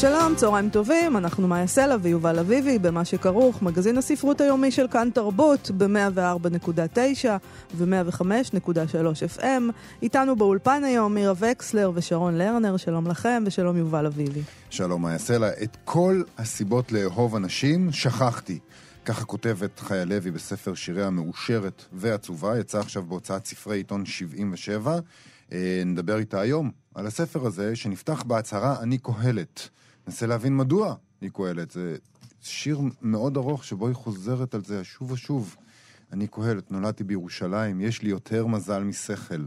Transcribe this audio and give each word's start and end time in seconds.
שלום, 0.00 0.34
צהריים 0.36 0.70
טובים, 0.70 1.16
אנחנו 1.16 1.48
מאיה 1.48 1.66
סלע 1.66 1.96
ויובל 2.02 2.38
אביבי 2.38 2.78
במה 2.78 3.04
שכרוך, 3.04 3.62
מגזין 3.62 3.98
הספרות 3.98 4.40
היומי 4.40 4.70
של 4.70 4.88
כאן 4.88 5.08
תרבות 5.14 5.70
ב-104.9 5.70 7.28
ו-105.3 7.74 9.38
FM. 9.38 9.62
איתנו 10.02 10.36
באולפן 10.36 10.84
היום 10.84 11.14
מירה 11.14 11.32
וקסלר 11.38 11.90
ושרון 11.94 12.38
לרנר, 12.38 12.76
שלום 12.76 13.06
לכם 13.06 13.42
ושלום 13.46 13.76
יובל 13.76 14.06
אביבי. 14.06 14.40
שלום 14.70 15.02
מאיה 15.02 15.18
סלע, 15.18 15.48
את 15.62 15.76
כל 15.84 16.22
הסיבות 16.38 16.92
לאהוב 16.92 17.36
אנשים 17.36 17.92
שכחתי. 17.92 18.58
ככה 19.04 19.24
כותבת 19.24 19.78
חיה 19.78 20.04
לוי 20.04 20.30
בספר 20.30 20.74
שיריה 20.74 21.06
המאושרת 21.06 21.84
ועצובה, 21.92 22.58
יצא 22.58 22.78
עכשיו 22.78 23.02
בהוצאת 23.02 23.46
ספרי 23.46 23.76
עיתון 23.76 24.06
77. 24.06 24.98
אה, 25.52 25.82
נדבר 25.86 26.18
איתה 26.18 26.40
היום 26.40 26.70
על 26.94 27.06
הספר 27.06 27.46
הזה, 27.46 27.76
שנפתח 27.76 28.22
בהצהרה 28.22 28.76
"אני 28.82 28.98
קהלת". 28.98 29.68
ננסה 30.08 30.26
להבין 30.26 30.56
מדוע 30.56 30.94
היא 31.20 31.30
קהלת. 31.34 31.70
זה 31.70 31.96
שיר 32.40 32.80
מאוד 33.02 33.36
ארוך 33.36 33.64
שבו 33.64 33.86
היא 33.86 33.94
חוזרת 33.94 34.54
על 34.54 34.64
זה 34.64 34.84
שוב 34.84 35.10
ושוב. 35.10 35.56
אני 36.12 36.26
קהלת, 36.26 36.70
נולדתי 36.70 37.04
בירושלים, 37.04 37.80
יש 37.80 38.02
לי 38.02 38.10
יותר 38.10 38.46
מזל 38.46 38.82
משכל. 38.82 39.46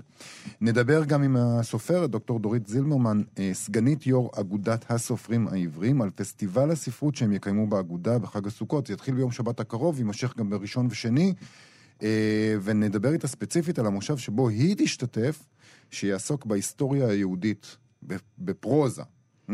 נדבר 0.61 1.05
גם 1.05 1.23
עם 1.23 1.35
הסופרת, 1.37 2.09
דוקטור 2.09 2.39
דורית 2.39 2.67
זילמרמן, 2.67 3.21
אה, 3.39 3.49
סגנית 3.53 4.07
יו"ר 4.07 4.29
אגודת 4.39 4.91
הסופרים 4.91 5.47
העבריים, 5.47 6.01
על 6.01 6.09
פסטיבל 6.15 6.71
הספרות 6.71 7.15
שהם 7.15 7.31
יקיימו 7.31 7.67
באגודה 7.67 8.19
בחג 8.19 8.47
הסוכות. 8.47 8.87
זה 8.87 8.93
יתחיל 8.93 9.15
ביום 9.15 9.31
שבת 9.31 9.59
הקרוב, 9.59 9.97
יימשך 9.97 10.37
גם 10.37 10.49
בראשון 10.49 10.87
ושני, 10.89 11.33
אה, 12.03 12.55
ונדבר 12.63 13.13
איתה 13.13 13.27
ספציפית 13.27 13.79
על 13.79 13.85
המושב 13.85 14.17
שבו 14.17 14.49
היא 14.49 14.75
תשתתף, 14.77 15.43
שיעסוק 15.91 16.45
בהיסטוריה 16.45 17.07
היהודית, 17.07 17.77
בפרוזה. 18.37 19.03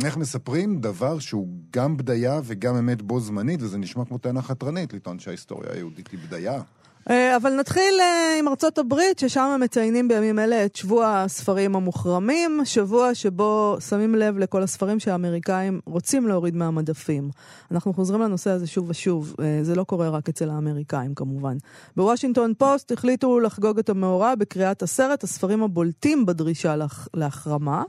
איך 0.05 0.17
מספרים 0.17 0.81
דבר 0.81 1.19
שהוא 1.19 1.47
גם 1.71 1.97
בדיה 1.97 2.39
וגם 2.43 2.75
אמת 2.75 3.01
בו 3.01 3.19
זמנית, 3.19 3.61
וזה 3.61 3.77
נשמע 3.77 4.05
כמו 4.05 4.17
טענה 4.17 4.41
חתרנית 4.41 4.93
לטעון 4.93 5.19
שההיסטוריה 5.19 5.73
היהודית 5.73 6.11
היא 6.11 6.19
בדיה. 6.27 6.61
אה, 7.09 7.35
אבל 7.35 7.53
נתחיל 7.53 7.93
אה, 7.99 8.39
עם 8.39 8.47
ארצות 8.47 8.77
הברית, 8.77 9.19
ששם 9.19 9.59
מציינים 9.63 10.07
בימים 10.07 10.39
אלה 10.39 10.65
את 10.65 10.75
שבוע 10.75 11.17
הספרים 11.17 11.75
המוחרמים, 11.75 12.61
שבוע 12.63 13.15
שבו 13.15 13.77
שמים 13.89 14.15
לב 14.15 14.37
לכל 14.37 14.63
הספרים 14.63 14.99
שהאמריקאים 14.99 15.79
רוצים 15.85 16.27
להוריד 16.27 16.55
מהמדפים. 16.55 17.29
אנחנו 17.71 17.93
חוזרים 17.93 18.21
לנושא 18.21 18.49
הזה 18.49 18.67
שוב 18.67 18.89
ושוב, 18.89 19.35
אה, 19.39 19.59
זה 19.61 19.75
לא 19.75 19.83
קורה 19.83 20.09
רק 20.09 20.29
אצל 20.29 20.49
האמריקאים 20.49 21.15
כמובן. 21.15 21.57
בוושינגטון 21.95 22.53
פוסט 22.57 22.91
החליטו 22.91 23.39
לחגוג 23.39 23.79
את 23.79 23.89
המאורע 23.89 24.35
בקריאת 24.35 24.83
עשרת 24.83 25.23
הספרים 25.23 25.63
הבולטים 25.63 26.25
בדרישה 26.25 26.75
להח... 26.75 27.07
להחרמה. 27.13 27.83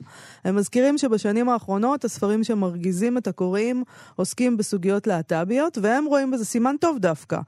הם 0.45 0.57
מזכירים 0.57 0.99
שבשנים 0.99 1.49
האחרונות 1.49 2.05
הספרים 2.05 2.45
שמרגיזים 2.45 3.19
את 3.19 3.27
הקוראים 3.27 3.85
עוסקים 4.17 4.57
בסוגיות 4.57 5.07
להט"ביות, 5.07 5.79
והם 5.83 6.05
רואים 6.05 6.31
בזה 6.31 6.45
סימן 6.45 6.75
טוב 6.81 6.99
דווקא. 6.99 7.39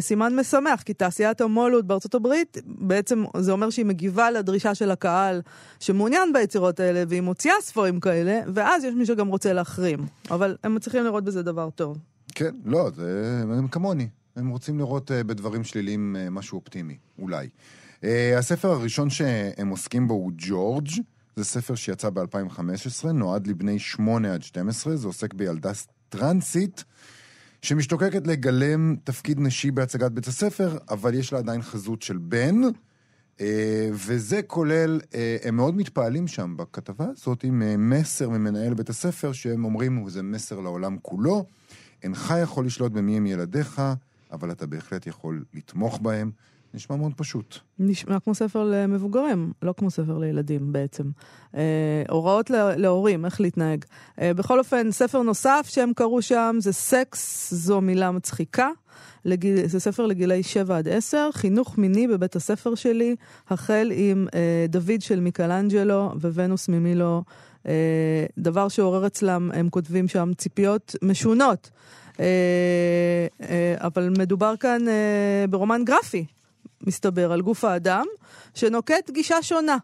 סימן 0.00 0.36
משמח, 0.36 0.82
כי 0.82 0.94
תעשיית 1.08 1.40
המו"לות 1.40 1.86
בארצות 1.86 2.14
הברית, 2.14 2.56
בעצם 2.66 3.24
זה 3.36 3.52
אומר 3.52 3.70
שהיא 3.70 3.86
מגיבה 3.86 4.30
לדרישה 4.30 4.74
של 4.74 4.90
הקהל 4.90 5.40
שמעוניין 5.80 6.32
ביצירות 6.32 6.80
האלה, 6.80 7.04
והיא 7.08 7.20
מוציאה 7.20 7.54
ספרים 7.60 8.00
כאלה, 8.00 8.40
ואז 8.54 8.84
יש 8.84 8.94
מי 8.94 9.06
שגם 9.06 9.28
רוצה 9.28 9.52
להחרים. 9.52 10.06
אבל 10.30 10.56
הם 10.64 10.74
מצליחים 10.74 11.04
לראות 11.04 11.24
בזה 11.24 11.42
דבר 11.42 11.70
טוב. 11.70 11.98
כן, 12.34 12.54
לא, 12.64 12.90
זה, 12.94 13.40
הם 13.42 13.68
כמוני. 13.68 14.08
הם 14.36 14.48
רוצים 14.48 14.78
לראות 14.78 15.10
uh, 15.10 15.14
בדברים 15.24 15.64
שליליים 15.64 16.16
uh, 16.16 16.30
משהו 16.30 16.58
אופטימי, 16.58 16.96
אולי. 17.18 17.48
Uh, 18.00 18.04
הספר 18.38 18.68
הראשון 18.68 19.10
שהם 19.10 19.68
עוסקים 19.68 20.08
בו 20.08 20.14
הוא 20.14 20.32
ג'ורג', 20.36 20.88
זה 21.36 21.44
ספר 21.44 21.74
שיצא 21.74 22.10
ב-2015, 22.10 23.06
נועד 23.14 23.46
לבני 23.46 23.78
8 23.78 24.34
עד 24.34 24.42
12, 24.42 24.96
זה 24.96 25.06
עוסק 25.06 25.34
בילדה 25.34 25.72
טרנסית. 26.08 26.84
שמשתוקקת 27.62 28.26
לגלם 28.26 28.96
תפקיד 29.04 29.40
נשי 29.40 29.70
בהצגת 29.70 30.10
בית 30.12 30.26
הספר, 30.26 30.78
אבל 30.90 31.14
יש 31.14 31.32
לה 31.32 31.38
עדיין 31.38 31.62
חזות 31.62 32.02
של 32.02 32.18
בן. 32.18 32.60
אה, 33.40 33.90
וזה 33.92 34.42
כולל, 34.42 35.00
אה, 35.14 35.36
הם 35.42 35.56
מאוד 35.56 35.76
מתפעלים 35.76 36.26
שם 36.26 36.54
בכתבה 36.56 37.06
הזאת 37.10 37.44
עם 37.44 37.62
אה, 37.62 37.76
מסר 37.76 38.28
ממנהל 38.28 38.74
בית 38.74 38.88
הספר, 38.88 39.32
שהם 39.32 39.64
אומרים, 39.64 40.02
וזה 40.02 40.22
מסר 40.22 40.60
לעולם 40.60 40.96
כולו, 41.02 41.44
אינך 42.02 42.34
יכול 42.42 42.66
לשלוט 42.66 42.92
במי 42.92 43.16
הם 43.16 43.26
ילדיך, 43.26 43.82
אבל 44.32 44.52
אתה 44.52 44.66
בהחלט 44.66 45.06
יכול 45.06 45.44
לתמוך 45.54 45.98
בהם. 46.02 46.30
נשמע 46.74 46.96
מאוד 46.96 47.12
פשוט. 47.16 47.58
נשמע 47.78 48.20
כמו 48.20 48.34
ספר 48.34 48.64
למבוגרים, 48.64 49.52
לא 49.62 49.74
כמו 49.76 49.90
ספר 49.90 50.18
לילדים 50.18 50.72
בעצם. 50.72 51.04
אה, 51.56 52.02
הוראות 52.08 52.50
לה, 52.50 52.76
להורים, 52.76 53.24
איך 53.24 53.40
להתנהג. 53.40 53.84
אה, 54.20 54.34
בכל 54.34 54.58
אופן, 54.58 54.90
ספר 54.90 55.22
נוסף 55.22 55.66
שהם 55.68 55.92
קראו 55.96 56.22
שם 56.22 56.56
זה 56.58 56.72
סקס, 56.72 57.54
זו 57.54 57.80
מילה 57.80 58.10
מצחיקה. 58.10 58.68
לגיל, 59.24 59.66
זה 59.66 59.80
ספר 59.80 60.06
לגילאי 60.06 60.42
7 60.42 60.78
עד 60.78 60.88
10, 60.88 61.28
חינוך 61.32 61.78
מיני 61.78 62.08
בבית 62.08 62.36
הספר 62.36 62.74
שלי, 62.74 63.16
החל 63.48 63.92
עם 63.94 64.26
אה, 64.34 64.66
דוד 64.68 65.00
של 65.00 65.20
מיקלנג'לו 65.20 66.12
וונוס 66.20 66.68
ממילו, 66.68 67.22
אה, 67.66 68.26
דבר 68.38 68.68
שעורר 68.68 69.06
אצלם, 69.06 69.50
הם 69.54 69.68
כותבים 69.68 70.08
שם 70.08 70.30
ציפיות 70.36 70.96
משונות. 71.02 71.70
אה, 72.20 73.26
אה, 73.50 73.74
אבל 73.78 74.10
מדובר 74.18 74.54
כאן 74.60 74.88
אה, 74.88 75.44
ברומן 75.50 75.84
גרפי, 75.84 76.24
מסתבר, 76.88 77.32
על 77.32 77.40
גוף 77.40 77.64
האדם, 77.64 78.04
שנוקט 78.54 79.10
גישה 79.10 79.42
שונה. 79.42 79.76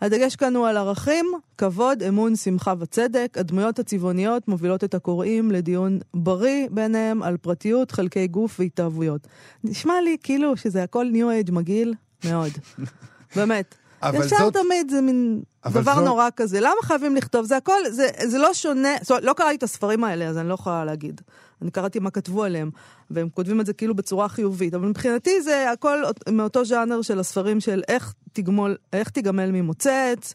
הדגש 0.00 0.36
כאן 0.36 0.56
הוא 0.56 0.66
על 0.66 0.76
ערכים, 0.76 1.26
כבוד, 1.58 2.02
אמון, 2.02 2.36
שמחה 2.36 2.74
וצדק. 2.78 3.36
הדמויות 3.38 3.78
הצבעוניות 3.78 4.48
מובילות 4.48 4.84
את 4.84 4.94
הקוראים 4.94 5.50
לדיון 5.50 5.98
בריא 6.14 6.68
ביניהם 6.70 7.22
על 7.22 7.36
פרטיות, 7.36 7.90
חלקי 7.90 8.26
גוף 8.26 8.60
והתאהבויות. 8.60 9.26
נשמע 9.64 10.00
לי 10.04 10.16
כאילו 10.22 10.56
שזה 10.56 10.82
הכל 10.82 11.04
ניו 11.12 11.30
אייג' 11.30 11.50
מגעיל 11.50 11.94
מאוד. 12.24 12.50
באמת. 13.36 13.74
אבל 14.02 14.24
ישר 14.26 14.36
זאת... 14.38 14.56
תמיד 14.56 14.90
זה 14.90 15.00
מין 15.00 15.42
דבר 15.66 15.94
זאת... 15.94 16.04
נורא 16.04 16.28
כזה. 16.36 16.60
למה 16.60 16.82
חייבים 16.82 17.16
לכתוב? 17.16 17.44
זה 17.44 17.56
הכל, 17.56 17.80
זה, 17.90 18.08
זה 18.24 18.38
לא 18.38 18.54
שונה, 18.54 18.88
זאת 19.00 19.10
אומרת, 19.10 19.24
לא 19.24 19.32
קראתי 19.32 19.54
את 19.54 19.62
הספרים 19.62 20.04
האלה, 20.04 20.28
אז 20.28 20.38
אני 20.38 20.48
לא 20.48 20.54
יכולה 20.54 20.84
להגיד. 20.84 21.20
אני 21.62 21.70
קראתי 21.70 21.98
מה 21.98 22.10
כתבו 22.10 22.44
עליהם, 22.44 22.70
והם 23.10 23.28
כותבים 23.28 23.60
את 23.60 23.66
זה 23.66 23.72
כאילו 23.72 23.94
בצורה 23.94 24.28
חיובית. 24.28 24.74
אבל 24.74 24.88
מבחינתי 24.88 25.42
זה 25.42 25.70
הכל 25.70 26.02
מאותו 26.28 26.64
ז'אנר 26.64 27.02
של 27.02 27.20
הספרים 27.20 27.60
של 27.60 27.82
איך, 27.88 28.14
תגמול, 28.32 28.76
איך 28.92 29.08
תיגמל 29.08 29.50
ממוצץ. 29.50 30.34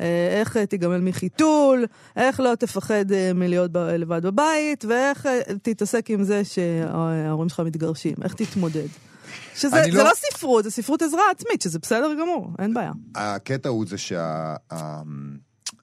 אה, 0.00 0.38
איך 0.40 0.56
תיגמל 0.56 1.00
מחיתול, 1.00 1.84
איך 2.16 2.40
לא 2.40 2.54
תפחד 2.54 3.12
אה, 3.12 3.32
מלהיות 3.34 3.70
לבד 3.74 4.26
בבית, 4.26 4.84
ואיך 4.84 5.26
אה, 5.26 5.40
תתעסק 5.62 6.10
עם 6.10 6.22
זה 6.22 6.44
שההורים 6.44 7.48
שלך 7.48 7.60
מתגרשים, 7.60 8.14
איך 8.22 8.34
תתמודד. 8.34 8.86
שזה 9.54 9.82
לא... 9.92 10.04
לא 10.04 10.10
ספרות, 10.14 10.64
זה 10.64 10.70
ספרות 10.70 11.02
עזרה 11.02 11.22
עצמית, 11.30 11.62
שזה 11.62 11.78
בסדר 11.78 12.14
גמור, 12.20 12.50
אין 12.58 12.74
בעיה. 12.74 12.92
הקטע 13.14 13.68
הוא 13.68 13.86
זה 13.88 13.96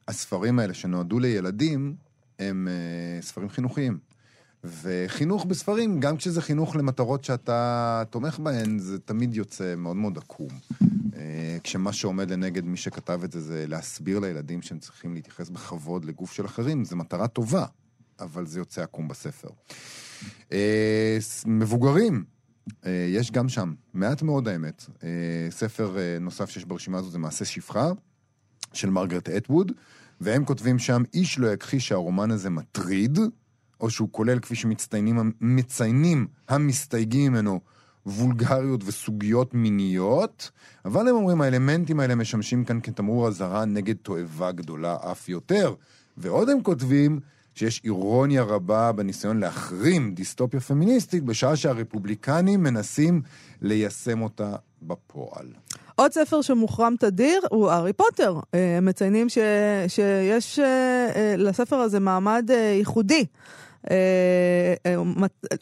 שהספרים 0.06 0.56
שה... 0.56 0.62
האלה 0.62 0.74
שנועדו 0.74 1.19
לילדים, 1.19 1.96
הם 2.40 2.68
ספרים 3.22 3.50
חינוכיים. 3.50 3.98
וחינוך 4.63 5.45
בספרים, 5.45 6.00
גם 6.00 6.18
כשזה 6.18 6.41
חינוך 6.41 6.75
למטרות 6.75 7.23
שאתה 7.23 8.03
תומך 8.09 8.40
בהן, 8.40 8.79
זה 8.79 9.00
תמיד 9.00 9.35
יוצא 9.35 9.75
מאוד 9.75 9.95
מאוד 9.95 10.18
עקום. 10.18 10.50
אה, 11.15 11.57
כשמה 11.63 11.94
שעומד 11.94 12.31
לנגד 12.31 12.65
מי 12.65 12.77
שכתב 12.77 13.21
את 13.24 13.31
זה, 13.31 13.42
זה 13.42 13.65
להסביר 13.68 14.19
לילדים 14.19 14.62
שהם 14.62 14.80
צריכים 14.80 15.13
להתייחס 15.13 15.50
בכבוד 15.50 16.06
לגוף 16.06 16.31
של 16.31 16.45
אחרים, 16.45 16.86
זו 16.86 16.95
מטרה 16.95 17.27
טובה, 17.27 17.65
אבל 18.19 18.45
זה 18.45 18.59
יוצא 18.59 18.81
עקום 18.81 19.07
בספר. 19.07 19.50
אה, 20.51 21.18
מבוגרים, 21.45 22.24
אה, 22.86 23.06
יש 23.10 23.31
גם 23.31 23.50
שם, 23.50 23.74
מעט 23.94 24.21
מאוד 24.21 24.48
האמת. 24.48 24.86
ספר 25.50 25.95
נוסף 26.21 26.50
שיש 26.50 26.65
ברשימה 26.65 26.98
הזו 26.98 27.10
זה 27.10 27.19
מעשה 27.19 27.45
שפחה, 27.45 27.92
של 28.74 28.89
מרגרט 28.89 29.30
אטווד, 29.30 29.71
והם 30.21 30.45
כותבים 30.45 30.80
שם, 30.80 31.03
איש 31.13 31.39
לא 31.39 31.48
יכחיש 31.48 31.88
שהרומן 31.88 32.31
הזה 32.31 32.50
מטריד, 32.50 33.19
או 33.81 33.89
שהוא 33.89 34.09
כולל, 34.12 34.39
כפי 34.39 34.56
שמציינים 34.56 36.27
המסתייגים 36.47 37.31
ממנו, 37.31 37.59
וולגריות 38.06 38.81
וסוגיות 38.85 39.53
מיניות, 39.53 40.51
אבל 40.85 41.07
הם 41.07 41.15
אומרים, 41.15 41.41
האלמנטים 41.41 42.00
האלה 42.00 42.15
משמשים 42.15 42.65
כאן 42.65 42.79
כתמרור 42.83 43.27
אזהרה 43.27 43.65
נגד 43.65 43.95
תועבה 43.95 44.51
גדולה 44.51 44.97
אף 45.12 45.29
יותר. 45.29 45.74
ועוד 46.18 46.50
הם 46.50 46.62
כותבים 46.62 47.19
שיש 47.56 47.81
אירוניה 47.83 48.44
רבה 48.44 48.91
בניסיון 48.91 49.39
להחרים 49.39 50.13
דיסטופיה 50.13 50.59
פמיניסטית, 50.59 51.24
בשעה 51.24 51.56
שהרפובליקנים 51.56 52.63
מנסים 52.63 53.21
ליישם 53.62 54.21
אותה 54.21 54.56
בפועל. 54.81 55.47
עוד 55.95 56.12
ספר 56.12 56.41
שמוחרם 56.41 56.95
תדיר 57.00 57.41
הוא 57.50 57.69
הארי 57.69 57.94
פוטר. 57.94 58.39
אה, 58.53 58.79
מציינים 58.81 59.29
ש, 59.29 59.38
שיש 59.88 60.59
אה, 60.59 60.65
אה, 61.15 61.35
לספר 61.38 61.75
הזה 61.75 62.00
מעמד 62.00 62.50
ייחודי. 62.77 63.25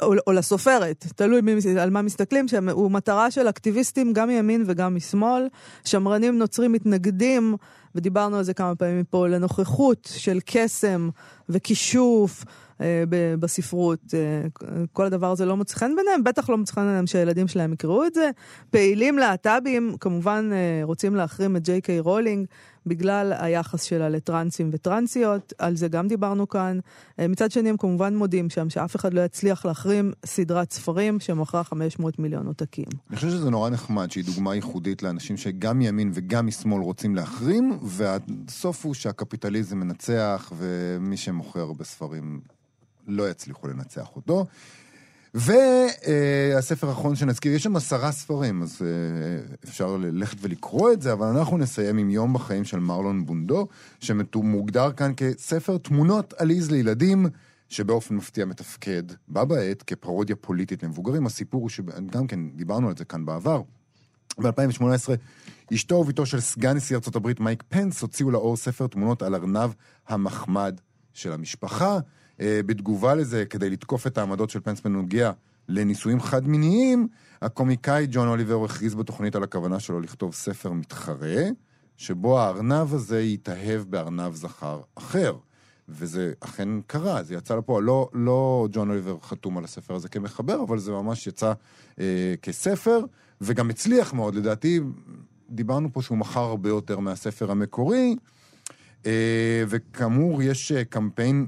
או, 0.02 0.14
או 0.28 0.32
לסופרת, 0.32 1.06
תלוי 1.16 1.42
על 1.80 1.90
מה 1.90 2.02
מסתכלים, 2.02 2.48
שהוא 2.48 2.92
מטרה 2.92 3.32
של 3.32 3.50
אקטיביסטים 3.50 4.14
גם 4.14 4.28
מימין 4.28 4.64
וגם 4.68 4.96
משמאל. 4.96 5.48
שמרנים 5.86 6.38
נוצרים 6.38 6.72
מתנגדים, 6.72 7.56
ודיברנו 7.96 8.38
על 8.38 8.44
זה 8.44 8.54
כמה 8.54 8.76
פעמים 8.76 9.04
פה, 9.04 9.28
לנוכחות 9.28 10.10
של 10.12 10.40
קסם 10.46 11.10
וכישוף. 11.50 12.46
אה, 12.82 13.04
בספרות. 13.40 14.00
אה, 14.14 14.48
כל 14.94 15.06
הדבר 15.06 15.32
הזה 15.32 15.46
לא 15.46 15.58
מוצא 15.58 15.76
חן 15.76 15.96
ביניהם, 15.96 16.24
בטח 16.24 16.50
לא 16.50 16.58
מוצא 16.58 16.74
חן 16.74 16.82
ביניהם 16.82 17.08
שהילדים 17.08 17.48
שלהם 17.48 17.74
יקראו 17.74 18.06
את 18.06 18.14
זה. 18.14 18.30
פעילים 18.70 19.18
להט"בים 19.18 19.96
כמובן 20.00 20.50
אה, 20.54 20.82
רוצים 20.84 21.16
להחרים 21.16 21.56
את 21.56 21.64
ג'יי 21.64 21.82
קיי 21.82 22.00
רולינג 22.00 22.48
בגלל 22.86 23.34
היחס 23.40 23.84
שלה 23.84 24.10
לטרנסים 24.10 24.70
וטרנסיות, 24.74 25.54
על 25.58 25.76
זה 25.76 25.88
גם 25.88 26.08
דיברנו 26.08 26.50
כאן. 26.50 26.80
מצד 27.20 27.52
שני 27.52 27.70
הם 27.70 27.78
כמובן 27.78 28.16
מודים 28.16 28.50
שם 28.50 28.70
שאף 28.70 28.96
אחד 28.96 29.14
לא 29.14 29.22
יצליח 29.22 29.66
להחרים 29.66 30.12
סדרת 30.26 30.72
ספרים 30.72 31.20
שמכרה 31.20 31.64
500 31.64 32.20
מיליון 32.20 32.48
עותקים. 32.48 32.86
אני 33.10 33.16
חושב 33.16 33.30
שזה 33.30 33.50
נורא 33.50 33.70
נחמד 33.70 34.12
שהיא 34.12 34.26
דוגמה 34.26 34.56
ייחודית 34.56 35.04
לאנשים 35.04 35.38
שגם 35.38 35.80
מימין 35.80 36.12
וגם 36.14 36.48
משמאל 36.48 36.82
רוצים 36.82 37.16
להחרים, 37.16 37.78
והסוף 37.84 38.86
הוא 38.86 38.94
שהקפיטליזם 38.94 39.78
מנצח 39.78 40.52
ומי 40.58 41.18
שמוכר 41.18 41.74
בספרים 41.74 42.42
לא 43.08 43.30
יצליחו 43.30 43.68
לנצח 43.68 44.16
אותו. 44.16 44.46
והספר 45.36 46.90
האחרון 46.90 47.16
שנזכיר, 47.16 47.54
יש 47.54 47.64
שם 47.64 47.76
עשרה 47.76 48.12
ספרים, 48.12 48.62
אז 48.62 48.82
אה, 48.82 49.56
אפשר 49.64 49.98
ללכת 49.98 50.38
ולקרוא 50.42 50.94
את 50.94 51.02
זה, 51.02 51.14
אבל 51.14 51.28
אנחנו 51.28 51.58
נסיים 51.58 51.98
עם 51.98 52.10
יום 52.10 52.34
בחיים 52.34 52.64
של 52.64 52.80
מרלון 52.80 53.26
בונדו, 53.26 53.68
שמוגדר 54.00 54.92
כאן 54.92 55.12
כספר 55.18 55.78
תמונות 55.78 56.34
עליז 56.38 56.72
לילדים, 56.72 57.26
שבאופן 57.70 58.16
מפתיע 58.16 58.46
מתפקד 58.46 59.04
בה 59.28 59.46
בעת 59.46 59.84
כפרודיה 59.84 60.36
פוליטית 60.36 60.84
למבוגרים. 60.84 61.26
הסיפור 61.26 61.62
הוא 61.62 61.70
שגם 61.70 62.28
כן, 62.28 62.50
דיברנו 62.50 62.88
על 62.88 62.98
זה 62.98 63.06
כאן 63.06 63.26
בעבר. 63.26 63.62
ב-2018, 64.38 64.84
אשתו 65.74 65.96
וביתו 65.96 66.26
של 66.26 66.40
סגן 66.40 66.76
נשיא 66.76 66.98
הברית 67.16 67.40
מייק 67.40 67.64
פנס 67.70 68.02
הוציאו 68.02 68.32
לאור 68.32 68.58
ספר 68.58 68.88
תמונות 68.88 69.22
על 69.22 69.36
ארנב 69.36 69.70
המחמד 70.08 70.82
של 71.14 71.32
המשפחה. 71.32 72.00
אה, 72.42 72.60
בתגובה 72.66 73.16
לזה, 73.16 73.46
כדי 73.46 73.70
לתקוף 73.70 74.08
את 74.08 74.18
העמדות 74.18 74.50
של 74.50 74.60
פנס 74.60 74.82
בנוגע 74.82 75.32
לנישואים 75.70 76.22
חד-מיניים, 76.22 77.08
הקומיקאי 77.42 78.08
ג'ון 78.12 78.28
אוליבר 78.28 78.66
הכריז 78.66 78.96
בתוכנית 78.96 79.36
על 79.36 79.44
הכוונה 79.44 79.80
שלו 79.80 80.00
לכתוב 80.00 80.34
ספר 80.34 80.72
מתחרה, 80.72 81.44
שבו 81.98 82.40
הארנב 82.40 82.94
הזה 82.94 83.22
יתאהב 83.22 83.82
בארנב 83.82 84.34
זכר 84.34 84.82
אחר. 84.96 85.36
וזה 85.90 86.34
אכן 86.40 86.70
קרה, 86.88 87.24
זה 87.24 87.36
יצא 87.36 87.56
לפועל. 87.56 87.84
לא, 87.84 88.10
לא 88.14 88.68
ג'ון 88.72 88.90
אוליבר 88.90 89.18
חתום 89.22 89.58
על 89.58 89.64
הספר 89.64 89.96
הזה 89.96 90.10
כמחבר, 90.10 90.64
אבל 90.68 90.80
זה 90.80 90.92
ממש 90.92 91.28
יצא 91.28 91.54
אה, 92.00 92.34
כספר, 92.42 93.00
וגם 93.42 93.70
הצליח 93.70 94.14
מאוד. 94.14 94.36
לדעתי, 94.36 94.80
דיברנו 95.50 95.94
פה 95.94 96.02
שהוא 96.02 96.18
מכר 96.18 96.40
הרבה 96.40 96.70
יותר 96.70 97.00
מהספר 97.00 97.52
המקורי, 97.52 98.16
אה, 99.06 99.64
וכאמור, 99.68 100.44
יש 100.44 100.72
אה, 100.72 100.84
קמפיין 100.84 101.48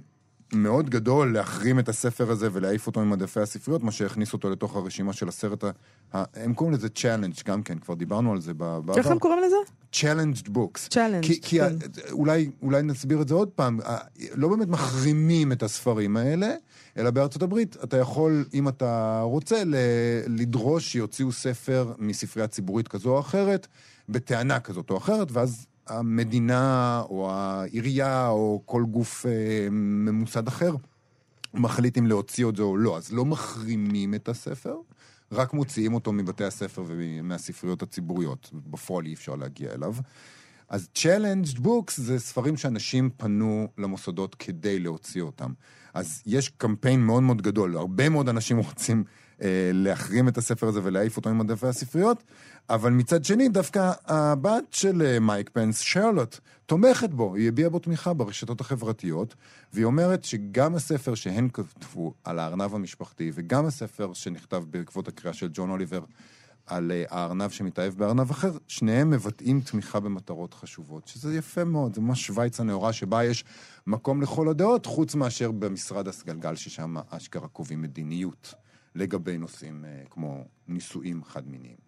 מאוד 0.54 0.90
גדול 0.90 1.34
להחרים 1.34 1.80
את 1.80 1.90
הספר 1.90 2.32
הזה 2.32 2.50
ולהעיף 2.52 2.88
אותו 2.88 3.06
ממדפי 3.06 3.40
הספריות, 3.40 3.84
מה 3.84 3.92
שהכניס 3.92 4.34
אותו 4.34 4.50
לתוך 4.50 4.76
הרשימה 4.76 5.14
של 5.14 5.28
הסרט 5.28 5.64
ה... 5.64 5.72
הם 6.14 6.54
קוראים 6.54 6.74
לזה 6.74 6.90
challenge 6.90 7.34
גם 7.46 7.64
כן, 7.64 7.80
כבר 7.80 7.94
דיברנו 7.94 8.32
על 8.32 8.42
זה 8.42 8.54
בעבר. 8.54 8.98
איך 8.98 9.08
הם 9.08 9.20
קוראים 9.20 9.40
לזה? 9.44 9.56
challenged 9.92 10.48
books. 10.48 10.88
challenged, 10.90 11.28
כי, 11.28 11.42
כי 11.42 11.60
כן. 11.60 11.76
אולי, 12.12 12.50
אולי 12.62 12.82
נסביר 12.82 13.22
את 13.22 13.28
זה 13.28 13.34
עוד 13.34 13.50
פעם, 13.50 13.80
לא 14.36 14.48
באמת 14.48 14.68
מחרימים 14.68 15.52
את 15.52 15.64
הספרים 15.64 16.18
האלה, 16.18 16.54
אלא 16.98 17.12
בארצות 17.12 17.42
הברית 17.42 17.78
אתה 17.84 17.98
יכול, 17.98 18.46
אם 18.54 18.68
אתה 18.68 19.22
רוצה, 19.24 19.64
לדרוש 20.28 20.92
שיוציאו 20.92 21.32
ספר 21.32 21.94
מספרייה 21.98 22.48
ציבורית 22.48 22.88
כזו 22.88 23.10
או 23.10 23.20
אחרת, 23.20 23.68
בטענה 24.10 24.60
כזאת 24.60 24.90
או 24.90 24.98
אחרת, 24.98 25.32
ואז 25.32 25.68
המדינה 25.90 27.02
או 27.10 27.32
העירייה 27.32 28.28
או 28.28 28.62
כל 28.66 28.84
גוף 28.84 29.26
אה, 29.26 29.68
ממוסד 29.72 30.48
אחר 30.48 30.76
מחליט 31.54 31.98
אם 31.98 32.08
להוציא 32.08 32.50
את 32.50 32.56
זה 32.56 32.64
או 32.64 32.78
לא. 32.78 32.98
אז 32.98 33.14
לא 33.14 33.26
מחרימים 33.26 34.14
את 34.14 34.30
הספר, 34.30 34.76
רק 35.32 35.54
מוציאים 35.54 35.94
אותו 35.94 36.14
מבתי 36.14 36.44
הספר 36.44 36.84
ומהספריות 36.88 37.82
הציבוריות. 37.82 38.50
בפועל 38.54 39.06
אי 39.06 39.14
אפשר 39.14 39.36
להגיע 39.36 39.74
אליו. 39.74 39.96
אז 40.70 40.90
Challenged 40.96 41.58
Books 41.58 41.94
זה 41.96 42.20
ספרים 42.20 42.58
שאנשים 42.58 43.10
פנו 43.18 43.68
למוסדות 43.78 44.36
כדי 44.36 44.80
להוציא 44.80 45.22
אותם. 45.22 45.52
אז 45.94 46.24
יש 46.26 46.50
קמפיין 46.50 47.02
מאוד 47.02 47.24
מאוד 47.24 47.42
גדול, 47.42 47.78
הרבה 47.78 48.10
מאוד 48.10 48.30
אנשים 48.30 48.58
רוצים 48.58 49.04
אה, 49.42 49.70
להחרים 49.74 50.28
את 50.28 50.38
הספר 50.38 50.68
הזה 50.68 50.80
ולהעיף 50.84 51.18
אותו 51.18 51.34
ממדפי 51.34 51.68
הספריות, 51.68 52.24
אבל 52.70 52.92
מצד 52.92 53.26
שני, 53.26 53.50
דווקא 53.50 53.92
הבת 54.06 54.64
של 54.72 55.02
אה, 55.02 55.20
מייק 55.20 55.50
פנס, 55.54 55.80
שרלוט, 55.80 56.40
תומכת 56.66 57.10
בו, 57.10 57.36
היא 57.36 57.48
הביעה 57.48 57.70
בו 57.70 57.80
תמיכה 57.80 58.14
ברשתות 58.14 58.62
החברתיות, 58.62 59.36
והיא 59.74 59.86
אומרת 59.86 60.24
שגם 60.24 60.76
הספר 60.76 61.16
שהן 61.16 61.50
כתבו 61.54 62.14
על 62.24 62.40
הארנב 62.40 62.76
המשפחתי, 62.76 63.32
וגם 63.34 63.66
הספר 63.66 64.14
שנכתב 64.14 64.64
בעקבות 64.70 65.08
הקריאה 65.08 65.34
של 65.34 65.50
ג'ון 65.54 65.70
אוליבר 65.70 66.04
על 66.66 66.92
אה, 66.92 67.04
הארנב 67.10 67.50
שמתאהב 67.50 67.94
בארנב 67.94 68.32
אחר, 68.32 68.52
שניהם 68.68 69.10
מבטאים 69.10 69.62
תמיכה 69.62 70.00
במטרות 70.00 70.54
חשובות, 70.54 71.08
שזה 71.08 71.38
יפה 71.38 71.64
מאוד, 71.64 71.96
זה 71.96 72.02
ממש 72.02 72.28
שווייץ 72.28 72.60
הנאורה 72.60 72.94
שבה 72.94 73.24
יש 73.24 73.46
מקום 73.88 74.22
לכל 74.22 74.50
הדעות, 74.50 74.86
חוץ 74.86 75.16
מאשר 75.16 75.52
במשרד 75.52 76.08
הסגלגל, 76.08 76.56
ששם 76.56 76.96
אשכרה 77.10 77.48
קובעים 77.48 77.82
מדיניות 77.82 78.54
לגבי 78.96 79.38
נושאים 79.38 79.86
אה, 79.86 80.04
כמו 80.10 80.44
נישואים 80.68 81.24
חד-מיניים. 81.24 81.87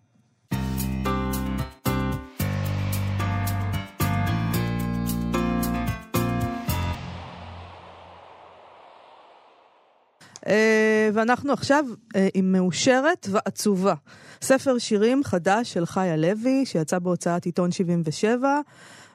ואנחנו 11.13 11.53
עכשיו 11.53 11.85
אה, 12.15 12.27
עם 12.33 12.51
מאושרת 12.51 13.27
ועצובה. 13.31 13.93
ספר 14.41 14.77
שירים 14.77 15.23
חדש 15.23 15.73
של 15.73 15.85
חיה 15.85 16.15
לוי, 16.17 16.65
שיצא 16.65 16.99
בהוצאת 16.99 17.45
עיתון 17.45 17.71
77, 17.71 18.59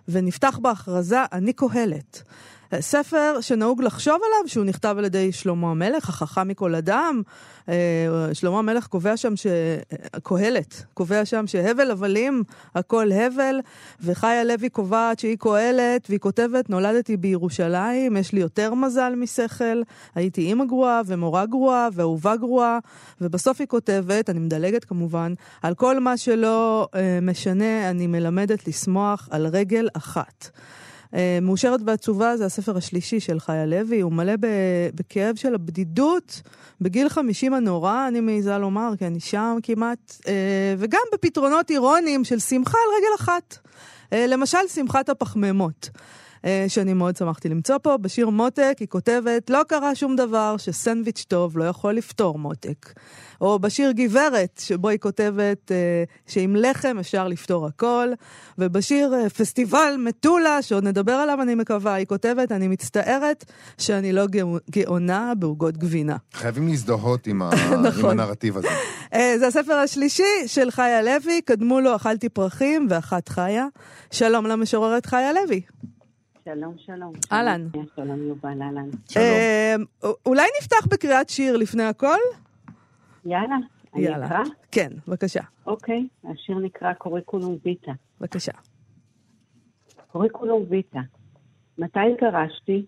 ונפתח 0.09 0.59
בהכרזה 0.63 1.19
"אני 1.33 1.53
קהלת". 1.53 2.23
ספר 2.81 3.41
שנהוג 3.41 3.83
לחשוב 3.83 4.15
עליו 4.15 4.49
שהוא 4.49 4.65
נכתב 4.65 4.95
על 4.99 5.05
ידי 5.05 5.33
שלמה 5.33 5.71
המלך, 5.71 6.09
החכם 6.09 6.49
מכל 6.49 6.75
אדם. 6.75 7.23
אה, 7.69 7.75
שלמה 8.33 8.59
המלך 8.59 8.87
קובע 8.87 9.17
שם 9.17 9.37
ש... 9.37 9.47
קהלת, 10.23 10.85
קובע 10.95 11.25
שם 11.25 11.47
שהבל 11.47 11.91
הבלים, 11.91 12.43
הכל 12.75 13.13
הבל, 13.13 13.61
וחיה 14.01 14.45
לוי 14.45 14.69
קובעת 14.69 15.19
שהיא 15.19 15.37
קהלת, 15.39 16.07
והיא 16.09 16.21
כותבת, 16.21 16.71
נולדתי 16.71 17.17
בירושלים, 17.17 18.17
יש 18.17 18.33
לי 18.33 18.41
יותר 18.41 18.75
מזל 18.75 19.15
משכל, 19.17 19.83
הייתי 20.15 20.41
אימא 20.41 20.65
גרועה 20.65 21.01
ומורה 21.07 21.47
גרועה 21.47 21.89
ואהובה 21.93 22.37
גרועה, 22.37 22.79
ובסוף 23.21 23.61
היא 23.61 23.69
כותבת, 23.69 24.31
אני 24.31 24.39
מדלגת 24.39 24.85
כמובן, 24.85 25.33
על 25.63 25.75
כל 25.75 26.01
מה 26.01 26.17
שלא 26.17 26.89
אה, 26.95 27.19
משנה, 27.23 27.91
אני 27.91 28.07
מלמדת 28.07 28.69
לשמוח 28.69 29.29
על 29.31 29.47
רגל 29.47 29.89
אחת. 29.95 30.51
אה, 31.15 31.39
מאושרת 31.43 31.81
ועצובה 31.87 32.37
זה 32.37 32.47
הספר 32.47 32.77
השלישי 32.77 33.21
של 33.21 33.41
חיה 33.41 33.67
לוי, 33.67 34.01
הוא 34.01 34.13
מלא 34.13 34.33
בכאב 34.95 35.37
של 35.37 35.55
הבדידות 35.55 36.43
בגיל 36.81 37.09
50 37.09 37.55
הנורא, 37.55 38.09
אני 38.09 38.21
מעיזה 38.21 38.59
לומר, 38.59 38.93
כי 38.99 39.07
אני 39.07 39.21
שם 39.21 39.57
כמעט, 39.63 40.17
אה, 40.29 40.75
וגם 40.79 41.01
בפתרונות 41.13 41.71
אירוניים 41.71 42.25
של 42.25 42.39
שמחה 42.39 42.79
על 42.79 42.97
רגל 42.99 43.25
אחת. 43.25 43.59
אה, 44.13 44.27
למשל, 44.27 44.59
שמחת 44.75 45.09
הפחמימות. 45.09 45.91
שאני 46.69 46.93
מאוד 46.93 47.17
שמחתי 47.17 47.49
למצוא 47.49 47.79
פה. 47.79 47.97
בשיר 47.97 48.29
מותק 48.29 48.77
היא 48.81 48.89
כותבת, 48.89 49.51
לא 49.51 49.63
קרה 49.69 49.95
שום 49.95 50.17
דבר 50.17 50.57
שסנדוויץ' 50.57 51.25
טוב 51.29 51.59
לא 51.59 51.65
יכול 51.65 51.93
לפתור 51.93 52.39
מותק. 52.39 52.93
או 53.41 53.59
בשיר 53.59 53.91
גברת, 53.91 54.61
שבו 54.65 54.89
היא 54.89 54.99
כותבת 54.99 55.73
אה, 55.73 56.05
שעם 56.27 56.57
לחם 56.57 56.97
אפשר 57.01 57.29
לפתור 57.29 57.67
הכל, 57.67 58.09
ובשיר 58.59 59.15
אה, 59.15 59.31
פסטיבל 59.31 59.95
מטולה, 59.99 60.63
שעוד 60.63 60.85
נדבר 60.85 61.13
עליו 61.13 61.43
אני 61.43 61.55
מקווה, 61.55 61.95
היא 61.95 62.07
כותבת, 62.07 62.53
אני 62.53 62.69
מצטערת 62.69 63.45
שאני 63.79 64.13
לא 64.13 64.27
גאונה 64.71 65.33
בעוגות 65.39 65.77
גבינה. 65.77 66.17
חייבים 66.33 66.69
להזדהות 66.69 67.27
עם, 67.27 67.43
ה... 67.43 67.51
נכון. 67.89 68.05
עם 68.05 68.11
הנרטיב 68.11 68.57
הזה. 68.57 68.69
אה, 69.15 69.35
זה 69.39 69.47
הספר 69.47 69.75
השלישי 69.75 70.47
של 70.47 70.71
חיה 70.71 71.03
לוי, 71.03 71.41
קדמו 71.41 71.81
לו 71.81 71.97
אכלתי 71.97 72.29
פרחים 72.29 72.87
ואחת 72.91 73.29
חיה. 73.29 73.67
שלום 74.11 74.47
למשוררת 74.47 75.07
חיה 75.07 75.33
לוי. 75.33 75.61
שלום, 76.45 76.75
שלום. 76.79 77.13
אהלן. 77.33 77.69
שלום, 77.97 78.23
יובל, 78.23 78.63
אהלן. 78.63 78.91
שלום. 79.09 79.25
אה, 79.25 79.75
אולי 80.27 80.43
נפתח 80.61 80.87
בקריאת 80.91 81.29
שיר 81.29 81.57
לפני 81.57 81.83
הכל? 81.83 82.19
יאללה, 83.25 83.57
אני 83.95 84.03
יאללה. 84.03 84.27
אקרא? 84.27 84.43
כן, 84.73 84.93
בבקשה, 85.09 85.41
אוקיי, 85.67 86.09
השיר 86.25 86.59
נקרא 86.59 86.93
קוריקולום 86.93 87.59
ויטה. 87.65 87.93
בבקשה. 88.21 88.53
קוריקולום 90.13 90.65
ויטה. 90.69 91.01
מתי 91.79 92.01
התגרשתי? 92.13 92.87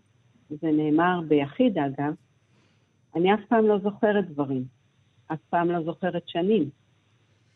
זה 0.51 0.69
נאמר 0.73 1.21
ביחיד, 1.29 1.79
אגב. 1.79 2.15
אני 3.17 3.35
אף 3.35 3.41
פעם 3.49 3.65
לא 3.65 3.79
זוכרת 3.79 4.31
דברים. 4.31 4.65
אף 5.33 5.39
פעם 5.51 5.71
לא 5.71 5.85
זוכרת 5.85 6.23
שנים. 6.27 6.71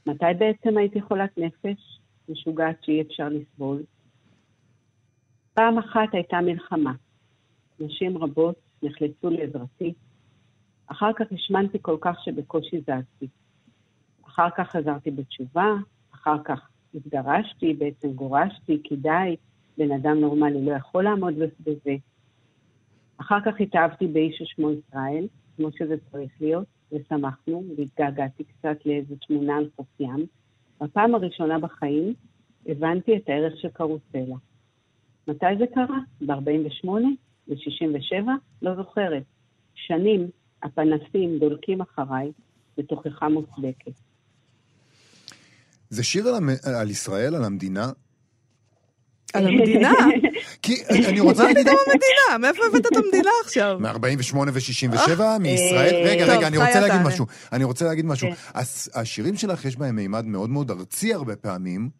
מתי 0.06 0.24
בעצם 0.38 0.78
הייתי 0.78 1.00
חולת 1.02 1.38
נפש? 1.38 2.00
משוגעת 2.28 2.76
שאי 2.82 3.02
אפשר 3.02 3.28
לסבול. 3.28 3.82
פעם 5.54 5.78
אחת 5.78 6.08
הייתה 6.12 6.40
מלחמה. 6.40 6.92
נשים 7.80 8.18
רבות 8.18 8.56
נחלצו 8.82 9.30
לעזרתי. 9.30 9.94
אחר 10.86 11.12
כך 11.16 11.26
השמנתי 11.32 11.78
כל 11.82 11.96
כך 12.00 12.24
שבקושי 12.24 12.80
זזתי. 12.80 13.28
אחר 14.26 14.48
כך 14.56 14.70
חזרתי 14.70 15.10
בתשובה, 15.10 15.74
אחר 16.14 16.42
כך 16.44 16.68
התגרשתי, 16.94 17.74
בעצם 17.74 18.12
גורשתי, 18.12 18.80
כי 18.84 18.96
די, 18.96 19.36
בן 19.78 19.92
אדם 19.92 20.20
נורמלי 20.20 20.64
לא 20.64 20.72
יכול 20.72 21.04
לעמוד 21.04 21.34
בזה. 21.60 21.96
אחר 23.16 23.40
כך 23.44 23.60
התאהבתי 23.60 24.06
באיש 24.06 24.42
ששמו 24.42 24.70
ישראל, 24.70 25.26
כמו 25.56 25.68
שזה 25.72 25.94
צריך 26.10 26.32
להיות, 26.40 26.66
ושמחנו, 26.92 27.64
והתגעגעתי 27.76 28.44
קצת 28.44 28.86
לאיזו 28.86 29.14
תמונה 29.26 29.56
על 29.56 29.68
חוף 29.76 30.00
ים. 30.00 30.26
בפעם 30.80 31.14
הראשונה 31.14 31.58
בחיים 31.58 32.14
הבנתי 32.66 33.16
את 33.16 33.28
הערך 33.28 33.56
של 33.56 33.68
קרוסלה. 33.68 34.36
מתי 35.28 35.46
זה 35.58 35.64
קרה? 35.74 35.98
ב-48? 36.20 36.88
ב-67? 37.48 38.28
לא 38.62 38.76
זוכרת. 38.76 39.22
שנים 39.74 40.28
הפנסים 40.62 41.38
דולקים 41.38 41.80
אחריי 41.80 42.32
בתוכחה 42.78 43.28
מוצדקת. 43.28 43.92
זה 45.90 46.04
שיר 46.04 46.28
על, 46.28 46.34
המ... 46.34 46.48
על 46.80 46.90
ישראל, 46.90 47.34
על 47.34 47.44
המדינה? 47.44 47.90
על 49.32 49.46
המדינה? 49.46 49.92
כי 50.62 50.82
אני 51.08 51.20
רוצה 51.20 51.44
להגיד... 51.44 51.66
פתאום 51.66 51.78
המדינה, 51.86 52.38
מאיפה 52.38 52.62
הבאת 52.66 52.86
את 52.86 52.96
המדינה 52.96 53.30
עכשיו? 53.44 53.78
מ-48 53.80 54.36
ו-67, 54.36 55.20
מישראל. 55.40 55.94
אה, 55.94 56.02
רגע, 56.04 56.26
טוב, 56.26 56.36
רגע, 56.36 56.46
אני 56.46 56.56
רוצה 56.56 56.80
להגיד. 56.80 57.00
משהו. 57.06 57.26
אני 57.52 57.64
רוצה 57.64 57.84
להגיד 57.84 58.04
משהו. 58.04 58.28
כן. 58.30 58.60
השירים 58.94 59.36
שלך 59.36 59.64
יש 59.64 59.76
בהם 59.76 59.96
מימד 59.96 60.24
מאוד 60.24 60.50
מאוד 60.50 60.70
ארצי 60.70 61.14
הרבה 61.14 61.36
פעמים, 61.36 61.90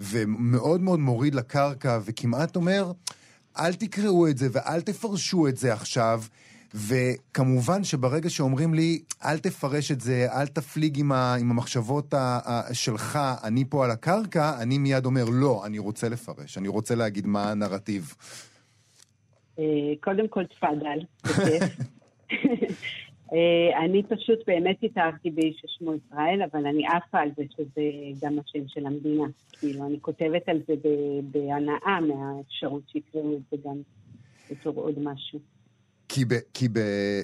ומאוד 0.00 0.80
מאוד 0.80 1.00
מוריד 1.00 1.34
לקרקע, 1.34 1.98
וכמעט 2.04 2.56
אומר, 2.56 2.92
אל 3.58 3.74
תקראו 3.74 4.28
את 4.28 4.38
זה 4.38 4.48
ואל 4.52 4.80
תפרשו 4.80 5.48
את 5.48 5.56
זה 5.56 5.72
עכשיו. 5.72 6.22
וכמובן 6.74 7.84
שברגע 7.84 8.30
שאומרים 8.30 8.74
לי, 8.74 9.02
אל 9.24 9.38
תפרש 9.38 9.92
את 9.92 10.00
זה, 10.00 10.26
אל 10.32 10.46
תפליג 10.46 10.98
עם, 10.98 11.12
ה, 11.12 11.34
עם 11.34 11.50
המחשבות 11.50 12.14
ה, 12.14 12.38
ה, 12.44 12.74
שלך, 12.74 13.18
אני 13.44 13.64
פה 13.68 13.84
על 13.84 13.90
הקרקע, 13.90 14.62
אני 14.62 14.78
מיד 14.78 15.06
אומר, 15.06 15.24
לא, 15.32 15.66
אני 15.66 15.78
רוצה 15.78 16.08
לפרש, 16.08 16.58
אני 16.58 16.68
רוצה 16.68 16.94
להגיד 16.94 17.26
מה 17.26 17.50
הנרטיב. 17.50 18.14
אה, 19.58 19.64
קודם 20.00 20.28
כל, 20.28 20.44
תפאדל, 20.44 20.98
אני 23.84 24.02
פשוט 24.02 24.38
באמת 24.46 24.76
התאהבתי 24.82 25.30
באיש 25.30 25.62
ששמו 25.66 25.94
ישראל, 25.94 26.42
אבל 26.52 26.66
אני 26.66 26.86
עפה 26.86 27.18
על 27.18 27.28
זה 27.36 27.42
שזה 27.56 27.82
גם 28.22 28.38
השם 28.38 28.68
של 28.68 28.86
המדינה. 28.86 29.24
כאילו, 29.52 29.86
אני 29.86 29.98
כותבת 30.00 30.48
על 30.48 30.60
זה 30.68 30.74
בהנאה 31.22 32.00
מהאפשרות 32.00 32.82
שיקראו 32.88 33.36
את 33.36 33.42
זה 33.50 33.56
גם 33.68 33.76
בתור 34.50 34.74
עוד 34.74 34.98
משהו. 34.98 35.38
כי, 36.08 36.24
ב, 36.24 36.34
כי 36.54 36.68
ב, 36.68 36.80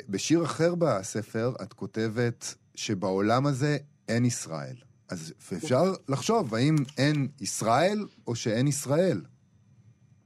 בשיר 0.09 0.43
אחר 0.43 0.75
בספר 0.75 1.53
את 1.63 1.73
כותבת 1.73 2.55
שבעולם 2.75 3.47
הזה 3.47 3.77
אין 4.09 4.25
ישראל. 4.25 4.77
אז 5.11 5.35
אפשר 5.57 5.83
לחשוב, 6.09 6.55
האם 6.55 6.77
אין 6.99 7.29
ישראל 7.41 7.99
או 8.27 8.35
שאין 8.35 8.67
ישראל? 8.67 9.21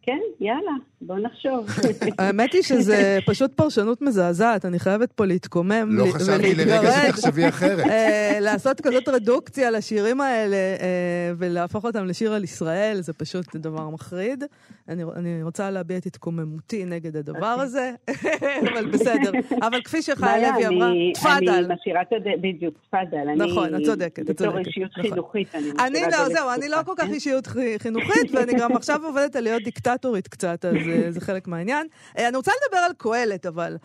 כן, 0.08 0.18
יאללה, 0.40 0.70
בוא 1.00 1.16
נחשוב. 1.18 1.66
האמת 2.18 2.52
היא 2.52 2.62
שזה 2.62 3.18
פשוט 3.26 3.52
פרשנות 3.52 4.02
מזעזעת, 4.02 4.64
אני 4.64 4.78
חייבת 4.78 5.12
פה 5.12 5.24
להתקומם 5.24 5.88
לא 5.90 6.04
חשבתי 6.12 6.54
לרגע. 6.54 6.90
שתחשבי 7.06 7.48
אחרת. 7.48 7.86
אה, 7.90 8.38
לעשות 8.40 8.80
כזאת 8.80 9.08
רדוקציה 9.08 9.70
לשירים 9.70 10.20
האלה 10.20 10.56
אה, 10.56 11.32
ולהפוך 11.38 11.84
אותם 11.84 12.04
לשיר 12.06 12.32
על 12.32 12.44
ישראל, 12.44 13.00
זה 13.00 13.12
פשוט 13.12 13.56
דבר 13.56 13.88
מחריד. 13.88 14.44
אני, 14.88 15.02
אני 15.16 15.42
רוצה 15.42 15.70
להביע 15.70 15.96
את 15.98 16.06
התקוממותי 16.06 16.84
נגד 16.84 17.16
הדבר 17.16 17.52
אוקיי. 17.52 17.64
הזה, 17.64 17.92
אבל 18.72 18.86
בסדר. 18.90 19.30
אבל 19.62 19.82
כפי 19.82 20.02
שחיה 20.02 20.52
לוי 20.52 20.66
אמרה, 20.66 20.90
תפאדל. 21.14 21.48
אני 21.48 21.74
משאירה 21.74 22.02
את 22.02 22.12
הדרך, 22.12 22.34
בדיוק, 22.42 22.74
תפאדל. 22.88 23.44
נכון, 23.44 23.74
את 23.74 23.80
צודקת, 23.84 24.18
את 24.18 24.30
בתור 24.30 24.46
צודקת, 24.46 24.66
אישיות 24.66 24.90
נכון. 24.98 25.10
חינוכית, 25.10 25.54
אני 25.54 25.70
אני 25.70 25.90
משאירה 25.90 26.08
לא, 26.10 26.28
דלת 26.28 26.36
זהו, 26.36 26.50
אני 26.54 26.68
לא 26.68 26.76
כל 26.86 26.92
כך 26.96 27.04
כן? 27.04 27.12
אישיות 27.12 27.46
חי- 27.46 27.78
חינוכית, 27.78 28.34
ואני 28.34 28.52
גם 28.58 28.76
עכשיו 28.76 29.04
עובדת 29.04 29.36
על 29.36 29.44
להיות 29.44 29.62
דיקטטורית 29.98 30.28
קצת, 30.28 30.64
אז 30.64 30.76
אה, 30.88 31.10
זה 31.10 31.20
חלק 31.20 31.48
מהעניין. 31.48 31.86
אה, 32.18 32.28
אני 32.28 32.36
רוצה 32.36 32.52
לדבר 32.64 32.78
על 32.78 32.92
קהלת, 32.98 33.46
אבל. 33.46 33.76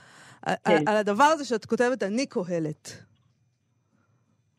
על- 0.41 0.55
כן. 0.63 0.83
על 0.87 0.97
הדבר 0.97 1.23
הזה 1.23 1.45
שאת 1.45 1.65
כותבת, 1.65 2.03
אני 2.03 2.25
קהלת. 2.25 3.03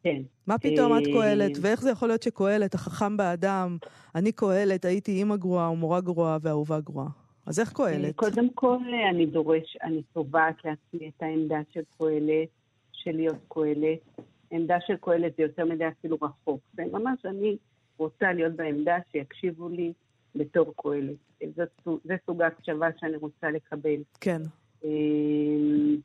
כן. 0.02 0.22
מה 0.46 0.58
פתאום 0.58 0.98
את 0.98 1.02
אה, 1.06 1.12
קהלת, 1.12 1.52
ואיך 1.60 1.80
זה 1.80 1.90
יכול 1.90 2.08
להיות 2.08 2.22
שקהלת, 2.22 2.74
החכם 2.74 3.16
באדם, 3.16 3.76
אני 4.14 4.32
קהלת, 4.32 4.84
הייתי 4.84 5.12
אימא 5.12 5.36
גרועה 5.36 5.70
ומורה 5.70 6.00
גרועה 6.00 6.38
ואהובה 6.42 6.80
גרועה. 6.80 7.08
אז 7.46 7.60
איך 7.60 7.72
קהלת? 7.72 8.16
קודם 8.16 8.50
כל, 8.54 8.78
אני 9.10 9.26
דורש, 9.26 9.76
אני 9.82 10.02
תובעת 10.12 10.54
לעצמי 10.64 11.08
את 11.08 11.22
העמדה 11.22 11.58
של 11.72 11.80
קהלת, 11.98 12.48
של 12.92 13.10
להיות 13.12 13.36
קהלת. 13.48 14.26
עמדה 14.50 14.76
של 14.86 14.94
קהלת 15.00 15.32
זה 15.36 15.42
יותר 15.42 15.64
מדי 15.64 15.88
אפילו 15.88 16.16
רחוק. 16.22 16.60
זה 16.76 16.82
ממש, 16.92 17.18
אני 17.24 17.56
רוצה 17.98 18.32
להיות 18.32 18.52
בעמדה 18.56 18.96
שיקשיבו 19.12 19.68
לי 19.68 19.92
בתור 20.36 20.74
קהלת. 20.76 21.16
זה, 21.56 21.64
סוג- 21.84 22.00
ההקשבה 22.42 22.86
שאני 22.98 23.16
רוצה 23.16 23.50
לקבל. 23.50 24.02
כן. 24.20 24.42
אמ, 24.84 25.96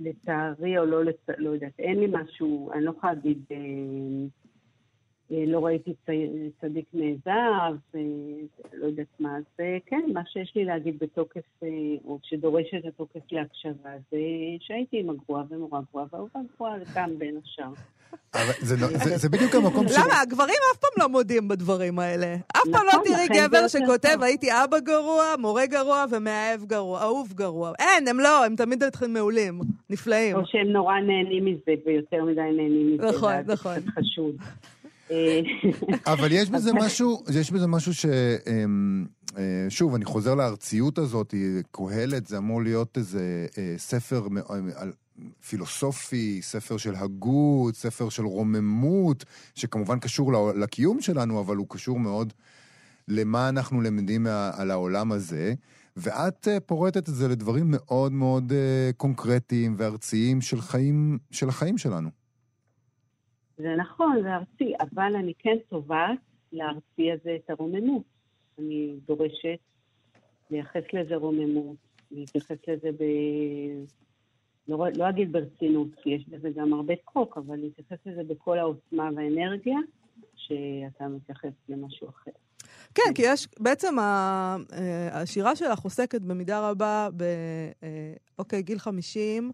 ולצערי, 0.00 0.78
או 0.78 0.84
לא. 0.84 1.02
לא 1.38 1.50
יודעת, 1.50 1.72
אין 1.78 1.98
לי 2.00 2.06
משהו, 2.12 2.70
אני 2.72 2.84
לא 2.84 2.90
יכולה 2.90 3.12
להגיד, 3.14 3.38
אמ, 3.50 4.28
לא 5.46 5.64
ראיתי 5.64 5.94
צדיק 6.60 6.84
נעזב, 6.94 7.76
אה, 7.94 8.00
לא 8.72 8.86
יודעת 8.86 9.06
מה, 9.20 9.38
זה 9.58 9.78
כן, 9.86 10.00
מה 10.12 10.20
שיש 10.26 10.52
לי 10.56 10.64
להגיד 10.64 10.98
בתוקף, 11.00 11.40
אה, 11.62 11.68
או 12.04 12.18
שדורש 12.22 12.74
את 12.78 12.84
התוקף 12.84 13.32
להקשבה, 13.32 13.90
זה 14.10 14.18
שהייתי 14.60 15.00
עם 15.00 15.10
הגרועה 15.10 15.42
ומורה 15.50 15.80
גרועה, 15.90 16.06
ואהובה 16.12 16.40
גרועה 16.56 16.74
גם 16.94 17.18
בין 17.18 17.36
השאר. 17.44 17.72
אבל 18.34 18.52
זה, 18.60 18.76
לא- 18.80 18.98
זה, 19.04 19.16
זה 19.16 19.28
בדיוק 19.28 19.54
המקום 19.54 19.88
של... 19.88 19.94
למה? 19.94 20.20
הגברים 20.20 20.54
אף 20.72 20.78
פעם 20.78 20.90
לא 21.02 21.08
מודים 21.08 21.48
בדברים 21.48 21.98
האלה. 21.98 22.34
אף 22.56 22.62
פעם 22.72 22.86
לא 22.86 22.92
נכון, 22.92 23.04
תראי 23.04 23.28
גבר 23.28 23.66
זה 23.68 23.78
שכותב. 23.80 24.22
הייתי 24.22 24.48
אבא 24.64 24.78
גרוע, 24.78 25.24
מורה 25.38 25.66
גרוע 25.66 26.04
ומאהב 26.10 26.64
גרוע, 26.64 27.02
אהוב 27.02 27.32
גרוע. 27.32 27.72
אין, 27.78 28.08
הם 28.08 28.20
לא, 28.20 28.44
הם 28.44 28.56
תמיד 28.56 28.82
מעולים, 29.08 29.60
נפלאים. 29.90 30.36
או 30.36 30.46
שהם 30.46 30.68
נורא 30.68 30.94
נהנים 31.00 31.44
מזה, 31.44 31.72
ויותר 31.86 32.24
מדי 32.24 32.40
נהנים 32.40 32.94
מזה. 32.94 33.06
נכון, 33.06 33.32
זה 33.46 33.52
נכון. 33.52 33.74
קצת 33.80 33.88
חשוד. 33.88 34.36
אה, 35.12 35.40
אבל 36.12 36.28
יש 36.32 36.50
בזה 36.50 36.70
משהו, 36.72 37.22
יש 37.34 37.50
בזה 37.50 37.66
משהו 37.66 37.94
ש... 37.94 38.06
אמ, 38.06 39.06
אה, 39.38 39.66
שוב, 39.68 39.94
אני 39.94 40.04
חוזר 40.04 40.34
לארציות 40.34 40.98
הזאת, 40.98 41.34
קהלת 41.70 42.26
זה 42.26 42.38
אמור 42.38 42.62
להיות 42.62 42.98
איזה 42.98 43.46
אה, 43.58 43.74
ספר 43.76 44.26
על- 44.76 44.92
פילוסופי, 45.48 46.38
ספר 46.42 46.76
של 46.76 46.94
הגות, 46.94 47.76
ספר 47.76 48.08
של 48.08 48.24
רוממות, 48.24 49.24
שכמובן 49.54 49.98
קשור 49.98 50.32
לקיום 50.52 51.00
שלנו, 51.00 51.40
אבל 51.40 51.56
הוא 51.56 51.66
קשור 51.68 51.98
מאוד 51.98 52.32
למה 53.08 53.48
אנחנו 53.48 53.80
למדים 53.80 54.26
על 54.52 54.70
העולם 54.70 55.12
הזה. 55.12 55.54
ואת 55.96 56.48
אה, 56.48 56.60
פורטת 56.60 57.08
את 57.08 57.14
זה 57.14 57.28
לדברים 57.28 57.66
מאוד 57.68 58.12
מאוד 58.12 58.52
אה, 58.52 58.90
קונקרטיים 58.96 59.74
וארציים 59.78 60.40
של 60.40 60.60
חיים, 60.60 61.18
של 61.30 61.48
החיים 61.48 61.78
שלנו. 61.78 62.21
זה 63.62 63.76
נכון, 63.76 64.22
זה 64.22 64.34
ארצי, 64.34 64.74
אבל 64.80 65.16
אני 65.16 65.32
כן 65.38 65.56
תובעת 65.68 66.18
לארצי 66.52 67.12
הזה 67.12 67.36
את 67.44 67.50
הרוממות. 67.50 68.02
אני 68.58 68.94
דורשת 69.06 69.58
לייחס 70.50 70.82
לזה 70.92 71.16
רוממות, 71.16 71.76
להתייחס 72.10 72.56
לזה 72.68 72.90
ב... 72.92 73.02
לא, 74.68 74.86
לא 74.96 75.08
אגיד 75.08 75.32
ברצינות, 75.32 75.88
כי 76.02 76.10
יש 76.10 76.28
בזה 76.28 76.48
גם 76.56 76.72
הרבה 76.72 76.94
צחוק, 76.96 77.38
אבל 77.38 77.56
להתייחס 77.56 77.98
לזה 78.06 78.22
בכל 78.24 78.58
העוצמה 78.58 79.10
והאנרגיה, 79.16 79.78
שאתה 80.36 81.08
מתייחס 81.08 81.52
למשהו 81.68 82.08
אחר. 82.08 82.30
כן, 82.94 83.14
כי 83.14 83.22
יש, 83.24 83.48
בעצם 83.60 83.98
אה, 83.98 84.56
השירה 85.12 85.56
שלך 85.56 85.78
עוסקת 85.78 86.20
במידה 86.20 86.70
רבה 86.70 87.08
ב... 87.16 87.22
אה, 87.82 88.14
אוקיי, 88.38 88.62
גיל 88.62 88.78
50, 88.78 89.44
אה, 89.44 89.50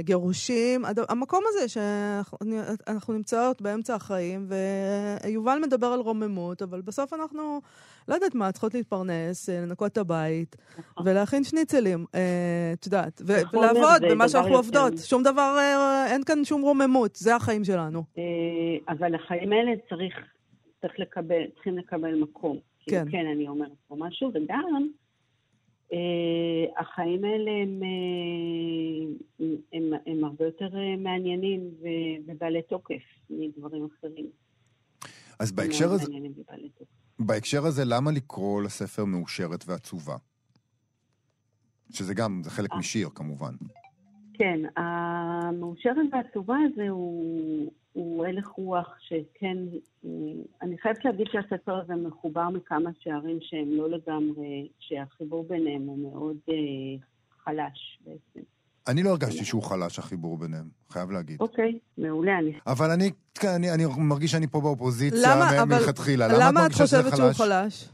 גירושים, 0.00 0.84
הד- 0.84 0.98
המקום 1.08 1.40
הזה 1.48 1.68
שאנחנו 1.68 3.14
נמצאות 3.14 3.62
באמצע 3.62 3.94
החיים, 3.94 4.46
ויובל 5.24 5.58
מדבר 5.62 5.86
על 5.86 6.00
רוממות, 6.00 6.62
אבל 6.62 6.80
בסוף 6.80 7.12
אנחנו, 7.12 7.60
לא 8.08 8.14
יודעת 8.14 8.34
מה, 8.34 8.52
צריכות 8.52 8.74
להתפרנס, 8.74 9.48
אה, 9.48 9.60
לנקות 9.60 9.92
את 9.92 9.98
הבית, 9.98 10.56
נכון. 10.78 11.08
ולהכין 11.08 11.44
שניצלים, 11.44 12.04
אה, 12.14 12.20
את 12.72 12.86
יודעת, 12.86 13.22
נכון, 13.42 13.58
ולעבוד 13.58 14.02
במה 14.10 14.28
שאנחנו 14.28 14.56
עובדות. 14.56 14.92
שום 14.98 15.22
דבר, 15.22 15.56
אה, 15.58 16.06
אין 16.12 16.24
כאן 16.24 16.44
שום 16.44 16.62
רוממות, 16.62 17.16
זה 17.16 17.36
החיים 17.36 17.64
שלנו. 17.64 18.02
אה, 18.18 18.22
אבל 18.94 19.14
החיים 19.14 19.52
האלה 19.52 19.70
צריך, 19.88 20.14
צריך 20.80 20.92
לקבל, 20.98 21.42
צריכים 21.54 21.78
לקבל 21.78 22.14
מקום. 22.14 22.56
כן. 22.56 23.04
כאילו, 23.08 23.10
כן, 23.12 23.30
אני 23.34 23.48
אומרת 23.48 23.70
פה 23.88 23.96
משהו, 23.98 24.28
וגם 24.34 24.64
אה, 24.74 24.78
החיים 26.78 27.24
האלה 27.24 27.50
הם, 27.62 27.82
אה, 27.82 29.46
הם, 29.72 29.92
הם 30.06 30.24
הרבה 30.24 30.44
יותר 30.44 30.76
אה, 30.76 30.96
מעניינים 30.96 31.60
ו- 31.82 32.30
ובעלי 32.32 32.62
תוקף 32.62 33.02
מדברים 33.30 33.88
אחרים. 33.98 34.30
אז 35.38 35.52
בהקשר 35.52 35.92
הזה. 35.92 36.12
בהקשר 37.18 37.66
הזה, 37.66 37.84
למה 37.84 38.10
לקרוא 38.10 38.62
לספר 38.62 39.04
מאושרת 39.04 39.64
ועצובה? 39.66 40.16
שזה 41.90 42.14
גם, 42.14 42.40
זה 42.44 42.50
חלק 42.50 42.70
משיר 42.78 43.08
כמובן. 43.14 43.54
כן, 44.40 44.60
המאושרת 44.82 45.96
והעצובה 46.12 46.56
הזה 46.72 46.88
הוא, 46.88 47.72
הוא 47.92 48.26
הלך 48.26 48.46
רוח 48.46 48.88
שכן, 49.00 49.58
אני 50.62 50.78
חייבת 50.78 51.04
להגיד 51.04 51.26
שהספר 51.32 51.80
הזה 51.80 51.94
מחובר 51.94 52.48
מכמה 52.48 52.90
שערים 53.00 53.38
שהם 53.40 53.68
לא 53.70 53.90
לגמרי, 53.90 54.68
שהחיבור 54.78 55.44
ביניהם 55.48 55.82
הוא 55.82 55.98
מאוד 55.98 56.36
אה, 56.48 56.54
חלש 57.44 58.00
בעצם. 58.06 58.46
אני 58.88 59.02
לא 59.02 59.10
הרגשתי 59.10 59.44
שהוא 59.44 59.62
חלש, 59.62 59.98
החיבור 59.98 60.38
ביניהם, 60.38 60.68
חייב 60.88 61.10
להגיד. 61.10 61.40
אוקיי, 61.40 61.78
מעולה, 61.98 62.38
אני... 62.38 62.52
אבל 62.66 62.90
אני, 62.90 63.10
כן, 63.34 63.48
אני, 63.48 63.72
אני 63.74 63.84
מרגיש 63.98 64.30
שאני 64.30 64.46
פה 64.46 64.60
באופוזיציה 64.60 65.18
למה, 65.22 65.44
מ- 65.44 65.60
אבל- 65.60 65.78
מלכתחילה. 65.78 66.28
למה, 66.28 66.48
למה 66.48 66.66
את 66.66 66.72
חושבת 66.72 67.16
שהוא 67.16 67.32
חלש? 67.32 67.88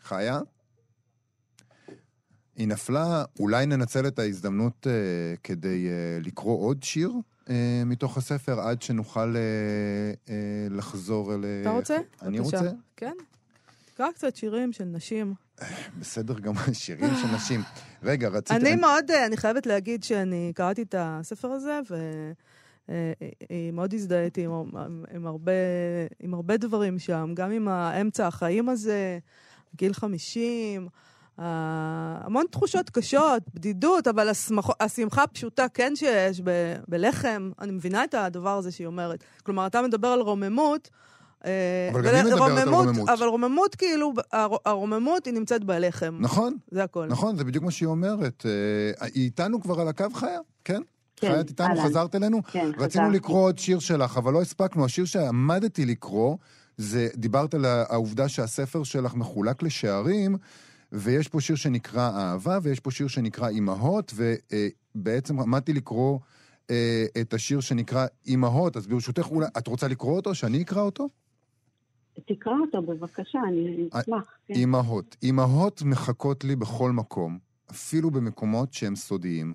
חיה? 0.00 0.40
היא 2.60 2.68
נפלה, 2.68 3.24
אולי 3.38 3.66
ננצל 3.66 4.06
את 4.06 4.18
ההזדמנות 4.18 4.86
אה, 4.86 4.92
כדי 5.42 5.88
אה, 5.88 6.18
לקרוא 6.22 6.66
עוד 6.66 6.82
שיר 6.82 7.12
אה, 7.50 7.82
מתוך 7.86 8.16
הספר, 8.16 8.60
עד 8.60 8.82
שנוכל 8.82 9.36
אה, 9.36 9.42
אה, 10.28 10.66
לחזור 10.70 11.34
אל... 11.34 11.44
אתה 11.60 11.70
רוצה? 11.70 11.96
אני 12.22 12.38
בבקשה. 12.38 12.58
רוצה. 12.58 12.70
כן. 12.96 13.12
תקרא 13.84 14.12
קצת 14.12 14.36
שירים 14.36 14.72
של 14.72 14.84
נשים. 14.84 15.34
בסדר 15.98 16.38
גמור, 16.38 16.62
שירים 16.72 17.10
של 17.22 17.34
נשים. 17.34 17.62
רגע, 18.02 18.28
רציתי... 18.28 18.60
אני 18.60 18.76
מאוד, 18.76 19.10
אה, 19.10 19.26
אני 19.26 19.36
חייבת 19.36 19.66
להגיד 19.66 20.02
שאני 20.04 20.52
קראתי 20.54 20.82
את 20.82 20.94
הספר 20.98 21.48
הזה, 21.48 21.80
ומאוד 23.50 23.94
הזדהיתי 23.94 24.44
עם, 24.44 24.52
עם, 24.52 25.04
עם, 25.14 25.26
הרבה, 25.26 25.52
עם 26.20 26.34
הרבה 26.34 26.56
דברים 26.56 26.98
שם, 26.98 27.32
גם 27.34 27.50
עם 27.50 27.68
האמצע 27.68 28.26
החיים 28.26 28.68
הזה, 28.68 29.18
גיל 29.76 29.92
50, 29.92 30.82
אה, 30.82 30.88
המון 31.40 32.44
תחושות 32.50 32.90
קשות, 32.90 33.42
בדידות, 33.54 34.06
אבל 34.08 34.28
השמח, 34.28 34.68
השמחה 34.80 35.22
הפשוטה 35.22 35.66
כן 35.74 35.92
שיש 35.96 36.40
ב, 36.44 36.50
בלחם, 36.88 37.50
אני 37.60 37.72
מבינה 37.72 38.04
את 38.04 38.14
הדבר 38.14 38.58
הזה 38.58 38.70
שהיא 38.72 38.86
אומרת. 38.86 39.24
כלומר, 39.42 39.66
אתה 39.66 39.82
מדבר 39.82 40.08
על 40.08 40.20
רוממות, 40.20 40.90
אה, 41.46 41.50
אבל 41.92 42.02
גם 42.02 42.14
היא 42.14 42.24
מדברת 42.24 42.58
על 42.58 42.68
רוממות. 42.68 43.08
אבל 43.08 43.26
רוממות, 43.26 43.74
כאילו, 43.74 44.12
הר- 44.32 44.56
הרוממות 44.64 45.26
היא 45.26 45.34
נמצאת 45.34 45.64
בלחם. 45.64 46.16
נכון, 46.20 46.56
זה 46.70 46.84
הכל. 46.84 47.06
נכון, 47.06 47.36
זה 47.36 47.44
בדיוק 47.44 47.64
מה 47.64 47.70
שהיא 47.70 47.86
אומרת. 47.86 48.46
אה, 48.46 49.06
היא 49.06 49.24
איתנו 49.24 49.60
כבר 49.60 49.80
על 49.80 49.88
הקו, 49.88 50.04
חיה? 50.14 50.38
כן? 50.64 50.82
כן, 51.16 51.28
חיה, 51.30 51.40
את 51.40 51.48
איתנו? 51.48 51.66
אהלן. 51.68 51.84
חזרת 51.84 52.14
אלינו? 52.14 52.42
כן, 52.50 52.70
רצינו 52.78 53.04
חזרתי. 53.04 53.16
לקרוא 53.16 53.42
עוד 53.42 53.58
שיר 53.58 53.78
שלך, 53.78 54.16
אבל 54.16 54.32
לא 54.32 54.42
הספקנו. 54.42 54.84
השיר 54.84 55.04
שעמדתי 55.04 55.86
לקרוא, 55.86 56.36
זה, 56.76 57.08
דיברת 57.16 57.54
על 57.54 57.64
העובדה 57.64 58.28
שהספר 58.28 58.82
שלך 58.84 59.14
מחולק 59.14 59.62
לשערים, 59.62 60.36
ויש 60.92 61.28
פה 61.28 61.40
שיר 61.40 61.56
שנקרא 61.56 62.10
אהבה, 62.10 62.58
ויש 62.62 62.80
פה 62.80 62.90
שיר 62.90 63.08
שנקרא 63.08 63.48
אימהות, 63.48 64.14
ובעצם 64.14 65.40
עמדתי 65.40 65.72
לקרוא 65.72 66.18
אה, 66.70 67.06
את 67.20 67.34
השיר 67.34 67.60
שנקרא 67.60 68.06
אימהות, 68.26 68.76
אז 68.76 68.86
ברשותך, 68.86 69.26
אולי, 69.30 69.46
את 69.58 69.66
רוצה 69.66 69.88
לקרוא 69.88 70.16
אותו? 70.16 70.34
שאני 70.34 70.62
אקרא 70.62 70.82
אותו? 70.82 71.08
תקרא 72.26 72.52
אותו 72.60 72.82
בבקשה, 72.82 73.38
אני 73.48 73.88
אשמח. 73.92 74.24
כן. 74.46 74.54
אימהות. 74.54 75.16
אימהות 75.22 75.82
מחכות 75.82 76.44
לי 76.44 76.56
בכל 76.56 76.90
מקום, 76.90 77.38
אפילו 77.70 78.10
במקומות 78.10 78.72
שהם 78.72 78.96
סודיים. 78.96 79.54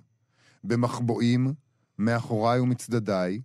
במחבואים, 0.64 1.52
מאחוריי 1.98 2.60
ומצדדיי, 2.60 3.40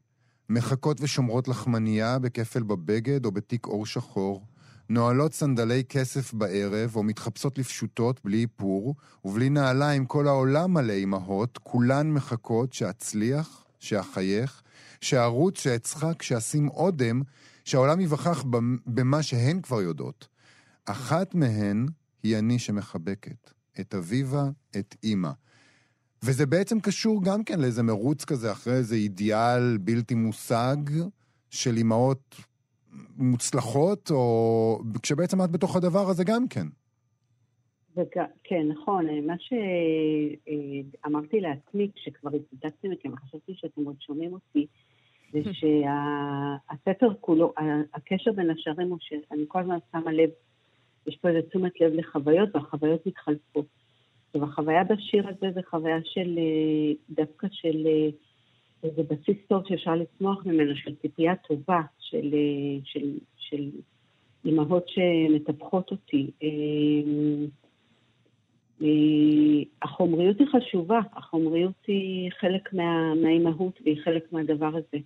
מחכות 0.50 0.98
ושומרות 1.02 1.48
לחמנייה 1.48 2.20
בכפל 2.20 2.64
בבגד 2.64 3.26
או 3.26 3.32
בתיק 3.32 3.68
אור 3.68 3.86
שחור, 3.86 4.46
נועלות 4.94 5.34
סנדלי 5.34 5.84
כסף 5.84 6.34
בערב 6.34 6.96
או 6.96 7.04
מתחפשות 7.04 7.58
לפשוטות 7.58 8.20
בלי 8.24 8.42
איפור, 8.42 8.96
ובלי 9.26 9.50
נעליים 9.50 10.06
כל 10.06 10.28
העולם 10.28 10.74
מלא 10.74 10.94
אימהות, 10.94 11.58
כולן 11.58 12.12
מחכות 12.12 12.74
שאצליח, 12.74 13.66
שאחייך, 13.80 14.62
שארוץ, 15.02 15.60
שאצחק, 15.60 16.22
שאשים 16.22 16.70
אודם, 16.70 17.22
שהעולם 17.66 18.00
ייווכח 18.00 18.44
במ- 18.44 18.78
במה 18.86 19.24
שהן 19.24 19.62
כבר 19.62 19.82
יודעות. 19.82 20.28
אחת 20.86 21.36
מהן 21.36 21.86
היא 22.24 22.38
אני 22.38 22.60
שמחבקת, 22.60 23.52
את 23.80 23.96
אביבה, 23.96 24.50
את 24.78 24.96
אימא. 25.04 25.32
וזה 26.24 26.46
בעצם 26.46 26.80
קשור 26.80 27.24
גם 27.24 27.44
כן 27.44 27.60
לאיזה 27.60 27.84
מרוץ 27.84 28.26
כזה 28.26 28.52
אחרי 28.52 28.74
איזה 28.74 28.96
אידיאל 28.96 29.78
בלתי 29.78 30.16
מושג 30.16 30.78
של 31.50 31.78
אימהות 31.78 32.36
מוצלחות, 33.18 34.12
או 34.12 34.80
כשבעצם 35.04 35.44
את 35.44 35.52
בתוך 35.52 35.76
הדבר 35.76 36.10
הזה 36.10 36.24
גם 36.24 36.48
כן. 36.48 36.68
וג... 37.96 38.24
כן, 38.44 38.68
נכון. 38.68 39.10
מה 39.10 39.34
שאמרתי 39.40 41.40
לעצמי 41.40 41.90
כשכבר 41.96 42.30
התנתקתי 42.36 42.88
מכם, 42.88 43.16
חשבתי 43.16 43.54
שאתם 43.56 43.86
עוד 43.86 43.96
שומעים 44.00 44.34
אותי, 44.34 44.68
זה 45.32 45.40
שהספר 45.60 47.14
כולו, 47.20 47.54
הקשר 47.94 48.32
בין 48.32 48.50
השערים 48.50 48.90
הוא 48.90 48.98
שאני 49.02 49.44
כל 49.48 49.60
הזמן 49.60 49.78
שמה 49.92 50.12
לב, 50.12 50.30
יש 51.08 51.18
פה 51.22 51.30
איזה 51.30 51.42
תשומת 51.50 51.82
לב 51.82 51.94
לחוויות, 51.94 52.56
והחוויות 52.56 53.06
מתחלפות. 53.06 53.66
עכשיו, 54.28 54.44
החוויה 54.44 54.84
בשיר 54.84 55.28
הזה 55.28 55.52
זה 55.54 55.62
חוויה 55.70 55.98
של, 56.04 56.38
אה, 56.38 56.94
דווקא 57.10 57.48
של 57.52 57.88
איזה 58.84 59.04
בסיס 59.04 59.38
טוב 59.48 59.64
שאפשר 59.68 59.96
לצמוח 59.96 60.46
ממנו, 60.46 60.76
של 60.76 60.96
ציפייה 61.02 61.36
טובה, 61.36 61.82
של, 62.00 62.34
אה, 62.34 62.80
של, 62.84 63.18
של 63.38 63.70
אימהות 64.46 64.86
שמטפחות 64.88 65.92
אותי. 65.92 66.32
אה, 66.44 66.48
אה, 68.82 69.64
החומריות 69.82 70.40
היא 70.40 70.48
חשובה, 70.48 71.00
החומריות 71.14 71.74
היא 71.88 72.32
חלק 72.40 72.74
מה, 72.74 73.16
מהאימהות 73.16 73.80
והיא 73.84 74.02
חלק 74.04 74.34
מהדבר 74.34 74.68
הזה. 74.68 75.04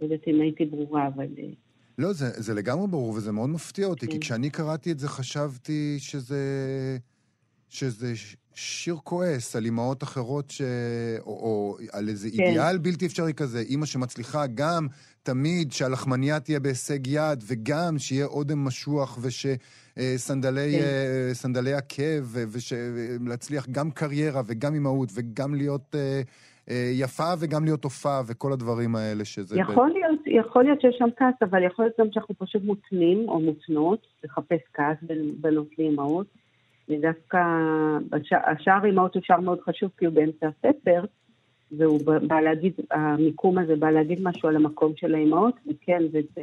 לא 0.00 0.04
יודעת 0.04 0.28
אם 0.28 0.40
הייתי 0.40 0.64
ברורה, 0.64 1.06
אבל... 1.06 1.26
לא, 1.98 2.12
זה, 2.12 2.26
זה 2.30 2.54
לגמרי 2.54 2.86
ברור, 2.88 3.10
וזה 3.10 3.32
מאוד 3.32 3.50
מפתיע 3.50 3.86
אותי, 3.86 4.06
כי 4.06 4.12
כן. 4.12 4.20
כשאני 4.20 4.50
קראתי 4.50 4.92
את 4.92 4.98
זה 4.98 5.08
חשבתי 5.08 5.96
שזה, 5.98 6.36
שזה 7.72 8.12
שיר 8.54 8.96
כועס 9.04 9.56
על 9.56 9.64
אימהות 9.64 10.02
אחרות, 10.02 10.50
ש... 10.50 10.62
או, 11.20 11.32
או 11.32 11.76
על 11.92 12.08
איזה 12.08 12.28
כן. 12.36 12.42
אידיאל 12.42 12.78
בלתי 12.78 13.06
אפשרי 13.06 13.34
כזה, 13.34 13.60
אימא 13.60 13.86
שמצליחה 13.86 14.46
גם 14.54 14.86
תמיד 15.22 15.72
שהלחמניה 15.72 16.40
תהיה 16.40 16.60
בהישג 16.60 17.06
יד, 17.06 17.44
וגם 17.46 17.98
שיהיה 17.98 18.26
אודם 18.26 18.64
משוח 18.64 19.18
ושסנדלי 19.22 20.78
כן. 21.52 21.66
אה, 21.66 21.78
עקב, 21.78 22.24
ולהצליח 22.32 23.66
גם 23.70 23.90
קריירה 23.90 24.42
וגם 24.46 24.74
אימהות 24.74 25.08
וגם 25.14 25.54
להיות 25.54 25.94
אה, 25.94 26.20
אה, 26.70 26.90
יפה 26.92 27.32
וגם 27.38 27.64
להיות 27.64 27.84
הופעה 27.84 28.22
וכל 28.26 28.52
הדברים 28.52 28.96
האלה 28.96 29.24
שזה... 29.24 29.60
יכול 29.60 29.90
להיות, 29.90 30.20
יכול 30.26 30.64
להיות 30.64 30.80
שיש 30.80 30.96
שם 30.98 31.08
כעס, 31.16 31.48
אבל 31.50 31.64
יכול 31.66 31.84
להיות 31.84 31.96
גם 32.00 32.06
שאנחנו 32.12 32.34
פשוט 32.38 32.62
מותנים 32.64 33.28
או 33.28 33.40
מותנות 33.40 34.06
לחפש 34.24 34.60
כעס 34.74 34.96
בין 35.02 35.34
בנות 35.40 35.68
לאימהות. 35.78 36.41
ודווקא 36.92 37.38
בשע- 38.10 38.50
השער 38.50 38.84
אימהות 38.84 39.14
הוא 39.14 39.22
שער 39.26 39.40
מאוד 39.40 39.60
חשוב 39.60 39.90
כי 39.98 40.06
הוא 40.06 40.14
באמצע 40.14 40.46
הספר, 40.48 41.04
והוא 41.78 42.00
בא 42.26 42.40
להגיד, 42.40 42.72
המיקום 42.90 43.58
הזה 43.58 43.76
בא 43.76 43.90
להגיד 43.90 44.18
משהו 44.22 44.48
על 44.48 44.56
המקום 44.56 44.92
של 44.96 45.14
האימהות, 45.14 45.54
וכן, 45.66 46.02
וזה, 46.12 46.42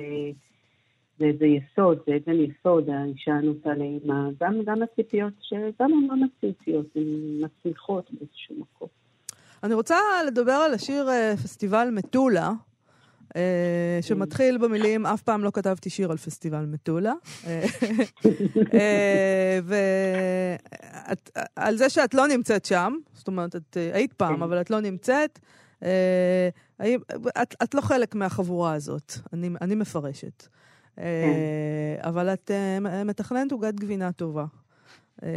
וזה 1.20 1.46
יסוד, 1.46 1.98
זה 2.08 2.16
אבן 2.16 2.40
יסוד, 2.40 2.90
ההישענות 2.90 3.68
על 3.68 3.82
האימא. 3.82 4.30
גם, 4.42 4.54
גם 4.66 4.84
הציפיות, 4.84 5.34
שגם 5.42 5.92
הן 5.94 6.08
לא 6.10 6.26
מציאותיות, 6.26 6.86
הן 6.96 7.04
מצליחות 7.42 8.12
באיזשהו 8.12 8.56
מקום. 8.60 8.88
אני 9.64 9.74
רוצה 9.74 9.96
לדבר 10.28 10.52
על 10.52 10.74
השיר 10.74 11.10
אה, 11.10 11.34
פסטיבל 11.44 11.90
מטולה, 11.92 12.52
שמתחיל 14.02 14.58
במילים, 14.58 15.06
אף 15.06 15.22
פעם 15.22 15.44
לא 15.44 15.52
כתבתי 15.54 15.89
שיר 15.89 16.12
על 16.12 16.18
פסטיבל 16.18 16.65
מטולה. 16.65 17.13
אה, 17.48 17.65
אה, 18.74 19.60
את, 21.12 21.30
על 21.56 21.78
זה 21.78 21.89
שאת 21.89 22.13
לא 22.13 22.28
נמצאת 22.28 22.65
שם, 22.65 22.94
זאת 23.13 23.28
אומרת, 23.28 23.56
את 23.56 23.78
אה, 23.78 23.89
היית 23.94 24.13
פעם, 24.13 24.36
כן. 24.36 24.42
אבל 24.42 24.62
את 24.62 24.70
לא 24.70 24.80
נמצאת, 24.80 25.39
אה, 25.84 26.50
את, 27.42 27.56
את 27.63 27.74
לא 27.74 27.82
חלק 27.82 28.15
מהחבורה 28.15 28.74
הזאת, 28.74 29.13
אני, 29.34 29.50
אני 29.62 29.76
מפרשת. 29.76 30.48
אה, 31.00 31.96
אבל 32.02 32.34
את 32.34 32.52
אה, 32.52 33.04
מתכננת 33.04 33.52
עוגת 33.52 33.74
גבינה 33.74 34.12
טובה. 34.12 34.46
אה, 35.24 35.30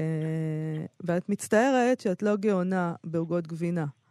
ואת 1.01 1.29
מצטערת 1.29 2.01
שאת 2.01 2.23
לא 2.23 2.37
גאונה 2.37 2.95
בעוגות 3.05 3.47
גבינה, 3.47 3.81
אה, 3.83 4.02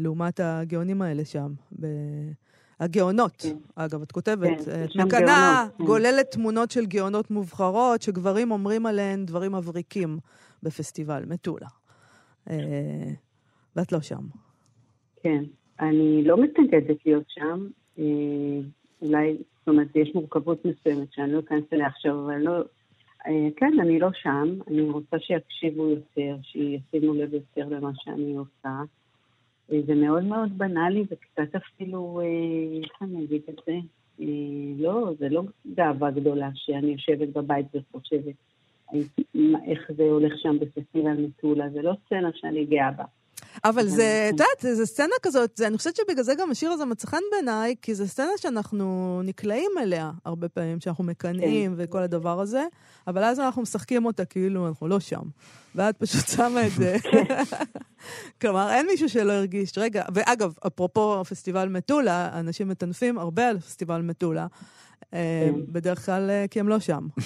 לעומת 0.00 0.40
הגאונים 0.40 1.02
האלה 1.02 1.24
שם. 1.24 1.52
ב... 1.80 1.86
הגאונות, 2.80 3.36
כן. 3.38 3.56
אגב, 3.74 4.02
את 4.02 4.12
כותבת, 4.12 4.60
כן, 4.64 4.70
אה, 4.70 4.84
מקנה, 5.04 5.18
גאונות, 5.20 5.76
כן. 5.78 5.84
גוללת 5.84 6.30
תמונות 6.30 6.70
של 6.70 6.86
גאונות 6.86 7.30
מובחרות, 7.30 8.02
שגברים 8.02 8.50
אומרים 8.50 8.86
עליהן 8.86 9.26
דברים 9.26 9.52
מבריקים 9.52 10.18
בפסטיבל 10.62 11.22
מטולה. 11.26 11.66
אה, 12.50 13.12
ואת 13.76 13.92
לא 13.92 14.00
שם. 14.00 14.24
כן, 15.22 15.44
אני 15.80 16.24
לא 16.24 16.42
מתנגדת 16.42 16.96
להיות 17.06 17.24
שם. 17.28 17.66
אה, 17.98 18.04
אולי, 19.02 19.36
זאת 19.58 19.68
אומרת, 19.68 19.96
יש 19.96 20.10
מורכבות 20.14 20.64
מסוימת 20.64 21.12
שאני 21.12 21.32
לא 21.32 21.38
אכנס 21.38 21.64
אליה 21.72 21.86
עכשיו, 21.86 22.24
אבל 22.24 22.38
לא... 22.38 22.52
אה, 23.26 23.48
כן, 23.56 23.72
אני 23.80 23.98
לא 23.98 24.08
שם. 24.14 24.58
אני 24.68 24.80
רוצה 24.80 25.16
שיקשיבו 25.18 25.88
יותר, 25.88 26.36
שישימו 26.42 27.14
לב 27.14 27.34
יותר 27.34 27.68
למה 27.68 27.90
שאני 27.94 28.36
עושה. 28.36 28.82
אה, 29.72 29.80
זה 29.86 29.94
מאוד 29.94 30.24
מאוד 30.24 30.58
בנאלי 30.58 31.04
וקצת 31.10 31.54
אפילו, 31.56 32.20
אה, 32.20 32.78
איך 32.82 32.92
אני 33.02 33.24
אגיד 33.24 33.42
את 33.48 33.60
זה? 33.66 33.72
אה, 34.20 34.26
לא, 34.78 35.12
זה 35.18 35.28
לא 35.28 35.42
גאווה 35.74 36.10
גדולה 36.10 36.50
שאני 36.54 36.86
יושבת 36.86 37.28
בבית 37.28 37.66
וחושבת 37.74 38.34
איך 39.66 39.90
זה 39.96 40.02
הולך 40.02 40.32
שם 40.36 40.56
בפסטיבל 40.58 41.26
מטולה. 41.26 41.70
זה 41.70 41.82
לא 41.82 41.92
סצנה 42.06 42.30
שאני 42.34 42.64
גאה 42.64 42.90
בה. 42.90 43.04
אבל 43.64 43.88
זה. 43.88 44.30
את 44.34 44.40
יודעת, 44.40 44.76
זו 44.76 44.86
סצנה 44.86 45.14
כזאת, 45.22 45.50
זה, 45.56 45.66
אני 45.66 45.76
חושבת 45.78 45.96
שבגלל 45.96 46.24
זה 46.24 46.34
גם 46.34 46.50
השיר 46.50 46.70
הזה 46.70 46.84
מצא 46.84 47.06
חן 47.08 47.22
בעיניי, 47.32 47.74
כי 47.82 47.94
זו 47.94 48.08
סצנה 48.08 48.30
שאנחנו 48.36 49.20
נקלעים 49.24 49.70
אליה 49.82 50.10
הרבה 50.24 50.48
פעמים, 50.48 50.80
שאנחנו 50.80 51.04
מקנאים 51.04 51.76
כן. 51.76 51.82
וכל 51.84 52.02
הדבר 52.02 52.40
הזה, 52.40 52.64
אבל 53.06 53.24
אז 53.24 53.40
אנחנו 53.40 53.62
משחקים 53.62 54.06
אותה 54.06 54.24
כאילו 54.24 54.68
אנחנו 54.68 54.88
לא 54.88 55.00
שם. 55.00 55.22
ואת 55.74 55.96
פשוט 55.96 56.28
שמה 56.28 56.66
את 56.66 56.72
זה. 56.72 56.96
כלומר, 58.40 58.70
אין 58.70 58.86
מישהו 58.86 59.08
שלא 59.08 59.32
הרגיש. 59.32 59.78
רגע, 59.78 60.04
ואגב, 60.14 60.52
אפרופו 60.66 61.24
פסטיבל 61.24 61.68
מטולה, 61.68 62.30
אנשים 62.32 62.68
מטנפים 62.68 63.18
הרבה 63.18 63.48
על 63.48 63.60
פסטיבל 63.60 64.02
מטולה, 64.02 64.46
אה. 65.14 65.50
בדרך 65.68 66.06
כלל 66.06 66.30
אה, 66.30 66.44
כי 66.50 66.60
הם 66.60 66.68
לא 66.68 66.80
שם. 66.80 67.06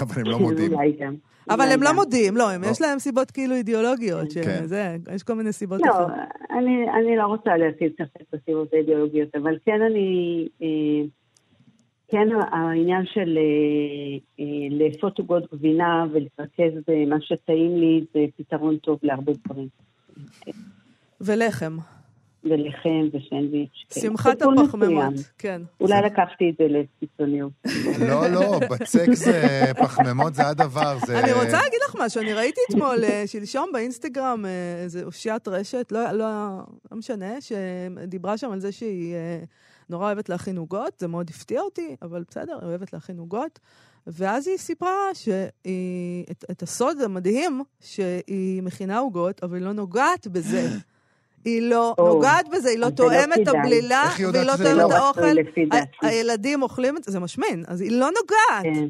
אבל 0.00 0.20
הם 0.20 0.26
לא 0.26 0.38
מודים. 0.38 0.72
אולי 0.72 0.92
גם. 1.00 1.14
אבל 1.50 1.68
הם 1.72 1.82
לא. 1.82 1.92
מודים, 1.92 2.36
לא, 2.36 2.50
הם 2.50 2.62
לא. 2.62 2.66
יש 2.66 2.80
להם 2.80 2.98
סיבות 2.98 3.30
כאילו 3.30 3.54
אידיאולוגיות, 3.54 4.32
כן. 4.32 4.42
שזה, 4.42 4.96
יש 5.14 5.22
כל 5.22 5.34
מיני 5.34 5.52
סיבות 5.52 5.80
לא, 5.82 5.90
אחרות. 5.90 6.10
אני, 6.50 6.90
אני 6.90 7.16
לא 7.16 7.26
רוצה 7.26 7.56
להטיל 7.56 7.92
ספק 7.92 8.24
בסיבות 8.32 8.72
האידיאולוגיות, 8.72 9.34
אבל 9.34 9.58
כן 9.64 9.82
אני, 9.90 10.48
אה, 10.62 11.06
כן 12.08 12.28
העניין 12.52 13.06
של 13.06 13.38
אה, 13.38 14.18
אה, 14.40 14.68
לאפות 14.70 15.18
עוגות 15.18 15.52
גבינה 15.52 16.06
ולהתרכז 16.12 16.72
במה 16.88 17.16
שטעים 17.20 17.76
לי 17.76 18.04
זה 18.14 18.20
פתרון 18.36 18.76
טוב 18.76 18.98
להרבה 19.02 19.32
דברים. 19.44 19.68
ולחם. 21.20 21.76
ולחם 22.50 23.08
ושנדוויץ'. 23.12 23.84
שמחת 24.00 24.42
הפחמימות. 24.42 25.14
כן. 25.38 25.62
אולי 25.80 26.02
לקחתי 26.02 26.50
את 26.50 26.54
זה 26.58 26.64
לקיצוניות. 26.68 27.52
לא, 28.08 28.28
לא, 28.28 28.60
בצק 28.70 29.12
זה 29.12 29.62
פחמימות, 29.78 30.34
זה 30.34 30.48
הדבר. 30.48 30.98
זה... 31.06 31.18
אני 31.18 31.32
רוצה 31.32 31.52
להגיד 31.62 31.80
לך 31.88 31.96
משהו, 31.98 32.22
אני 32.22 32.32
ראיתי 32.32 32.60
אתמול, 32.70 33.04
אה, 33.04 33.22
שלשום 33.26 33.70
באינסטגרם, 33.72 34.44
אה, 34.46 34.82
איזה 34.82 35.04
אושיית 35.04 35.48
רשת, 35.48 35.92
לא, 35.92 36.12
לא, 36.12 36.26
לא 36.90 36.98
משנה, 36.98 37.40
שדיברה 37.40 38.38
שם 38.38 38.50
על 38.50 38.60
זה 38.60 38.72
שהיא 38.72 39.14
אה, 39.14 39.40
נורא 39.90 40.06
אוהבת 40.06 40.28
להכין 40.28 40.56
עוגות, 40.56 40.98
זה 40.98 41.08
מאוד 41.08 41.30
הפתיע 41.30 41.60
אותי, 41.60 41.96
אבל 42.02 42.24
בסדר, 42.30 42.58
היא 42.60 42.68
אוהבת 42.68 42.92
להכין 42.92 43.18
עוגות. 43.18 43.58
ואז 44.06 44.48
היא 44.48 44.56
סיפרה 44.56 45.14
שהיא, 45.14 46.24
את, 46.30 46.44
את 46.50 46.62
הסוד 46.62 47.00
המדהים, 47.00 47.62
שהיא 47.80 48.62
מכינה 48.62 48.98
עוגות, 48.98 49.42
אבל 49.42 49.56
היא 49.56 49.64
לא 49.64 49.72
נוגעת 49.72 50.26
בזה. 50.26 50.68
היא 51.46 51.70
לא 51.70 51.94
או, 51.98 52.08
נוגעת 52.14 52.48
בזה, 52.48 52.68
היא 52.68 52.78
לא 52.78 52.86
זה 52.86 52.90
לא 52.92 52.96
תואמת 52.96 53.38
את. 53.42 53.48
הבלילה, 53.48 54.02
והיא 54.18 54.46
לא 54.46 54.56
תואמת 54.56 54.60
את 54.60 54.90
לא 54.90 54.96
האוכל. 54.96 55.20
רצוי 55.20 55.34
לפי 55.34 55.62
ה- 55.62 55.66
דעתי. 55.68 56.06
הילדים 56.06 56.62
אוכלים 56.62 56.96
את 56.96 57.04
זה, 57.04 57.12
זה 57.12 57.20
משמין, 57.20 57.64
אז 57.66 57.80
היא 57.80 57.90
לא 58.00 58.06
נוגעת. 58.20 58.74
כן. 58.74 58.88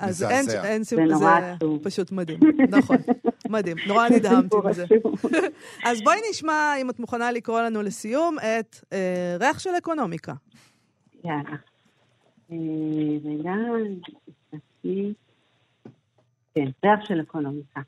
אז 0.00 0.22
אין. 0.22 0.44
אין 0.64 0.82
זה 0.82 0.96
נורא 0.96 1.18
זה 1.40 1.52
עצוב. 1.52 1.78
פשוט 1.82 2.12
מדהים. 2.12 2.38
נכון, 2.68 2.96
מדהים. 3.50 3.76
נורא 3.86 4.08
נדהמתי 4.08 4.56
מזה. 4.64 4.84
עצוב. 4.84 5.14
אז 5.88 6.00
בואי 6.04 6.18
נשמע, 6.30 6.74
אם 6.80 6.90
את 6.90 7.00
מוכנה 7.00 7.32
לקרוא 7.32 7.60
לנו 7.60 7.82
לסיום, 7.82 8.36
את 8.38 8.76
אה, 8.92 9.36
ריח 9.40 9.58
של 9.58 9.70
אקונומיקה. 9.78 10.32
יאללה. 11.24 11.40
אה, 12.52 12.56
רגע. 13.24 13.52
כן, 16.54 16.64
ריח 16.84 17.00
של 17.08 17.20
אקונומיקה. 17.20 17.80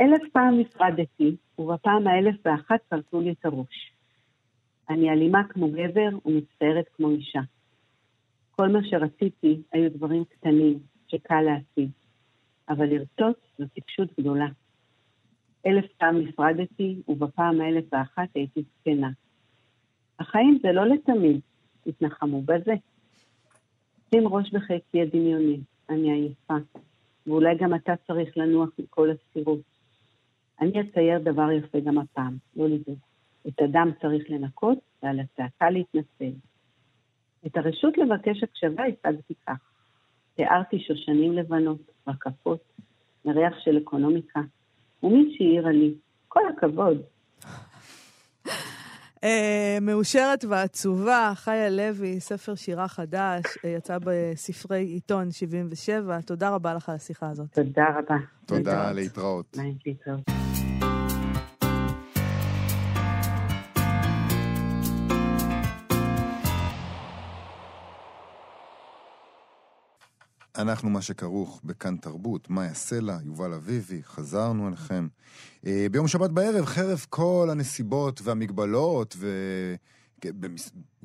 אלף 0.00 0.20
פעם 0.32 0.58
נפרדתי, 0.60 1.36
ובפעם 1.58 2.06
האלף 2.06 2.34
ואחת 2.44 2.80
פרצו 2.88 3.20
לי 3.20 3.32
את 3.32 3.44
הראש. 3.44 3.92
אני 4.90 5.10
אלימה 5.10 5.44
כמו 5.48 5.70
גבר 5.70 6.08
ומצטערת 6.24 6.88
כמו 6.96 7.10
אישה. 7.10 7.40
כל 8.50 8.68
מה 8.68 8.78
שרציתי 8.82 9.62
היו 9.72 9.90
דברים 9.90 10.24
קטנים 10.24 10.78
שקל 11.08 11.40
להשיג, 11.40 11.90
אבל 12.68 12.86
לרצות 12.86 13.36
זו 13.58 13.64
טיפשות 13.74 14.08
גדולה. 14.20 14.46
אלף 15.66 15.84
פעם 15.98 16.18
נפרדתי, 16.18 17.02
ובפעם 17.08 17.60
האלף 17.60 17.84
ואחת 17.92 18.28
הייתי 18.34 18.62
זקנה. 18.62 19.10
החיים 20.18 20.58
זה 20.62 20.72
לא 20.72 20.86
לתמיד, 20.86 21.40
התנחמו 21.86 22.42
בזה. 22.42 22.74
שים 24.10 24.28
ראש 24.28 24.50
בחיקי 24.52 25.02
הדמיוני, 25.02 25.60
אני 25.88 26.12
עייפה, 26.12 26.54
ואולי 27.26 27.56
גם 27.58 27.74
אתה 27.74 27.92
צריך 28.06 28.36
לנוח 28.36 28.68
מכל 28.78 29.08
הסירות. 29.10 29.73
אני 30.60 30.80
אצייר 30.80 31.18
דבר 31.18 31.50
יפה 31.50 31.80
גם 31.80 31.98
הפעם, 31.98 32.36
לא 32.56 32.68
לדאוג. 32.68 32.98
את 33.48 33.60
הדם 33.60 33.90
צריך 34.02 34.30
לנקות, 34.30 34.78
ועל 35.02 35.20
הצעקה 35.20 35.70
להתנצל. 35.70 36.38
את 37.46 37.56
הרשות 37.56 37.98
לבקש 37.98 38.42
הקשבה 38.42 38.82
השגתי 38.84 39.34
כך. 39.46 39.58
תיארתי 40.34 40.78
שושנים 40.78 41.32
לבנות, 41.32 41.80
רקפות, 42.08 42.60
מריח 43.24 43.54
של 43.58 43.78
אקונומיקה, 43.78 44.40
ומי 45.02 45.34
שהעירה 45.36 45.72
לי, 45.72 45.94
כל 46.28 46.40
הכבוד, 46.48 47.02
אה, 49.24 49.78
מאושרת 49.80 50.44
ועצובה, 50.44 51.32
חיה 51.34 51.70
לוי, 51.70 52.20
ספר 52.20 52.54
שירה 52.54 52.88
חדש, 52.88 53.44
אה, 53.64 53.70
יצא 53.70 53.98
בספרי 54.04 54.84
עיתון 54.84 55.30
77. 55.30 56.20
תודה 56.20 56.50
רבה 56.50 56.74
לך 56.74 56.88
על 56.88 56.94
השיחה 56.94 57.30
הזאת. 57.30 57.46
תודה 57.54 57.84
רבה. 57.98 58.16
תודה, 58.46 58.92
להתראות. 58.92 59.56
להתראות. 59.86 60.43
אנחנו 70.56 70.90
מה 70.90 71.02
שכרוך 71.02 71.60
בכאן 71.64 71.96
תרבות, 71.96 72.50
מאיה 72.50 72.74
סלע, 72.74 73.18
יובל 73.24 73.52
אביבי, 73.52 74.02
חזרנו 74.02 74.68
אליכם. 74.68 75.06
אה, 75.66 75.86
ביום 75.90 76.08
שבת 76.08 76.30
בערב, 76.30 76.64
חרף 76.64 77.06
כל 77.10 77.48
הנסיבות 77.52 78.20
והמגבלות, 78.24 79.16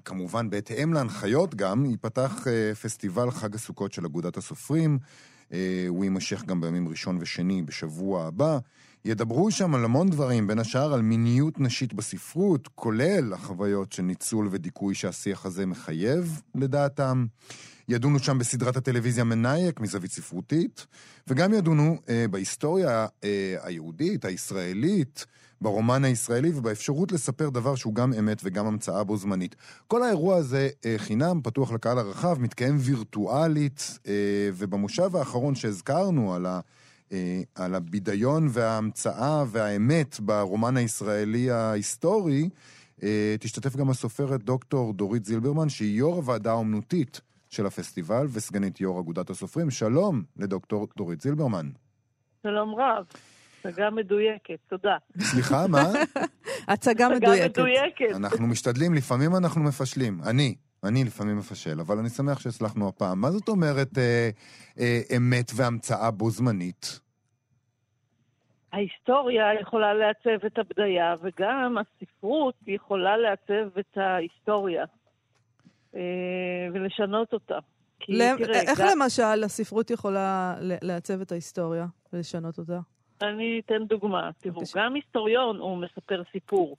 וכמובן 0.02 0.50
בהתאם 0.50 0.94
להנחיות 0.94 1.56
גם, 1.56 1.86
ייפתח 1.86 2.48
אה, 2.48 2.76
פסטיבל 2.76 3.32
חג 3.32 3.56
הסוכות 3.56 3.94
של 3.94 4.06
אגודת 4.06 4.38
הסופרים. 4.38 5.00
אה, 5.54 5.86
הוא 5.88 6.04
יימשך 6.04 6.44
גם 6.46 6.62
בימים 6.62 6.88
ראשון 6.88 7.18
ושני 7.22 7.62
בשבוע 7.62 8.26
הבא. 8.26 8.60
ידברו 9.06 9.52
שם 9.52 9.76
על 9.76 9.86
המון 9.86 10.10
דברים, 10.10 10.48
בין 10.48 10.60
השאר 10.60 10.94
על 10.94 11.02
מיניות 11.02 11.60
נשית 11.60 11.94
בספרות, 11.94 12.68
כולל 12.76 13.34
החוויות 13.34 13.92
של 13.92 14.04
ניצול 14.04 14.48
ודיכוי 14.52 14.96
שהשיח 14.96 15.46
הזה 15.46 15.66
מחייב, 15.66 16.42
לדעתם. 16.56 17.26
ידונו 17.90 18.20
שם 18.20 18.38
בסדרת 18.40 18.78
הטלוויזיה 18.78 19.24
מנייק 19.24 19.80
מזווית 19.80 20.12
ספרותית, 20.12 20.88
וגם 21.28 21.54
ידונו 21.54 21.98
אה, 22.10 22.26
בהיסטוריה 22.32 23.08
אה, 23.24 23.56
היהודית, 23.62 24.26
הישראלית, 24.26 25.26
ברומן 25.62 26.06
הישראלי 26.06 26.52
ובאפשרות 26.56 27.12
לספר 27.12 27.50
דבר 27.50 27.76
שהוא 27.76 27.96
גם 27.96 28.14
אמת 28.14 28.42
וגם 28.44 28.66
המצאה 28.66 29.04
בו 29.04 29.18
זמנית. 29.18 29.56
כל 29.88 30.04
האירוע 30.04 30.36
הזה 30.36 30.70
אה, 30.86 30.96
חינם, 30.98 31.42
פתוח 31.44 31.72
לקהל 31.72 31.98
הרחב, 31.98 32.38
מתקיים 32.40 32.78
וירטואלית, 32.80 34.00
אה, 34.08 34.14
ובמושב 34.54 35.16
האחרון 35.16 35.56
שהזכרנו 35.56 36.34
על 36.34 36.46
ה... 36.46 36.60
אה, 37.12 37.42
על 37.56 37.76
הבידיון 37.76 38.48
וההמצאה 38.52 39.44
והאמת 39.48 40.20
ברומן 40.20 40.78
הישראלי 40.78 41.52
ההיסטורי, 41.52 42.50
אה, 43.04 43.36
תשתתף 43.40 43.76
גם 43.76 43.90
הסופרת 43.90 44.44
דוקטור 44.44 44.94
דורית 44.94 45.26
זילברמן, 45.26 45.70
שהיא 45.70 45.98
יו"ר 45.98 46.16
הוועדה 46.16 46.52
האומנותית 46.52 47.22
של 47.50 47.66
הפסטיבל 47.66 48.26
וסגנית 48.34 48.82
יו"ר 48.82 49.00
אגודת 49.00 49.30
הסופרים. 49.30 49.70
שלום 49.70 50.24
לדוקטור 50.38 50.88
דורית 50.98 51.22
זילברמן. 51.22 51.70
שלום 52.44 52.76
רב. 52.76 53.06
הצגה 53.60 53.90
מדויקת, 53.90 54.60
תודה. 54.68 54.98
סליחה, 55.20 55.68
מה? 55.72 55.84
הצגה 56.68 57.10
מדויקת. 57.10 57.60
מדויקת. 57.60 58.16
אנחנו 58.16 58.48
משתדלים, 58.48 58.94
לפעמים 58.94 59.36
אנחנו 59.36 59.64
מפשלים. 59.64 60.20
אני, 60.30 60.56
אני 60.84 61.04
לפעמים 61.04 61.38
מפשל, 61.38 61.80
אבל 61.80 61.98
אני 61.98 62.10
שמח 62.10 62.40
שהצלחנו 62.40 62.88
הפעם. 62.88 63.22
מה 63.22 63.32
זאת 63.32 63.50
אומרת 63.50 63.98
אה, 63.98 64.30
אה, 64.80 65.02
אמת 65.18 65.52
והמצאה 65.56 66.12
בו 66.12 66.30
זמנית? 66.30 67.00
ההיסטוריה 68.74 69.44
יכולה 69.62 69.94
לעצב 69.94 70.46
את 70.46 70.58
הבדיה, 70.58 71.16
וגם 71.22 71.76
הספרות 71.78 72.56
יכולה 72.68 73.18
לעצב 73.18 73.78
את 73.80 73.98
ההיסטוריה 73.98 74.86
ולשנות 76.74 77.34
אותה. 77.34 77.58
כי 78.00 78.12
למ- 78.14 78.38
תראה, 78.38 78.62
איך 78.62 78.80
גם- 78.82 78.88
למשל 79.02 79.44
הספרות 79.46 79.90
יכולה 79.92 80.56
לעצב 80.62 81.22
את 81.22 81.32
ההיסטוריה 81.32 81.86
ולשנות 82.14 82.58
אותה? 82.58 82.80
אני 83.22 83.62
אתן 83.66 83.86
דוגמה. 83.86 84.30
תראו, 84.38 84.56
בבקשה. 84.56 84.80
גם 84.80 84.94
היסטוריון 84.94 85.58
הוא 85.58 85.78
מספר 85.78 86.22
סיפור. 86.32 86.78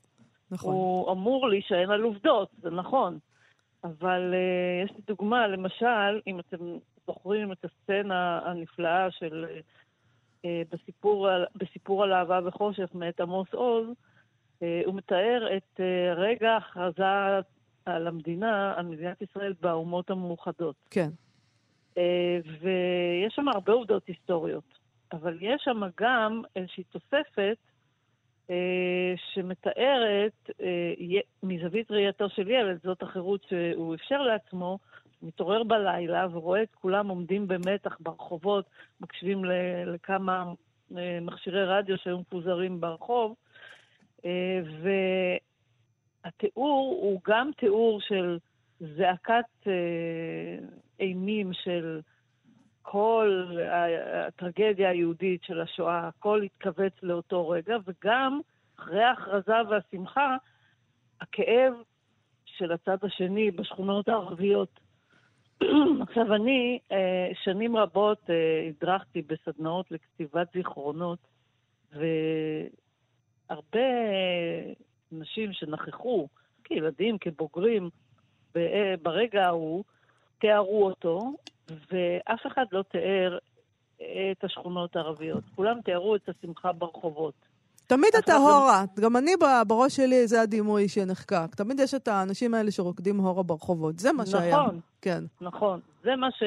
נכון. 0.50 0.74
הוא 0.74 1.12
אמור 1.12 1.48
להישען 1.48 1.90
על 1.90 2.02
עובדות, 2.02 2.48
זה 2.62 2.70
נכון. 2.70 3.18
אבל 3.84 4.34
uh, 4.34 4.84
יש 4.90 4.96
לי 4.96 5.02
דוגמה, 5.06 5.46
למשל, 5.46 6.20
אם 6.26 6.40
אתם 6.40 6.56
זוכרים 7.06 7.52
את 7.52 7.64
הסצנה 7.64 8.40
הנפלאה 8.44 9.10
של 9.10 9.46
uh, 10.42 10.46
בסיפור, 10.72 11.28
על- 11.28 11.46
בסיפור 11.54 12.02
על 12.04 12.12
אהבה 12.12 12.40
וחושך 12.44 12.88
מאת 12.94 13.20
עמוס 13.20 13.48
עוז, 13.54 13.86
uh, 13.88 14.62
הוא 14.86 14.94
מתאר 14.94 15.48
את 15.56 15.80
uh, 15.80 15.82
רגע 16.18 16.50
ההכרזה 16.50 17.04
על 17.96 18.06
המדינה, 18.06 18.74
על 18.76 18.86
מדינת 18.86 19.22
ישראל 19.22 19.54
באומות 19.60 20.10
המאוחדות. 20.10 20.76
כן. 20.90 21.08
אה, 21.98 22.38
ויש 22.60 23.34
שם 23.34 23.48
הרבה 23.48 23.72
עובדות 23.72 24.06
היסטוריות, 24.06 24.78
אבל 25.12 25.38
יש 25.40 25.62
שם 25.64 25.80
גם 26.00 26.42
איזושהי 26.56 26.84
תוספת 26.84 27.56
אה, 28.50 29.14
שמתארת, 29.32 30.50
אה, 30.60 31.20
מזווית 31.42 31.90
ראייתו 31.90 32.28
של 32.28 32.50
ילד, 32.50 32.78
זאת 32.84 33.02
החירות 33.02 33.46
שהוא 33.48 33.94
אפשר 33.94 34.22
לעצמו, 34.22 34.78
מתעורר 35.22 35.62
בלילה 35.62 36.26
ורואה 36.32 36.62
את 36.62 36.74
כולם 36.74 37.08
עומדים 37.08 37.48
במתח 37.48 37.96
ברחובות, 38.00 38.64
מקשיבים 39.00 39.44
לכמה 39.86 40.52
מכשירי 41.22 41.64
רדיו 41.64 41.98
שהיו 41.98 42.18
מפוזרים 42.18 42.80
ברחוב, 42.80 43.34
אה, 44.24 44.60
והתיאור 46.24 46.98
הוא 47.02 47.20
גם 47.26 47.50
תיאור 47.56 48.00
של 48.00 48.38
זעקת 48.80 49.44
אה, 49.66 49.72
אימים 51.00 51.52
של 51.52 52.00
כל 52.82 53.58
הטרגדיה 54.26 54.90
היהודית 54.90 55.42
של 55.42 55.60
השואה, 55.60 56.08
הכל 56.08 56.42
התכווץ 56.42 56.92
לאותו 57.02 57.48
רגע, 57.48 57.76
וגם 57.86 58.40
אחרי 58.78 59.02
ההכרזה 59.02 59.54
והשמחה, 59.68 60.36
הכאב 61.20 61.72
של 62.44 62.72
הצד 62.72 62.96
השני 63.02 63.50
בשכונות 63.50 64.08
הערביות. 64.08 64.80
עכשיו, 66.08 66.34
אני 66.34 66.78
אה, 66.92 67.30
שנים 67.42 67.76
רבות 67.76 68.30
אה, 68.30 68.68
הדרכתי 68.68 69.22
בסדנאות 69.22 69.90
לכתיבת 69.90 70.52
זיכרונות, 70.52 71.18
והרבה 71.92 73.80
נשים 75.12 75.52
שנכחו, 75.52 76.28
כילדים, 76.64 77.18
כבוגרים, 77.18 77.90
ב- 78.54 78.60
ברגע 79.02 79.44
ההוא, 79.46 79.84
תיארו 80.38 80.86
אותו, 80.86 81.32
ואף 81.68 82.46
אחד 82.46 82.64
לא 82.72 82.82
תיאר 82.82 83.38
את 84.32 84.44
השכונות 84.44 84.96
הערביות. 84.96 85.44
כולם 85.56 85.80
תיארו 85.84 86.16
את 86.16 86.28
השמחה 86.28 86.72
ברחובות. 86.72 87.34
תמיד 87.86 88.10
אתה 88.18 88.32
גם- 88.32 88.40
הורה. 88.40 88.84
גם 89.00 89.16
אני, 89.16 89.30
ב- 89.36 89.68
בראש 89.68 89.96
שלי, 89.96 90.26
זה 90.26 90.40
הדימוי 90.40 90.88
שנחקק. 90.88 91.54
תמיד 91.56 91.80
יש 91.80 91.94
את 91.94 92.08
האנשים 92.08 92.54
האלה 92.54 92.70
שרוקדים 92.70 93.18
הורה 93.20 93.42
ברחובות. 93.42 93.98
זה 93.98 94.12
מה 94.12 94.26
שהיה. 94.26 94.56
נכון. 94.62 94.80
כן. 95.02 95.24
נכון. 95.40 95.80
זה 96.02 96.16
מה 96.16 96.28
ש... 96.30 96.42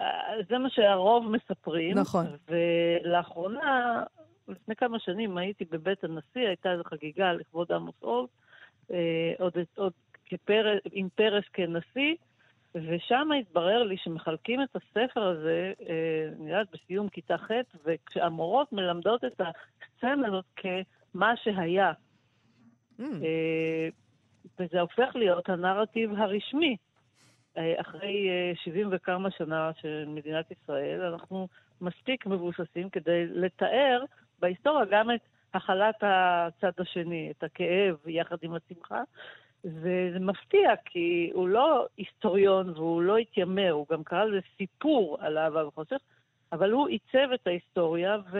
אה, 0.00 0.06
זה 0.48 0.58
מה 0.58 0.70
שהרוב 0.70 1.24
מספרים. 1.30 1.98
נכון. 1.98 2.26
ולאחרונה, 2.48 4.02
לפני 4.48 4.76
כמה 4.76 4.98
שנים 4.98 5.38
הייתי 5.38 5.64
בבית 5.64 6.04
הנשיא, 6.04 6.46
הייתה 6.46 6.72
איזו 6.72 6.82
חגיגה 6.84 7.32
לכבוד 7.32 7.72
עמוס 7.72 7.94
עוז, 8.00 8.28
אה, 8.90 9.32
עוד, 9.38 9.52
עוד 9.74 9.92
כפרס, 10.24 10.80
עם 10.92 11.08
פרס 11.14 11.44
כנשיא, 11.52 12.14
ושם 12.74 13.28
התברר 13.40 13.82
לי 13.82 13.96
שמחלקים 13.96 14.62
את 14.62 14.76
הספר 14.76 15.22
הזה, 15.22 15.72
אה, 15.88 16.28
נראה 16.38 16.58
לי 16.58 16.66
בסיום 16.72 17.08
כיתה 17.08 17.38
ח', 17.38 17.50
וכשהמורות 17.84 18.72
מלמדות 18.72 19.24
את 19.24 19.40
הסצנה 19.40 20.28
הזאת 20.28 20.44
כמה 20.56 21.36
שהיה. 21.36 21.92
Mm. 23.00 23.02
אה, 23.02 23.88
וזה 24.58 24.80
הופך 24.80 25.16
להיות 25.16 25.48
הנרטיב 25.48 26.10
הרשמי. 26.16 26.76
אה, 27.58 27.80
אחרי 27.80 28.28
אה, 28.28 28.52
70 28.64 28.88
וכמה 28.92 29.30
שנה 29.30 29.70
של 29.80 30.04
מדינת 30.08 30.50
ישראל, 30.50 31.00
אנחנו 31.02 31.48
מספיק 31.80 32.26
מבוססים 32.26 32.90
כדי 32.90 33.26
לתאר 33.26 34.04
בהיסטוריה 34.40 34.84
גם 34.90 35.10
את 35.10 35.20
הכלת 35.54 35.94
הצד 36.02 36.72
השני, 36.78 37.32
את 37.38 37.44
הכאב 37.44 37.96
יחד 38.06 38.36
עם 38.42 38.52
השמחה. 38.54 39.02
וזה 39.64 40.18
מפתיע, 40.20 40.70
כי 40.84 41.30
הוא 41.34 41.48
לא 41.48 41.86
היסטוריון 41.96 42.70
והוא 42.70 43.02
לא 43.02 43.16
התיימר, 43.16 43.70
הוא 43.70 43.86
גם 43.92 44.04
קרא 44.04 44.24
לזה 44.24 44.40
סיפור 44.58 45.16
על 45.20 45.38
אהבה 45.38 45.66
וחושך, 45.66 45.96
אבל 46.52 46.72
הוא 46.72 46.88
עיצב 46.88 47.32
את 47.34 47.46
ההיסטוריה 47.46 48.16
ו... 48.32 48.38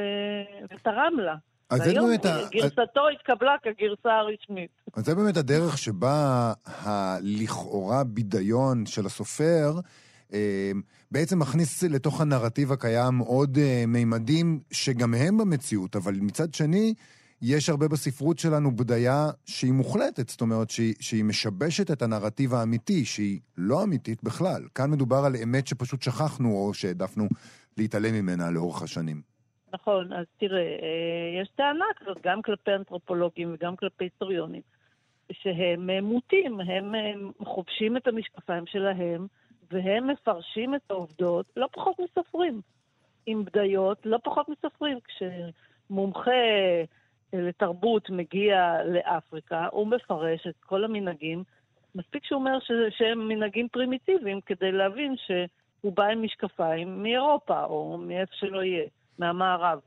ותרם 0.70 1.18
לה. 1.18 1.35
אז 1.70 1.82
זה 1.82 1.94
באמת 1.94 2.24
ה- 2.24 2.48
גרסתו 2.50 3.09
התקבלה 3.09 3.54
כגרסה 3.62 4.14
הרשמית. 4.14 4.70
אז 4.96 5.04
זה 5.04 5.14
באמת 5.14 5.37
הדרך 5.37 5.78
שבה 5.78 6.52
הלכאורה 6.66 8.04
בידיון 8.04 8.87
של 8.87 9.06
הסופר 9.06 9.72
אה, 10.32 10.70
בעצם 11.10 11.38
מכניס 11.38 11.82
לתוך 11.82 12.20
הנרטיב 12.20 12.72
הקיים 12.72 13.18
עוד 13.18 13.58
אה, 13.58 13.84
מימדים 13.86 14.60
שגם 14.70 15.14
הם 15.14 15.38
במציאות, 15.38 15.96
אבל 15.96 16.14
מצד 16.20 16.54
שני, 16.54 16.94
יש 17.42 17.68
הרבה 17.68 17.88
בספרות 17.88 18.38
שלנו 18.38 18.76
בדיה 18.76 19.26
שהיא 19.46 19.72
מוחלטת, 19.72 20.28
זאת 20.28 20.40
אומרת 20.40 20.70
שהיא, 20.70 20.94
שהיא 21.00 21.24
משבשת 21.24 21.90
את 21.90 22.02
הנרטיב 22.02 22.54
האמיתי, 22.54 23.04
שהיא 23.04 23.40
לא 23.58 23.84
אמיתית 23.84 24.24
בכלל. 24.24 24.62
כאן 24.74 24.90
מדובר 24.90 25.24
על 25.26 25.32
אמת 25.42 25.66
שפשוט 25.66 26.02
שכחנו 26.02 26.48
או 26.48 26.74
שהעדפנו 26.74 27.28
להתעלם 27.78 28.14
ממנה 28.14 28.50
לאורך 28.50 28.82
השנים. 28.82 29.22
נכון, 29.72 30.12
אז 30.12 30.26
תראה, 30.38 30.60
אה, 30.60 31.42
יש 31.42 31.48
טענה 31.56 31.84
כזאת 31.96 32.18
גם 32.24 32.42
כלפי 32.42 32.70
אנתרופולוגים 32.70 33.54
וגם 33.54 33.76
כלפי 33.76 34.04
היסטוריונים, 34.04 34.62
שהם 35.32 35.90
אה, 35.90 36.00
מוטים, 36.00 36.60
הם 36.60 36.92
חובשים 37.44 37.96
את 37.96 38.06
המשקפיים 38.06 38.64
שלהם, 38.66 39.26
והם 39.70 40.07
מפרשים 40.11 40.74
את 40.74 40.90
העובדות 40.90 41.46
לא 41.57 41.68
פחות 41.72 41.96
מסופרים, 41.98 42.61
עם 43.26 43.44
בדיות, 43.44 44.07
לא 44.07 44.18
פחות 44.24 44.48
מסופרים. 44.48 44.98
כשמומחה 45.00 46.31
אה, 46.31 46.85
לתרבות 47.33 48.11
מגיע 48.11 48.85
לאפריקה, 48.85 49.68
הוא 49.72 49.87
מפרש 49.87 50.46
את 50.46 50.55
כל 50.61 50.85
המנהגים, 50.85 51.44
מספיק 51.94 52.24
שהוא 52.24 52.38
אומר 52.38 52.61
ש- 52.61 52.98
שהם 52.98 53.29
מנהגים 53.29 53.68
פרימיטיביים 53.68 54.40
כדי 54.40 54.72
להבין 54.72 55.14
שהוא 55.16 55.92
בא 55.92 56.05
עם 56.05 56.22
משקפיים 56.22 57.02
מאירופה, 57.02 57.64
או 57.64 57.98
מאיפה 57.98 58.35
שלא 58.35 58.62
יהיה. 58.62 58.87
מהמערב, 59.18 59.81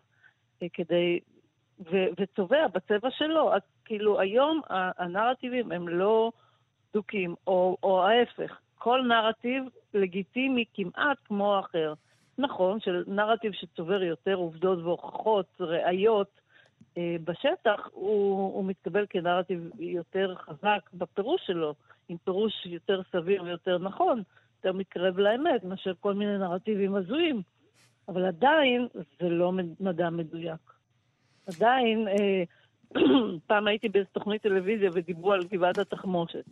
אה, 0.63 0.68
כדי... 0.74 1.20
ו- 1.92 2.08
וצובע 2.20 2.68
בצבע 2.68 3.12
שלו. 3.12 3.54
אז 3.54 3.62
כאילו, 3.86 4.20
היום 4.20 4.62
הנרטיבים 4.70 5.72
הם 5.72 5.88
לא 5.88 6.32
דוקים, 6.94 7.36
או, 7.48 7.78
או 7.84 8.08
ההפך. 8.08 8.60
כל 8.80 9.02
נרטיב 9.08 9.63
לגיטימי 9.94 10.65
כמעט 10.74 11.18
כמו 11.26 11.56
האחר. 11.56 11.94
נכון, 12.38 12.80
של 12.80 13.04
נרטיב 13.08 13.52
שצובר 13.54 14.04
יותר 14.04 14.34
עובדות 14.34 14.80
והוכחות, 14.80 15.46
ראיות, 15.60 16.42
אה, 16.98 17.15
בשטח 17.24 17.89
הוא, 17.92 18.54
הוא 18.54 18.65
מתקבל 18.65 19.06
כנרטיב 19.10 19.70
יותר 19.80 20.36
חזק 20.36 20.89
בפירוש 20.94 21.42
שלו, 21.46 21.76
עם 22.10 22.18
פירוש 22.24 22.65
יותר 22.65 23.02
סביר 23.12 23.44
ויותר 23.44 23.78
נכון, 23.78 24.24
יותר 24.58 24.78
מתקרב 24.78 25.20
לאמת, 25.20 25.63
מאשר 25.63 25.94
כל 26.00 26.13
מיני 26.13 26.38
נרטיבים 26.38 26.96
הזויים. 26.96 27.42
אבל 28.08 28.26
עדיין 28.26 28.88
זה 29.20 29.30
לא 29.30 29.52
מדע 29.80 30.10
מדויק. 30.10 30.74
עדיין, 31.48 32.08
אה, 32.08 32.44
פעם 33.48 33.68
הייתי 33.68 33.89
באיזו 33.89 34.10
תוכנית 34.12 34.42
טלוויזיה 34.42 34.89
ודיברו 34.94 35.34
על 35.34 35.44
גבעת 35.44 35.78
התחמושת. 35.78 36.46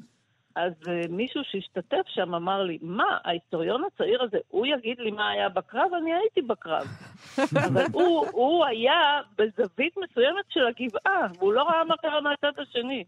אז 0.58 0.74
אה, 0.88 1.02
מישהו 1.10 1.42
שהשתתף 1.44 2.08
שם 2.08 2.36
אמר 2.36 2.64
לי, 2.64 2.78
מה, 2.82 3.18
ההיסטוריון 3.24 3.84
הצעיר 3.84 4.24
הזה, 4.24 4.38
הוא 4.48 4.66
יגיד 4.66 5.00
לי 5.00 5.12
מה 5.12 5.30
היה 5.30 5.50
בקרב? 5.50 5.92
אני 6.02 6.14
הייתי 6.14 6.42
בקרב. 6.42 6.88
אבל 7.68 7.84
הוא, 7.94 8.26
הוא 8.32 8.66
היה 8.66 9.22
בזווית 9.38 9.98
מסוימת 9.98 10.46
של 10.50 10.68
הגבעה, 10.68 11.28
והוא 11.38 11.54
לא 11.54 11.64
ראה 11.64 11.84
מה 11.84 11.98
קרה 11.98 12.22
מהצד 12.22 12.60
השני. 12.60 13.04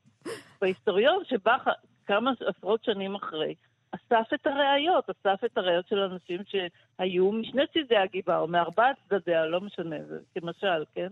וההיסטוריון 0.61 1.23
שבא 1.25 1.57
כמה 2.05 2.31
עשרות 2.47 2.83
שנים 2.83 3.15
אחרי, 3.15 3.55
אסף 3.91 4.33
את 4.33 4.47
הראיות, 4.47 5.09
אסף 5.09 5.43
את 5.43 5.57
הראיות 5.57 5.87
של 5.87 5.99
אנשים 5.99 6.41
שהיו 6.47 7.31
משני 7.31 7.67
צידי 7.73 7.97
הגבעה, 7.97 8.39
או 8.39 8.47
מארבעת 8.47 8.95
צדדיה, 9.09 9.45
לא 9.45 9.61
משנה, 9.61 10.03
זה 10.03 10.19
כמשל, 10.35 10.83
כן? 10.95 11.09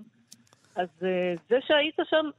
אז 0.75 0.89
אה, 1.03 1.33
זה 1.49 1.57
שהיית 1.67 1.99
שם, 2.09 2.29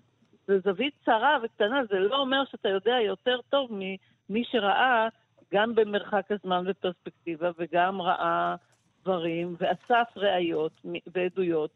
זה 0.49 0.59
זווית 0.65 0.95
צרה 1.05 1.39
וקטנה, 1.45 1.81
זה 1.91 1.99
לא 1.99 2.17
אומר 2.17 2.45
שאתה 2.51 2.69
יודע 2.69 2.97
יותר 3.07 3.41
טוב 3.49 3.71
ממי 3.71 4.45
שראה 4.51 5.09
גם 5.55 5.75
במרחק 5.75 6.25
הזמן 6.31 6.65
ופרספקטיבה, 6.67 7.51
וגם 7.59 8.03
ראה 8.03 8.55
דברים, 9.03 9.57
ואסף 9.61 10.17
ראיות 10.17 10.73
ועדויות, 11.15 11.71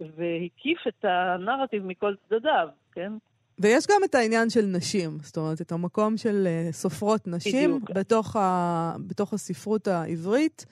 והקיף 0.00 0.78
את 0.88 1.04
הנרטיב 1.04 1.86
מכל 1.86 2.14
צדדיו, 2.28 2.68
כן? 2.92 3.12
ויש 3.58 3.86
גם 3.90 4.00
את 4.04 4.14
העניין 4.14 4.50
של 4.50 4.64
נשים, 4.64 5.10
זאת 5.22 5.36
אומרת, 5.36 5.60
את 5.60 5.72
המקום 5.72 6.16
של 6.16 6.46
uh, 6.46 6.72
סופרות 6.72 7.26
נשים 7.26 7.80
בתוך, 7.94 8.36
ה, 8.36 8.92
בתוך 9.06 9.32
הספרות 9.32 9.88
העברית, 9.88 10.66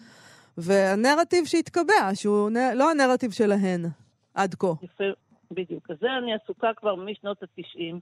והנרטיב 0.58 1.44
שהתקבע, 1.44 2.14
שהוא 2.14 2.50
נ, 2.50 2.56
לא 2.74 2.90
הנרטיב 2.90 3.30
שלהן 3.30 3.84
עד 4.34 4.54
כה. 4.54 4.66
יפה, 4.82 5.04
בדיוק. 5.50 5.90
אז 5.90 5.96
זה 6.00 6.18
אני 6.18 6.34
עסוקה 6.34 6.74
כבר 6.74 6.94
משנות 6.94 7.42
ה-90, 7.42 7.94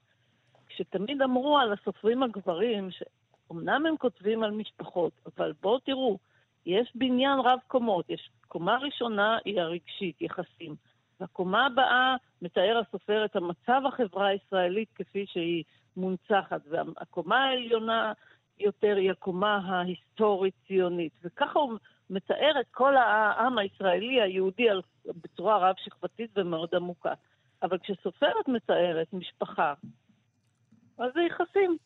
כשתמיד 0.66 1.22
אמרו 1.22 1.58
על 1.58 1.72
הסופרים 1.72 2.22
הגברים, 2.22 2.88
שאומנם 2.90 3.86
הם 3.86 3.96
כותבים 3.96 4.42
על 4.42 4.50
משפחות, 4.50 5.12
אבל 5.26 5.52
בואו 5.60 5.78
תראו, 5.78 6.18
יש 6.66 6.92
בניין 6.94 7.38
רב 7.38 7.58
קומות, 7.66 8.10
יש 8.10 8.30
קומה 8.48 8.76
ראשונה 8.76 9.38
היא 9.44 9.60
הרגשית, 9.60 10.22
יחסים. 10.22 10.76
והקומה 11.20 11.66
הבאה 11.66 12.16
מתאר 12.42 12.82
הסופר 12.86 13.24
את 13.24 13.36
המצב 13.36 13.82
החברה 13.88 14.26
הישראלית 14.26 14.88
כפי 14.94 15.26
שהיא 15.26 15.64
מונצחת, 15.96 16.60
והקומה 16.70 17.44
העליונה 17.44 18.12
יותר 18.60 18.96
היא 18.96 19.10
הקומה 19.10 19.56
ההיסטורית-ציונית. 19.56 21.12
וככה 21.24 21.58
הוא 21.58 21.78
מתאר 22.10 22.60
את 22.60 22.66
כל 22.70 22.96
העם 22.96 23.58
הישראלי, 23.58 24.22
היהודי, 24.22 24.66
בצורה 25.06 25.70
רב-שכבתית 25.70 26.30
ומאוד 26.36 26.74
עמוקה. 26.74 27.12
אבל 27.62 27.78
כשסופרת 27.78 28.48
מתארת 28.48 29.12
משפחה, 29.12 29.74
אז 30.98 31.10
זה 31.14 31.20
יחסים. 31.20 31.76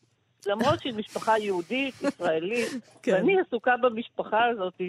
למרות 0.47 0.79
שהיא 0.79 0.93
משפחה 0.93 1.37
יהודית, 1.37 1.95
ישראלית, 2.01 2.69
כן. 3.03 3.11
ואני 3.13 3.39
עסוקה 3.39 3.77
במשפחה 3.77 4.45
הזאת 4.45 4.81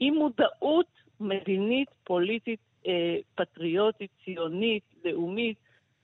עם 0.00 0.14
מודעות 0.14 0.86
מדינית, 1.20 1.88
פוליטית, 2.04 2.60
אה, 2.86 3.16
פטריוטית, 3.34 4.10
ציונית, 4.24 4.84
לאומית. 5.04 5.56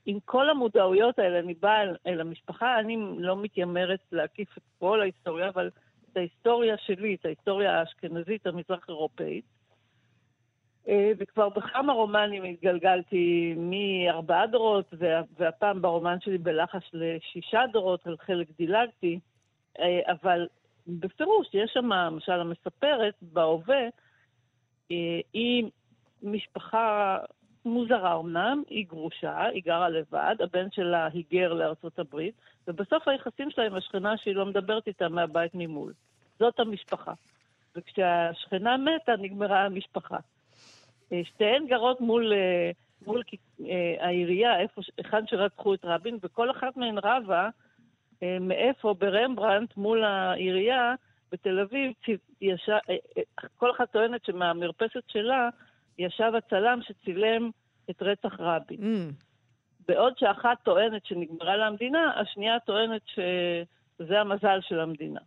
עם 0.07 0.19
כל 0.25 0.51
המודעויות 0.51 1.19
האלה, 1.19 1.39
אני 1.39 1.55
באה 1.55 1.83
אל, 1.83 1.97
אל 2.07 2.21
המשפחה, 2.21 2.79
אני 2.79 2.97
לא 3.19 3.37
מתיימרת 3.37 4.01
להקיף 4.13 4.59
את 4.59 4.63
כל 4.79 5.01
ההיסטוריה, 5.01 5.49
אבל 5.49 5.71
את 6.13 6.17
ההיסטוריה 6.17 6.77
שלי, 6.79 7.15
את 7.15 7.25
ההיסטוריה 7.25 7.81
האשכנזית 7.81 8.47
המזרח-אירופאית. 8.47 9.45
אה, 10.89 11.13
וכבר 11.19 11.49
בכמה 11.49 11.93
רומנים 11.93 12.45
התגלגלתי 12.45 13.55
מארבעה 13.57 14.47
דורות, 14.47 14.95
והפעם 15.39 15.83
ברומן 15.83 16.21
שלי 16.21 16.39
בלחש 16.39 16.91
לשישה 16.93 17.63
דורות, 17.73 18.07
על 18.07 18.17
חלק 18.17 18.49
דילגתי, 18.59 19.19
אה, 19.79 20.01
אבל 20.13 20.47
בפירוש 20.87 21.47
יש 21.55 21.71
שם, 21.75 21.93
למשל 21.93 22.33
המספרת 22.33 23.15
בהווה, 23.23 23.89
היא 25.33 25.71
משפחה 26.23 27.19
מוזרה 27.65 28.21
אמנם, 28.21 28.63
היא 28.69 28.87
גרושה, 28.89 29.45
היא 29.45 29.63
גרה 29.65 29.89
לבד, 29.89 30.37
הבן 30.41 30.71
שלה 30.71 31.09
היגר 31.13 31.53
לארצות 31.53 31.99
הברית, 31.99 32.35
ובסוף 32.69 33.09
היחסים 33.09 33.51
שלה 33.51 33.67
עם 33.67 33.75
השכנה 33.75 34.17
שהיא 34.17 34.35
לא 34.35 34.47
מדברת 34.47 34.87
איתה 34.87 35.09
מהבית 35.09 35.53
ממול. 35.55 35.93
זאת 36.39 36.61
המשפחה. 36.61 37.13
וכשהשכנה 37.77 38.77
מתה, 38.77 39.13
נגמרה 39.19 39.65
המשפחה. 39.65 40.19
אה, 41.13 41.21
שתיהן 41.25 41.67
גרות 41.67 42.01
מול, 42.01 42.33
אה, 42.33 42.71
מול 43.07 43.23
אה, 43.61 44.07
העירייה, 44.07 44.61
איפה, 44.61 44.81
היכן 44.99 45.27
שרצחו 45.27 45.75
את 45.75 45.85
רבין, 45.85 46.19
וכל 46.23 46.51
אחת 46.51 46.77
מהן 46.77 46.99
רבה 46.99 47.49
מאיפה 48.41 48.95
ברמברנדט 48.99 49.77
מול 49.77 50.05
העירייה 50.05 50.95
בתל 51.33 51.61
אביב, 51.61 51.93
ישב, 52.41 52.77
כל 53.57 53.71
אחת 53.71 53.93
טוענת 53.93 54.25
שמהמרפסת 54.25 55.03
שלה 55.09 55.49
ישב 55.99 56.33
הצלם 56.39 56.81
שצילם 56.83 57.51
את 57.91 58.03
רצח 58.03 58.41
רבין. 58.41 58.79
Mm. 58.81 59.25
בעוד 59.89 60.19
שאחת 60.19 60.59
טוענת 60.63 61.07
שנגמרה 61.07 61.57
לה 61.57 61.67
המדינה, 61.67 62.21
השנייה 62.21 62.61
טוענת 62.61 63.03
שזה 63.07 64.21
המזל 64.21 64.59
של 64.61 64.81
המדינה. 64.81 65.21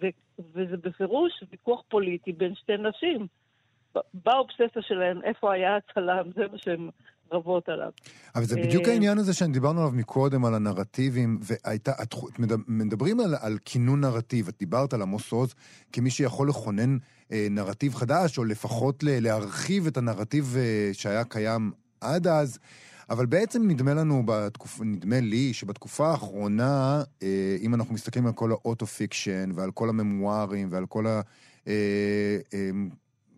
ו- 0.00 0.06
וזה 0.52 0.76
בפירוש 0.76 1.32
ויכוח 1.50 1.82
פוליטי 1.88 2.32
בין 2.32 2.54
שתי 2.54 2.76
נשים. 2.76 3.26
באובססיה 4.14 4.82
שלהן, 4.82 5.20
איפה 5.24 5.52
היה 5.52 5.76
הצלם, 5.76 6.30
זה 6.36 6.42
מה 6.52 6.58
שהן 6.58 6.90
רבות 7.32 7.68
עליו. 7.68 7.90
אבל 8.34 8.44
זה 8.44 8.56
בדיוק 8.56 8.84
אה, 8.84 8.92
העניין 8.92 9.18
הזה 9.18 9.34
שדיברנו 9.34 9.80
עליו 9.80 9.92
מקודם, 9.92 10.44
על 10.44 10.54
הנרטיבים, 10.54 11.38
והייתה, 11.42 11.92
את 12.02 12.14
מדברים 12.68 13.20
על, 13.20 13.34
על 13.40 13.58
כינון 13.64 14.00
נרטיב, 14.00 14.48
את 14.48 14.54
דיברת 14.58 14.94
על 14.94 15.02
עמוס 15.02 15.32
עוז 15.32 15.54
כמי 15.92 16.10
שיכול 16.10 16.48
לכונן 16.48 16.96
אה, 17.32 17.46
נרטיב 17.50 17.94
חדש, 17.94 18.38
או 18.38 18.44
לפחות 18.44 19.02
להרחיב 19.02 19.86
את 19.86 19.96
הנרטיב 19.96 20.56
אה, 20.58 20.90
שהיה 20.92 21.24
קיים 21.24 21.72
עד 22.00 22.26
אז. 22.26 22.58
אבל 23.10 23.26
בעצם 23.26 23.68
נדמה 23.68 23.94
לנו, 23.94 24.22
בתקופ... 24.26 24.80
נדמה 24.80 25.20
לי 25.20 25.52
שבתקופה 25.52 26.10
האחרונה, 26.10 27.02
אה, 27.22 27.56
אם 27.60 27.74
אנחנו 27.74 27.94
מסתכלים 27.94 28.26
על 28.26 28.32
כל 28.32 28.50
האוטו-פיקשן 28.50 29.50
ועל 29.54 29.70
כל 29.70 29.88
הממוארים 29.88 30.68
ועל 30.70 30.86
כל 30.86 31.06
ה... 31.06 31.20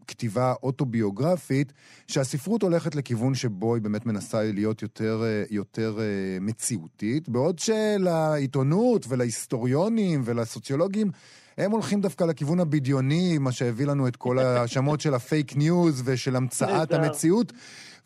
כתיבה 0.06 0.54
אוטוביוגרפית, 0.62 1.72
שהספרות 2.06 2.62
הולכת 2.62 2.94
לכיוון 2.94 3.34
שבו 3.34 3.74
היא 3.74 3.82
באמת 3.82 4.06
מנסה 4.06 4.42
להיות 4.52 4.82
יותר, 4.82 5.22
אה, 5.24 5.44
יותר 5.50 5.98
אה, 5.98 6.04
מציאותית, 6.40 7.28
בעוד 7.28 7.58
שלעיתונות 7.58 9.06
ולהיסטוריונים 9.08 10.22
ולסוציולוגים 10.24 11.10
הם 11.58 11.70
הולכים 11.70 12.00
דווקא 12.00 12.24
לכיוון 12.24 12.60
הבדיוני, 12.60 13.38
מה 13.38 13.52
שהביא 13.52 13.86
לנו 13.86 14.08
את 14.08 14.16
כל 14.16 14.38
ההאשמות 14.38 15.00
של 15.00 15.14
הפייק 15.14 15.56
ניוז 15.56 16.02
ושל 16.04 16.36
המצאת 16.36 16.92
המציאות. 16.92 17.52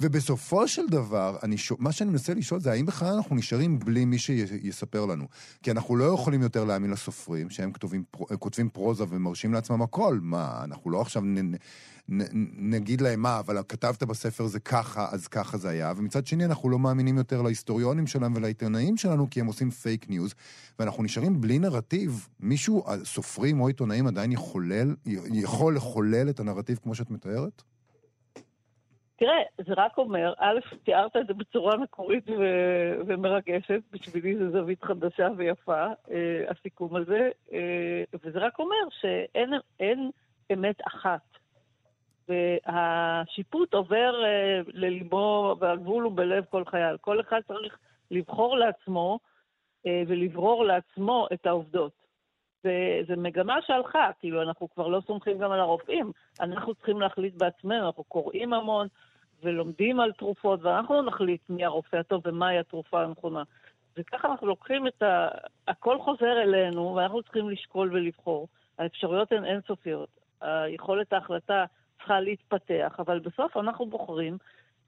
ובסופו 0.01 0.69
של 0.69 0.87
דבר, 0.87 1.37
אני 1.43 1.59
ש... 1.59 1.73
מה 1.79 1.93
שאני 1.93 2.11
מנסה 2.11 2.35
לשאול 2.35 2.61
זה 2.61 2.73
האם 2.73 2.87
בכלל 2.87 3.15
אנחנו 3.15 3.37
נשארים 3.37 3.79
בלי 3.79 4.05
מי 4.05 4.19
שיספר 4.19 5.07
לנו. 5.07 5.25
כי 5.63 5.71
אנחנו 5.71 5.97
לא 5.97 6.05
יכולים 6.05 6.43
יותר 6.43 6.65
להאמין 6.65 6.91
לסופרים, 6.91 7.51
שהם 7.51 7.73
כתובים, 7.73 8.05
כותבים 8.39 8.69
פרוזה 8.69 9.05
ומרשים 9.09 9.55
לעצמם 9.55 9.83
הכל. 9.83 10.19
מה, 10.23 10.61
אנחנו 10.65 10.91
לא 10.91 11.01
עכשיו 11.01 11.23
נ... 11.23 11.55
נגיד 12.59 13.01
להם 13.01 13.21
מה, 13.21 13.39
אבל 13.39 13.57
כתבת 13.69 14.03
בספר 14.03 14.47
זה 14.47 14.61
ככה, 14.61 15.09
אז 15.13 15.29
ככה 15.29 15.57
זה 15.57 15.71
היה. 15.71 15.93
ומצד 15.97 16.27
שני, 16.27 16.45
אנחנו 16.45 16.69
לא 16.71 16.79
מאמינים 16.79 17.17
יותר 17.17 17.43
להיסטוריונים 17.43 18.07
שלהם 18.07 18.37
ולעיתונאים 18.37 18.97
שלנו, 18.97 19.31
כי 19.31 19.41
הם 19.41 19.47
עושים 19.47 19.71
פייק 19.71 20.11
ניוז, 20.11 20.35
ואנחנו 20.79 21.03
נשארים 21.03 21.41
בלי 21.41 21.59
נרטיב. 21.59 22.29
מישהו, 22.41 22.85
סופרים 23.05 23.61
או 23.61 23.67
עיתונאים 23.67 24.07
עדיין 24.07 24.33
יחולל, 24.33 24.95
יכול 25.33 25.77
לחולל 25.77 26.31
את 26.31 26.41
הנרטיב 26.41 26.79
כמו 26.83 26.95
שאת 26.95 27.11
מתארת? 27.11 27.63
תראה, 29.17 29.43
זה 29.67 29.75
רק 29.77 29.99
אומר, 29.99 30.33
א', 30.39 30.59
תיארת 30.85 31.17
את 31.17 31.27
זה 31.27 31.35
בצורה 31.35 31.77
מקורית 31.77 32.29
ו- 32.29 33.01
ומרגשת, 33.07 33.81
בשבילי 33.93 34.37
זו 34.39 34.51
זווית 34.51 34.85
חדשה 34.85 35.29
ויפה, 35.37 35.87
אה, 36.11 36.45
הסיכום 36.49 36.97
הזה, 36.97 37.31
אה, 37.53 38.03
וזה 38.25 38.39
רק 38.39 38.59
אומר 38.59 38.77
שאין 39.01 40.11
אמת 40.53 40.77
אחת. 40.87 41.38
והשיפוט 42.29 43.75
עובר 43.75 44.25
אה, 44.25 44.61
לליבו, 44.67 45.57
והגבול 45.59 46.05
הוא 46.05 46.13
בלב 46.17 46.45
כל 46.51 46.65
חייל. 46.65 46.97
כל 46.97 47.21
אחד 47.21 47.41
צריך 47.49 47.79
לבחור 48.11 48.57
לעצמו 48.57 49.19
אה, 49.87 50.03
ולברור 50.07 50.65
לעצמו 50.65 51.27
את 51.33 51.47
העובדות. 51.47 51.93
וזו 52.65 53.15
מגמה 53.17 53.63
שהלכה, 53.67 54.11
כאילו, 54.19 54.43
אנחנו 54.43 54.69
כבר 54.71 54.89
לא 54.89 55.01
סומכים 55.07 55.39
גם 55.39 55.53
על 55.53 55.61
הרופאים. 55.61 56.13
אנחנו 56.41 56.75
צריכים 56.75 57.01
להחליט 57.01 57.35
בעצמנו, 57.35 57.87
אנחנו 57.87 58.05
קוראים 58.05 58.53
המון 58.53 58.89
ולומדים 59.43 60.01
על 60.01 60.13
תרופות, 60.13 60.61
ואנחנו 60.63 61.03
נחליט 61.03 61.41
מי 61.49 61.65
הרופא 61.65 61.97
הטוב 61.97 62.23
ומהי 62.25 62.59
התרופה 62.59 63.03
הנכונה. 63.03 63.43
וככה 63.97 64.29
אנחנו 64.29 64.47
לוקחים 64.47 64.87
את 64.87 65.03
ה... 65.03 65.29
הכל 65.69 65.99
חוזר 65.99 66.43
אלינו, 66.43 66.95
ואנחנו 66.95 67.23
צריכים 67.23 67.51
לשקול 67.51 67.93
ולבחור. 67.93 68.49
האפשרויות 68.79 69.33
הן 69.33 69.45
אינסופיות. 69.45 70.09
היכולת 70.41 71.13
ההחלטה 71.13 71.65
צריכה 71.99 72.21
להתפתח, 72.21 72.97
אבל 72.99 73.19
בסוף 73.19 73.57
אנחנו 73.57 73.87
בוחרים 73.87 74.39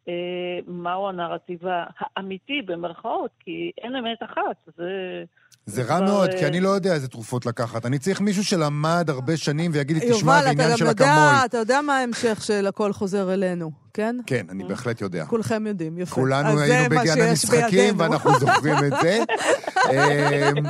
אה, 0.08 0.58
מהו 0.66 1.08
הנרטיב 1.08 1.60
האמיתי 1.66 2.62
במרכאות, 2.62 3.30
כי 3.40 3.72
אין 3.78 3.96
אמת 3.96 4.22
אחת. 4.22 4.56
זה... 4.76 5.24
זה 5.70 5.82
רע 5.82 6.00
מאוד, 6.00 6.30
כי 6.38 6.46
אני 6.46 6.60
לא 6.60 6.68
יודע 6.68 6.94
איזה 6.94 7.08
תרופות 7.08 7.46
לקחת. 7.46 7.86
אני 7.86 7.98
צריך 7.98 8.20
מישהו 8.20 8.44
שלמד 8.44 9.10
הרבה 9.10 9.36
שנים 9.36 9.70
ויגיד 9.74 9.96
לי, 9.96 10.10
תשמע, 10.12 10.42
זה 10.42 10.50
עניין 10.50 10.76
של 10.76 10.90
אקמול. 10.90 11.08
יובל, 11.08 11.42
אתה 11.44 11.58
יודע 11.58 11.80
מה 11.80 11.98
ההמשך 11.98 12.38
של 12.42 12.66
הכל 12.66 12.92
חוזר 12.92 13.34
אלינו, 13.34 13.70
כן? 13.94 14.16
כן, 14.26 14.46
אני 14.50 14.64
בהחלט 14.64 15.00
יודע. 15.00 15.24
כולכם 15.24 15.66
יודעים, 15.66 15.98
יפה. 15.98 16.14
כולנו 16.14 16.60
היינו 16.60 16.90
בגן 16.90 17.20
המשחקים, 17.20 17.94
ואנחנו 17.98 18.38
זוכרים 18.40 18.76
את 18.84 18.92
זה. 19.02 19.18
אמ, 19.90 20.64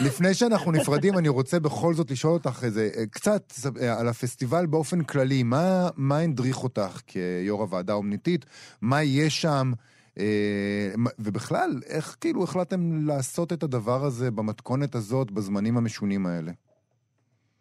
לפני 0.00 0.34
שאנחנו 0.34 0.72
נפרדים, 0.72 1.18
אני 1.18 1.28
רוצה 1.28 1.60
בכל 1.60 1.94
זאת 1.94 2.10
לשאול 2.10 2.32
אותך 2.32 2.60
איזה, 2.62 2.90
אה, 2.96 3.06
קצת 3.06 3.52
אה, 3.80 4.00
על 4.00 4.08
הפסטיבל 4.08 4.66
באופן 4.66 5.02
כללי. 5.02 5.42
מה, 5.42 5.88
הדריך 6.10 6.62
אותך 6.62 7.00
כיו"ר 7.06 7.62
הוועדה 7.62 7.92
האומנותית? 7.92 8.46
מה 8.80 9.02
יש 9.02 9.42
שם? 9.42 9.72
אה, 10.18 10.88
ובכלל, 11.18 11.70
איך 11.94 12.16
כאילו 12.20 12.44
החלטתם 12.44 13.06
לעשות 13.06 13.52
את 13.52 13.62
הדבר 13.62 14.04
הזה 14.04 14.30
במתכונת 14.30 14.94
הזאת, 14.94 15.30
בזמנים 15.30 15.76
המשונים 15.76 16.26
האלה? 16.26 16.52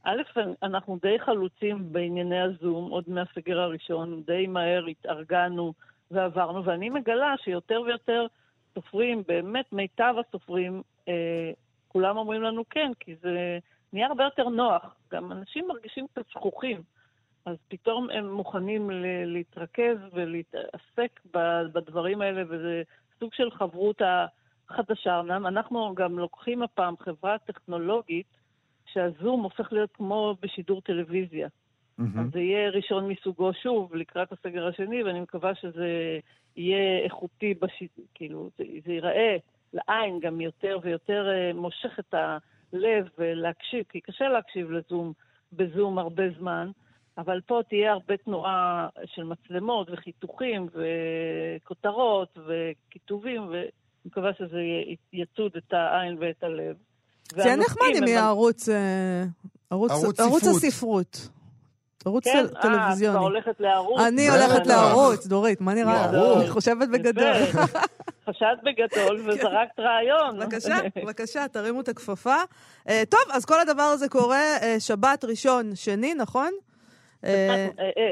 א', 0.03 0.39
אנחנו 0.63 0.99
די 1.01 1.19
חלוצים 1.19 1.93
בענייני 1.93 2.41
הזום, 2.41 2.91
עוד 2.91 3.03
מהסגר 3.07 3.59
הראשון, 3.59 4.23
די 4.27 4.47
מהר 4.47 4.85
התארגנו 4.85 5.73
ועברנו, 6.11 6.65
ואני 6.65 6.89
מגלה 6.89 7.33
שיותר 7.43 7.81
ויותר 7.81 8.25
סופרים, 8.75 9.23
באמת 9.27 9.73
מיטב 9.73 10.13
הסופרים, 10.19 10.81
אה, 11.07 11.51
כולם 11.87 12.17
אומרים 12.17 12.41
לנו 12.41 12.63
כן, 12.69 12.91
כי 12.99 13.15
זה 13.21 13.59
נהיה 13.93 14.07
הרבה 14.07 14.23
יותר 14.23 14.49
נוח. 14.49 14.95
גם 15.11 15.31
אנשים 15.31 15.67
מרגישים 15.67 16.07
קצת 16.07 16.29
שכוחים, 16.29 16.81
אז 17.45 17.57
פתאום 17.67 18.09
הם 18.09 18.31
מוכנים 18.31 18.91
ל- 18.91 19.25
להתרכז 19.25 19.97
ולהתעסק 20.13 21.19
בדברים 21.73 22.21
האלה, 22.21 22.43
וזה 22.49 22.83
סוג 23.19 23.33
של 23.33 23.51
חברות 23.51 24.01
חדשה. 24.67 25.19
אנחנו 25.19 25.95
גם 25.95 26.19
לוקחים 26.19 26.63
הפעם 26.63 26.97
חברה 26.97 27.37
טכנולוגית, 27.37 28.27
שהזום 28.85 29.43
הופך 29.43 29.73
להיות 29.73 29.89
כמו 29.93 30.35
בשידור 30.41 30.81
טלוויזיה. 30.81 31.47
Mm-hmm. 31.47 32.19
אז 32.19 32.31
זה 32.33 32.39
יהיה 32.39 32.69
ראשון 32.69 33.07
מסוגו 33.07 33.53
שוב 33.53 33.95
לקראת 33.95 34.31
הסגר 34.31 34.67
השני, 34.67 35.03
ואני 35.03 35.21
מקווה 35.21 35.55
שזה 35.55 36.19
יהיה 36.55 37.03
איכותי, 37.03 37.53
בש... 37.53 37.83
כאילו, 38.13 38.49
זה, 38.57 38.63
זה 38.85 38.91
ייראה 38.91 39.37
לעין 39.73 40.19
גם 40.19 40.41
יותר 40.41 40.77
ויותר 40.81 41.29
אה, 41.29 41.53
מושך 41.53 41.99
את 41.99 42.13
הלב 42.13 43.09
ולהקשיב, 43.17 43.83
כי 43.89 44.01
קשה 44.01 44.27
להקשיב 44.29 44.71
לזום 44.71 45.13
בזום 45.53 45.99
הרבה 45.99 46.23
זמן, 46.39 46.71
אבל 47.17 47.41
פה 47.45 47.61
תהיה 47.69 47.91
הרבה 47.91 48.17
תנועה 48.17 48.87
של 49.05 49.23
מצלמות 49.23 49.87
וחיתוכים 49.91 50.67
וכותרות 51.63 52.37
וכיתובים, 52.47 53.47
ואני 53.47 53.65
מקווה 54.05 54.31
שזה 54.33 54.59
יצוד 55.13 55.51
את 55.57 55.73
העין 55.73 56.17
ואת 56.19 56.43
הלב. 56.43 56.75
זה 57.31 57.41
יהיה 57.41 57.55
נחמד 57.55 57.87
אם 57.97 58.07
יהיה 58.07 58.25
ערוץ, 58.25 58.69
אה, 58.69 59.23
ערוץ, 59.69 60.19
ערוץ 60.19 60.43
הספרות. 60.43 61.29
ערוץ 62.05 62.23
כן? 62.23 62.45
טלוויזיוני. 62.61 63.17
כן, 63.17 63.23
אה, 63.23 63.27
את 63.27 63.31
הולכת 63.31 63.59
לערוץ. 63.59 64.01
אני 64.01 64.29
הולכת 64.29 64.67
לערוץ, 64.67 65.27
דורית, 65.27 65.61
מה 65.61 65.73
נראה? 65.73 66.09
אני 66.09 66.49
חושבת 66.49 66.89
בגדול. 66.89 67.33
חשבת 68.29 68.57
בגדול 68.63 69.21
כן. 69.21 69.29
וזרקת 69.29 69.79
רעיון. 69.79 70.39
בבקשה, 70.39 70.77
בבקשה, 71.03 71.47
תרימו 71.47 71.81
את 71.81 71.87
הכפפה. 71.87 72.35
אה, 72.89 73.03
טוב, 73.09 73.19
אז 73.31 73.45
כל 73.45 73.59
הדבר 73.59 73.83
הזה 73.83 74.09
קורה 74.09 74.57
אה, 74.61 74.75
שבת, 74.79 75.25
ראשון, 75.25 75.75
שני, 75.75 76.13
נכון? 76.13 76.51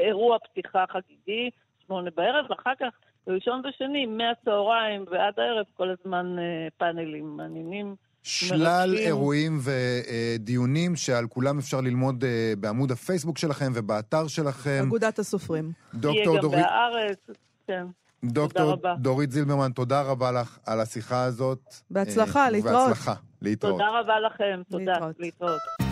אירוע 0.06 0.38
פתיחה 0.38 0.84
חגיגי, 0.92 1.50
שמונה 1.86 2.10
בערב, 2.16 2.46
ואחר 2.50 2.72
כך 2.80 2.88
ראשון 3.28 3.62
ושני, 3.68 4.06
מהצהריים 4.06 5.04
ועד 5.10 5.34
הערב, 5.36 5.66
כל 5.74 5.88
הזמן 5.90 6.36
פאנלים 6.78 7.36
מעניינים. 7.36 7.94
שלל 8.26 8.90
מרשים. 8.90 9.06
אירועים 9.06 9.58
ודיונים 9.64 10.96
שעל 10.96 11.26
כולם 11.26 11.58
אפשר 11.58 11.80
ללמוד 11.80 12.24
אה, 12.24 12.52
בעמוד 12.58 12.90
הפייסבוק 12.90 13.38
שלכם 13.38 13.72
ובאתר 13.74 14.26
שלכם. 14.26 14.84
אגודת 14.86 15.18
הסופרים. 15.18 15.72
דוקטור 15.94 16.40
דורית... 16.40 16.58
יהיה 16.58 16.66
גם 16.66 16.92
בארץ, 16.92 17.18
כן. 17.66 17.86
דוקטור 18.24 18.76
דורית 18.98 19.30
זילברמן, 19.30 19.72
תודה 19.72 20.02
רבה 20.02 20.32
לך 20.32 20.58
על 20.66 20.80
השיחה 20.80 21.24
הזאת. 21.24 21.74
בהצלחה, 21.90 22.50
להתראות. 22.50 22.88
בהצלחה, 22.88 23.14
להתראות. 23.42 23.72
תודה 23.72 24.00
רבה 24.00 24.20
לכם, 24.20 24.62
תודה, 24.70 24.92
להתראות. 24.92 25.16
להתראות. 25.20 25.83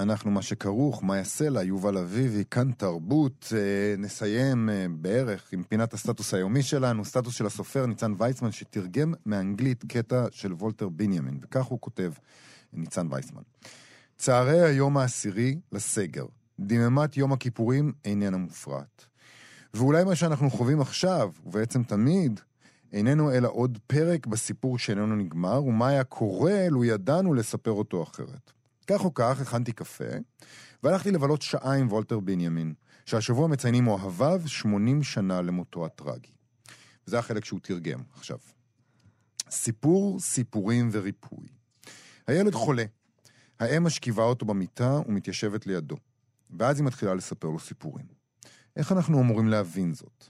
אנחנו 0.00 0.30
מה 0.30 0.42
שכרוך, 0.42 1.04
מה 1.04 1.16
יעשה 1.16 1.48
לה, 1.48 1.62
יובל 1.62 1.98
אביבי, 1.98 2.44
כאן 2.50 2.72
תרבות. 2.72 3.52
אה, 3.56 3.94
נסיים 3.98 4.70
אה, 4.70 4.86
בערך 4.90 5.52
עם 5.52 5.62
פינת 5.62 5.94
הסטטוס 5.94 6.34
היומי 6.34 6.62
שלנו, 6.62 7.04
סטטוס 7.04 7.34
של 7.34 7.46
הסופר 7.46 7.86
ניצן 7.86 8.14
ויצמן, 8.18 8.52
שתרגם 8.52 9.14
מאנגלית 9.26 9.84
קטע 9.88 10.26
של 10.30 10.52
וולטר 10.52 10.88
בנימין, 10.88 11.38
וכך 11.42 11.64
הוא 11.64 11.80
כותב, 11.80 12.12
ניצן 12.72 13.06
ויצמן. 13.10 13.42
צערי 14.16 14.62
היום 14.62 14.96
העשירי 14.96 15.58
לסגר, 15.72 16.26
דממת 16.60 17.16
יום 17.16 17.32
הכיפורים 17.32 17.92
איננה 18.04 18.36
מופרעת. 18.36 19.06
ואולי 19.74 20.04
מה 20.04 20.16
שאנחנו 20.16 20.50
חווים 20.50 20.80
עכשיו, 20.80 21.30
ובעצם 21.46 21.82
תמיד, 21.82 22.40
איננו 22.92 23.32
אלא 23.32 23.48
עוד 23.48 23.78
פרק 23.86 24.26
בסיפור 24.26 24.78
שאיננו 24.78 25.16
נגמר, 25.16 25.64
ומה 25.64 25.88
היה 25.88 26.04
קורה 26.04 26.68
לו 26.68 26.84
ידענו 26.84 27.34
לספר 27.34 27.70
אותו 27.70 28.02
אחרת. 28.02 28.52
כך 28.86 29.04
או 29.04 29.14
כך, 29.14 29.40
הכנתי 29.40 29.72
קפה, 29.72 30.04
והלכתי 30.82 31.10
לבלות 31.10 31.42
שעה 31.42 31.72
עם 31.72 31.88
וולטר 31.88 32.20
בנימין, 32.20 32.74
שהשבוע 33.06 33.48
מציינים 33.48 33.86
אוהביו 33.86 34.42
80 34.46 35.02
שנה 35.02 35.42
למותו 35.42 35.86
הטרגי. 35.86 36.32
וזה 37.06 37.18
החלק 37.18 37.44
שהוא 37.44 37.60
תרגם 37.62 38.00
עכשיו. 38.14 38.38
סיפור, 39.50 40.20
סיפורים 40.20 40.88
וריפוי. 40.92 41.46
הילד 42.26 42.54
חולה. 42.54 42.84
האם 43.60 43.84
משכיבה 43.84 44.22
אותו 44.22 44.46
במיטה 44.46 45.00
ומתיישבת 45.06 45.66
לידו. 45.66 45.96
ואז 46.58 46.78
היא 46.78 46.86
מתחילה 46.86 47.14
לספר 47.14 47.48
לו 47.48 47.58
סיפורים. 47.58 48.06
איך 48.76 48.92
אנחנו 48.92 49.20
אמורים 49.20 49.48
להבין 49.48 49.94
זאת? 49.94 50.28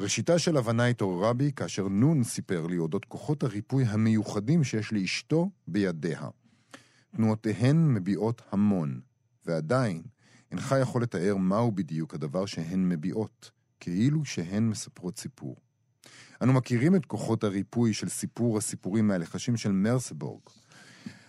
ראשיתה 0.00 0.38
של 0.38 0.56
הבנה 0.56 0.86
התעוררה 0.86 1.32
בי 1.32 1.52
כאשר 1.56 1.88
נון 1.88 2.24
סיפר 2.24 2.66
לי 2.66 2.78
אודות 2.78 3.04
כוחות 3.04 3.42
הריפוי 3.42 3.84
המיוחדים 3.84 4.64
שיש 4.64 4.92
לאשתו 4.92 5.50
בידיה. 5.68 6.28
תנועותיהן 7.16 7.94
מביעות 7.94 8.42
המון, 8.50 9.00
ועדיין 9.46 10.02
אינך 10.50 10.74
יכול 10.80 11.02
לתאר 11.02 11.36
מהו 11.36 11.72
בדיוק 11.72 12.14
הדבר 12.14 12.46
שהן 12.46 12.88
מביעות, 12.88 13.50
כאילו 13.80 14.24
שהן 14.24 14.68
מספרות 14.68 15.18
סיפור. 15.18 15.56
אנו 16.42 16.52
מכירים 16.52 16.96
את 16.96 17.06
כוחות 17.06 17.44
הריפוי 17.44 17.92
של 17.92 18.08
סיפור 18.08 18.58
הסיפורים 18.58 19.08
מהלחשים 19.08 19.56
של 19.56 19.72
מרסבורג, 19.72 20.40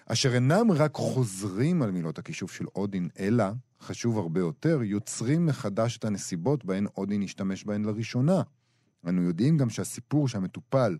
אשר 0.06 0.36
אינם 0.36 0.72
רק 0.72 0.96
חוזרים 0.96 1.82
על 1.82 1.92
מילות 1.92 2.20
הכישוף 2.20 2.52
של 2.52 2.66
אודין, 2.76 3.10
אלא, 3.20 3.46
חשוב 3.82 4.18
הרבה 4.18 4.40
יותר, 4.40 4.84
יוצרים 4.84 5.46
מחדש 5.46 5.98
את 5.98 6.06
הנסיבות 6.06 6.66
בהן 6.66 6.88
אודין 6.98 7.22
השתמש 7.22 7.64
בהן 7.64 7.86
לראשונה. 7.86 8.42
אנו 9.08 9.22
יודעים 9.22 9.58
גם 9.58 9.70
שהסיפור 9.70 10.28
שהמטופל 10.28 10.98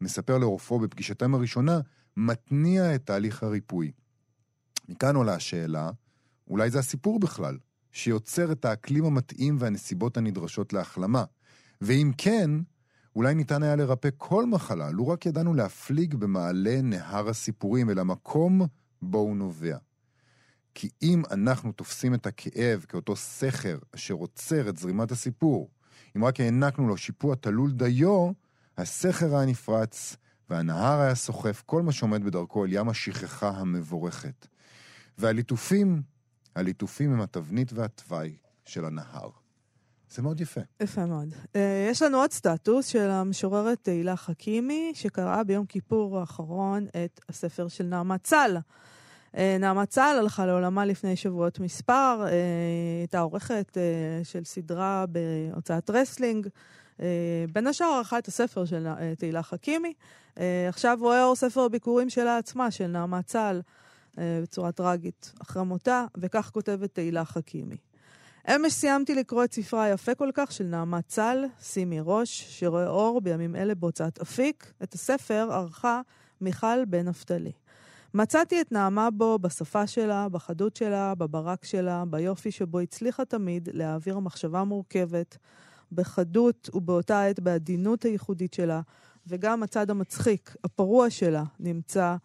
מספר 0.00 0.38
לרופאו 0.38 0.78
בפגישתם 0.78 1.34
הראשונה, 1.34 1.80
מתניע 2.16 2.94
את 2.94 3.06
תהליך 3.06 3.42
הריפוי. 3.42 3.92
מכאן 4.88 5.16
עולה 5.16 5.34
השאלה, 5.34 5.90
אולי 6.48 6.70
זה 6.70 6.78
הסיפור 6.78 7.20
בכלל, 7.20 7.58
שיוצר 7.92 8.52
את 8.52 8.64
האקלים 8.64 9.04
המתאים 9.04 9.56
והנסיבות 9.60 10.16
הנדרשות 10.16 10.72
להחלמה. 10.72 11.24
ואם 11.80 12.12
כן, 12.18 12.50
אולי 13.16 13.34
ניתן 13.34 13.62
היה 13.62 13.76
לרפא 13.76 14.08
כל 14.18 14.46
מחלה, 14.46 14.90
לו 14.90 15.08
רק 15.08 15.26
ידענו 15.26 15.54
להפליג 15.54 16.14
במעלה 16.14 16.82
נהר 16.82 17.28
הסיפורים 17.28 17.90
אל 17.90 17.98
המקום 17.98 18.62
בו 19.02 19.18
הוא 19.18 19.36
נובע. 19.36 19.76
כי 20.74 20.88
אם 21.02 21.22
אנחנו 21.30 21.72
תופסים 21.72 22.14
את 22.14 22.26
הכאב 22.26 22.84
כאותו 22.88 23.16
סכר 23.16 23.78
אשר 23.94 24.14
עוצר 24.14 24.68
את 24.68 24.76
זרימת 24.76 25.12
הסיפור, 25.12 25.70
אם 26.16 26.24
רק 26.24 26.40
הענקנו 26.40 26.88
לו 26.88 26.96
שיפוע 26.96 27.34
תלול 27.34 27.72
דיו, 27.72 28.30
הסכר 28.78 29.36
היה 29.36 29.46
נפרץ, 29.46 30.16
והנהר 30.50 31.00
היה 31.00 31.14
סוחף 31.14 31.62
כל 31.66 31.82
מה 31.82 31.92
שעומד 31.92 32.24
בדרכו 32.24 32.64
אל 32.64 32.72
ים 32.72 32.88
השכחה 32.88 33.48
המבורכת. 33.48 34.46
והליטופים, 35.18 36.02
הליטופים 36.56 37.12
הם 37.12 37.20
התבנית 37.20 37.72
והתוואי 37.72 38.36
של 38.64 38.84
הנהר. 38.84 39.30
זה 40.10 40.22
מאוד 40.22 40.40
יפה. 40.40 40.60
יפה 40.80 41.06
מאוד. 41.06 41.32
Uh, 41.32 41.58
יש 41.90 42.02
לנו 42.02 42.18
עוד 42.18 42.32
סטטוס 42.32 42.86
של 42.86 43.10
המשוררת 43.10 43.78
תהילה 43.82 44.16
חכימי, 44.16 44.92
שקראה 44.94 45.44
ביום 45.44 45.66
כיפור 45.66 46.20
האחרון 46.20 46.86
את 47.04 47.20
הספר 47.28 47.68
של 47.68 47.84
נעמה 47.84 48.18
צל. 48.18 48.56
Uh, 49.32 49.36
נעמה 49.60 49.86
צל 49.86 50.16
הלכה 50.18 50.46
לעולמה 50.46 50.84
לפני 50.84 51.16
שבועות 51.16 51.60
מספר, 51.60 52.24
uh, 52.26 52.30
הייתה 53.00 53.20
עורכת 53.20 53.78
של 54.22 54.44
סדרה 54.44 55.04
בהוצאת 55.08 55.90
רסלינג. 55.90 56.48
בין 57.52 57.66
השאר 57.66 57.86
ערכה 57.86 58.18
את 58.18 58.28
הספר 58.28 58.64
של 58.64 58.86
תהילה 59.18 59.42
חכימי. 59.42 59.92
עכשיו 60.68 60.98
רואה 61.00 61.24
אור 61.24 61.36
ספר 61.36 61.60
הביקורים 61.60 62.10
שלה 62.10 62.38
עצמה, 62.38 62.70
של 62.70 62.86
נעמה 62.86 63.22
צל. 63.22 63.60
אה, 64.18 64.38
בצורה 64.42 64.72
טרגית 64.72 65.32
אחרי 65.42 65.64
מותה, 65.64 66.06
וכך 66.16 66.50
כותבת 66.52 66.94
תהילה 66.94 67.24
חכימי. 67.24 67.76
אמש 68.48 68.72
סיימתי 68.72 69.14
לקרוא 69.14 69.44
את 69.44 69.52
ספרה 69.52 69.82
היפה 69.82 70.14
כל 70.14 70.30
כך 70.34 70.52
של 70.52 70.64
נעמה 70.64 71.02
צל, 71.02 71.44
שימי 71.62 71.98
ראש, 72.02 72.58
שרואה 72.58 72.88
אור 72.88 73.20
בימים 73.20 73.56
אלה 73.56 73.74
בהוצאת 73.74 74.18
אפיק. 74.18 74.72
את 74.82 74.94
הספר 74.94 75.48
ערכה 75.52 76.00
מיכל 76.40 76.84
בן 76.84 77.08
נפתלי. 77.08 77.52
מצאתי 78.14 78.60
את 78.60 78.72
נעמה 78.72 79.10
בו 79.10 79.38
בשפה 79.38 79.86
שלה, 79.86 80.28
בחדות 80.28 80.76
שלה, 80.76 81.14
בברק 81.14 81.64
שלה, 81.64 82.04
ביופי 82.04 82.50
שבו 82.50 82.80
הצליחה 82.80 83.24
תמיד 83.24 83.68
להעביר 83.72 84.18
מחשבה 84.18 84.64
מורכבת, 84.64 85.36
בחדות 85.92 86.70
ובאותה 86.74 87.24
עת 87.24 87.40
בעדינות 87.40 88.02
הייחודית 88.02 88.54
שלה, 88.54 88.80
וגם 89.26 89.62
הצד 89.62 89.90
המצחיק, 89.90 90.56
הפרוע 90.64 91.10
שלה, 91.10 91.44
נמצא 91.60 92.16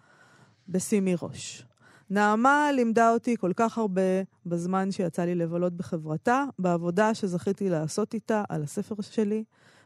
בשימי 0.67 1.15
ראש. 1.21 1.68
נעמה 2.09 2.71
לימדה 2.71 3.11
אותי 3.11 3.37
כל 3.37 3.51
כך 3.55 3.77
הרבה 3.77 4.01
בזמן 4.45 4.91
שיצא 4.91 5.25
לי 5.25 5.35
לבלות 5.35 5.73
בחברתה, 5.73 6.43
בעבודה 6.59 7.13
שזכיתי 7.13 7.69
לעשות 7.69 8.13
איתה 8.13 8.43
על 8.49 8.63
הספר 8.63 8.95
שלי, 9.01 9.43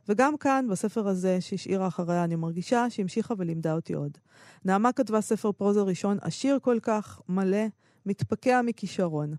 וגם 0.09 0.37
כאן, 0.37 0.67
בספר 0.71 1.07
הזה 1.07 1.41
שהשאירה 1.41 1.87
אחריה, 1.87 2.23
אני 2.23 2.35
מרגישה 2.35 2.89
שהמשיכה 2.89 3.33
ולימדה 3.37 3.73
אותי 3.73 3.93
עוד. 3.93 4.17
נעמה 4.65 4.91
כתבה 4.91 5.21
ספר 5.21 5.51
פרוזה 5.51 5.81
ראשון 5.81 6.17
עשיר 6.21 6.59
כל 6.61 6.77
כך, 6.81 7.21
מלא, 7.29 7.65
מתפקע 8.05 8.61
מכישרון. 8.61 9.33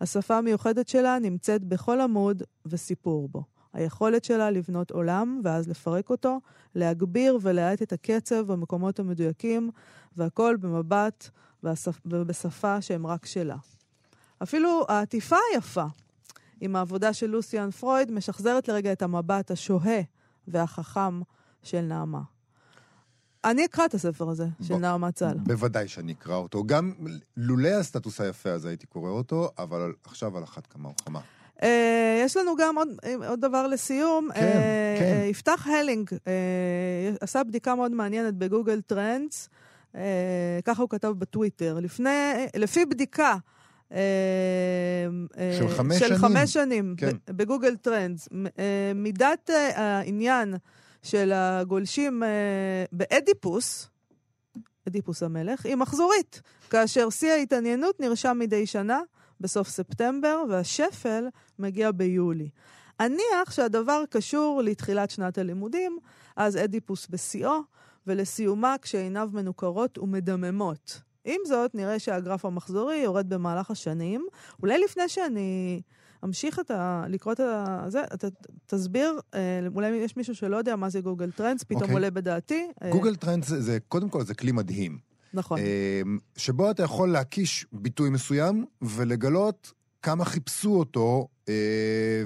השפה 0.00 0.38
המיוחדת 0.38 0.88
שלה 0.88 1.18
נמצאת 1.18 1.64
בכל 1.64 2.00
עמוד 2.00 2.42
וסיפור 2.66 3.28
בו. 3.28 3.44
היכולת 3.72 4.24
שלה 4.24 4.50
לבנות 4.50 4.90
עולם 4.90 5.40
ואז 5.44 5.68
לפרק 5.68 6.10
אותו, 6.10 6.40
להגביר 6.74 7.38
ולהאט 7.42 7.82
את 7.82 7.92
הקצב 7.92 8.52
במקומות 8.52 8.98
המדויקים, 8.98 9.70
והכל 10.16 10.56
במבט 10.60 11.30
ובשפה 12.04 12.80
שהם 12.80 13.06
רק 13.06 13.26
שלה. 13.26 13.56
אפילו 14.42 14.84
העטיפה 14.88 15.36
היפה 15.52 15.84
עם 16.60 16.76
העבודה 16.76 17.12
של 17.12 17.26
לוסיאן 17.26 17.70
פרויד 17.70 18.10
משחזרת 18.10 18.68
לרגע 18.68 18.92
את 18.92 19.02
המבט 19.02 19.50
השוהה 19.50 20.00
והחכם 20.48 21.20
של 21.62 21.80
נעמה. 21.80 22.22
אני 23.44 23.64
אקרא 23.64 23.84
את 23.84 23.94
הספר 23.94 24.28
הזה, 24.28 24.46
של 24.62 24.68
בוא, 24.68 24.78
נעמה 24.78 25.12
צל. 25.12 25.34
בוודאי 25.38 25.88
שאני 25.88 26.12
אקרא 26.12 26.36
אותו. 26.36 26.64
גם 26.64 26.92
לולא 27.36 27.68
הסטטוס 27.68 28.20
היפה 28.20 28.52
הזה 28.52 28.68
הייתי 28.68 28.86
קורא 28.86 29.10
אותו, 29.10 29.50
אבל 29.58 29.92
עכשיו 30.04 30.36
על 30.36 30.44
אחת 30.44 30.66
כמה 30.66 30.88
וכמה. 30.88 31.20
אה, 31.58 31.64
יש 32.24 32.36
לנו 32.36 32.56
גם 32.56 32.76
עוד, 32.76 32.88
עוד 33.26 33.40
דבר 33.40 33.66
לסיום. 33.66 34.28
כן, 34.34 34.40
אה, 34.40 34.98
כן. 34.98 35.20
אה, 35.22 35.30
יפתח 35.30 35.66
הלינג 35.66 36.10
אה, 36.10 36.16
עשה 37.20 37.44
בדיקה 37.44 37.74
מאוד 37.74 37.92
מעניינת 37.92 38.34
בגוגל 38.34 38.80
טרנדס, 38.80 39.48
ככה 40.64 40.82
הוא 40.82 40.88
כתב 40.88 41.08
בטוויטר. 41.18 41.78
לפני, 41.80 42.46
לפי 42.56 42.86
בדיקה 42.86 43.36
של 43.90 45.68
חמש 45.68 45.98
של 45.98 46.06
שנים, 46.06 46.18
חמש 46.18 46.52
שנים 46.52 46.94
כן. 46.96 47.16
בגוגל 47.26 47.76
טרנדס, 47.76 48.28
מידת 48.94 49.50
העניין 49.74 50.54
של 51.02 51.32
הגולשים 51.34 52.22
באדיפוס, 52.92 53.88
אדיפוס 54.88 55.22
המלך, 55.22 55.66
היא 55.66 55.76
מחזורית, 55.76 56.42
כאשר 56.70 57.10
שיא 57.10 57.32
ההתעניינות 57.32 58.00
נרשם 58.00 58.36
מדי 58.40 58.66
שנה 58.66 59.00
בסוף 59.40 59.68
ספטמבר, 59.68 60.42
והשפל 60.48 61.24
מגיע 61.58 61.90
ביולי. 61.90 62.48
אניח 63.00 63.50
שהדבר 63.50 64.04
קשור 64.10 64.62
לתחילת 64.64 65.10
שנת 65.10 65.38
הלימודים, 65.38 65.98
אז 66.36 66.56
אדיפוס 66.56 67.06
בשיאו, 67.10 67.60
ולסיומה 68.06 68.76
כשעיניו 68.82 69.30
מנוכרות 69.32 69.98
ומדממות. 69.98 71.00
עם 71.24 71.40
זאת, 71.46 71.74
נראה 71.74 71.98
שהגרף 71.98 72.44
המחזורי 72.44 72.96
יורד 72.96 73.28
במהלך 73.28 73.70
השנים. 73.70 74.26
אולי 74.62 74.78
לפני 74.84 75.08
שאני 75.08 75.80
אמשיך 76.24 76.58
את 76.58 76.70
ה... 76.70 77.04
לקרוא 77.08 77.32
את 77.32 77.40
ה... 77.40 77.84
זה, 77.88 78.04
אתה 78.14 78.28
תסביר, 78.66 79.20
אה, 79.34 79.60
אולי 79.74 79.88
יש 79.88 80.16
מישהו 80.16 80.34
שלא 80.34 80.56
יודע 80.56 80.76
מה 80.76 80.90
זה 80.90 81.00
גוגל 81.00 81.30
טרנדס, 81.30 81.62
פתאום 81.62 81.82
אוקיי. 81.82 81.94
עולה 81.94 82.10
בדעתי. 82.10 82.68
אה, 82.82 82.90
גוגל 82.90 83.16
טרנדס 83.16 83.48
זה, 83.48 83.62
זה, 83.62 83.78
קודם 83.88 84.08
כל, 84.08 84.24
זה 84.24 84.34
כלי 84.34 84.52
מדהים. 84.52 84.98
נכון. 85.34 85.58
אה, 85.58 86.02
שבו 86.36 86.70
אתה 86.70 86.82
יכול 86.82 87.12
להקיש 87.12 87.66
ביטוי 87.72 88.10
מסוים 88.10 88.64
ולגלות 88.82 89.72
כמה 90.02 90.24
חיפשו 90.24 90.78
אותו 90.78 91.28
אה, 91.48 91.54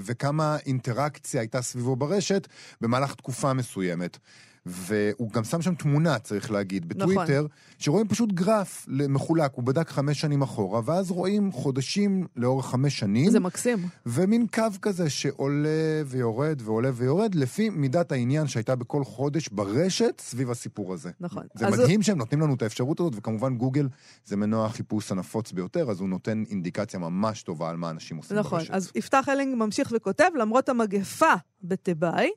וכמה 0.04 0.56
אינטראקציה 0.66 1.40
הייתה 1.40 1.62
סביבו 1.62 1.96
ברשת 1.96 2.48
במהלך 2.80 3.14
תקופה 3.14 3.52
מסוימת. 3.52 4.18
והוא 4.66 5.30
גם 5.30 5.44
שם 5.44 5.62
שם 5.62 5.74
תמונה, 5.74 6.18
צריך 6.18 6.50
להגיד, 6.50 6.88
בטוויטר, 6.88 7.44
נכון. 7.44 7.48
שרואים 7.78 8.08
פשוט 8.08 8.32
גרף 8.32 8.86
מחולק, 8.88 9.50
הוא 9.54 9.64
בדק 9.64 9.88
חמש 9.88 10.20
שנים 10.20 10.42
אחורה, 10.42 10.80
ואז 10.84 11.10
רואים 11.10 11.52
חודשים 11.52 12.26
לאורך 12.36 12.66
חמש 12.66 12.98
שנים. 12.98 13.30
זה 13.30 13.40
מקסים. 13.40 13.88
ומין 14.06 14.46
קו 14.46 14.62
כזה 14.82 15.10
שעולה 15.10 16.02
ויורד 16.06 16.62
ועולה 16.64 16.90
ויורד, 16.94 17.34
לפי 17.34 17.70
מידת 17.70 18.12
העניין 18.12 18.46
שהייתה 18.46 18.76
בכל 18.76 19.04
חודש 19.04 19.48
ברשת 19.48 20.22
סביב 20.24 20.50
הסיפור 20.50 20.92
הזה. 20.92 21.10
נכון. 21.20 21.46
זה 21.54 21.70
מדהים 21.70 22.02
שהם 22.02 22.18
נותנים 22.18 22.40
לנו 22.40 22.54
את 22.54 22.62
האפשרות 22.62 23.00
הזאת, 23.00 23.12
וכמובן 23.16 23.56
גוגל 23.56 23.88
זה 24.24 24.36
מנוע 24.36 24.66
החיפוש 24.66 25.12
הנפוץ 25.12 25.52
ביותר, 25.52 25.90
אז 25.90 26.00
הוא 26.00 26.08
נותן 26.08 26.42
אינדיקציה 26.50 27.00
ממש 27.00 27.42
טובה 27.42 27.70
על 27.70 27.76
מה 27.76 27.90
אנשים 27.90 28.16
עושים 28.16 28.38
נכון. 28.38 28.58
ברשת. 28.58 28.70
נכון, 28.70 28.76
אז 28.76 28.92
יפתח 28.94 29.28
אלינג 29.28 29.54
ממשיך 29.54 29.92
וכותב, 29.96 30.28
למרות 30.38 30.68
המגפה 30.68 31.34
בתיבאי, 31.62 32.30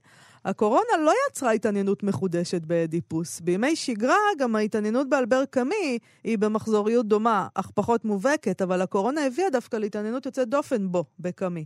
הקורונה 0.48 0.98
לא 1.06 1.14
יצרה 1.30 1.52
התעניינות 1.52 2.04
מחודשת 2.04 2.62
באדיפוס. 2.62 3.40
בימי 3.40 3.76
שגרה 3.76 4.16
גם 4.40 4.56
ההתעניינות 4.56 5.10
באלבר 5.10 5.46
קאמי 5.46 6.00
היא 6.24 6.38
במחזוריות 6.38 7.08
דומה, 7.08 7.48
אך 7.54 7.72
פחות 7.76 8.06
מובהקת, 8.06 8.62
אבל 8.62 8.82
הקורונה 8.82 9.26
הביאה 9.26 9.50
דווקא 9.50 9.78
להתעניינות 9.78 10.26
יוצאת 10.26 10.50
דופן 10.50 10.92
בו, 10.92 11.04
בקאמי. 11.20 11.66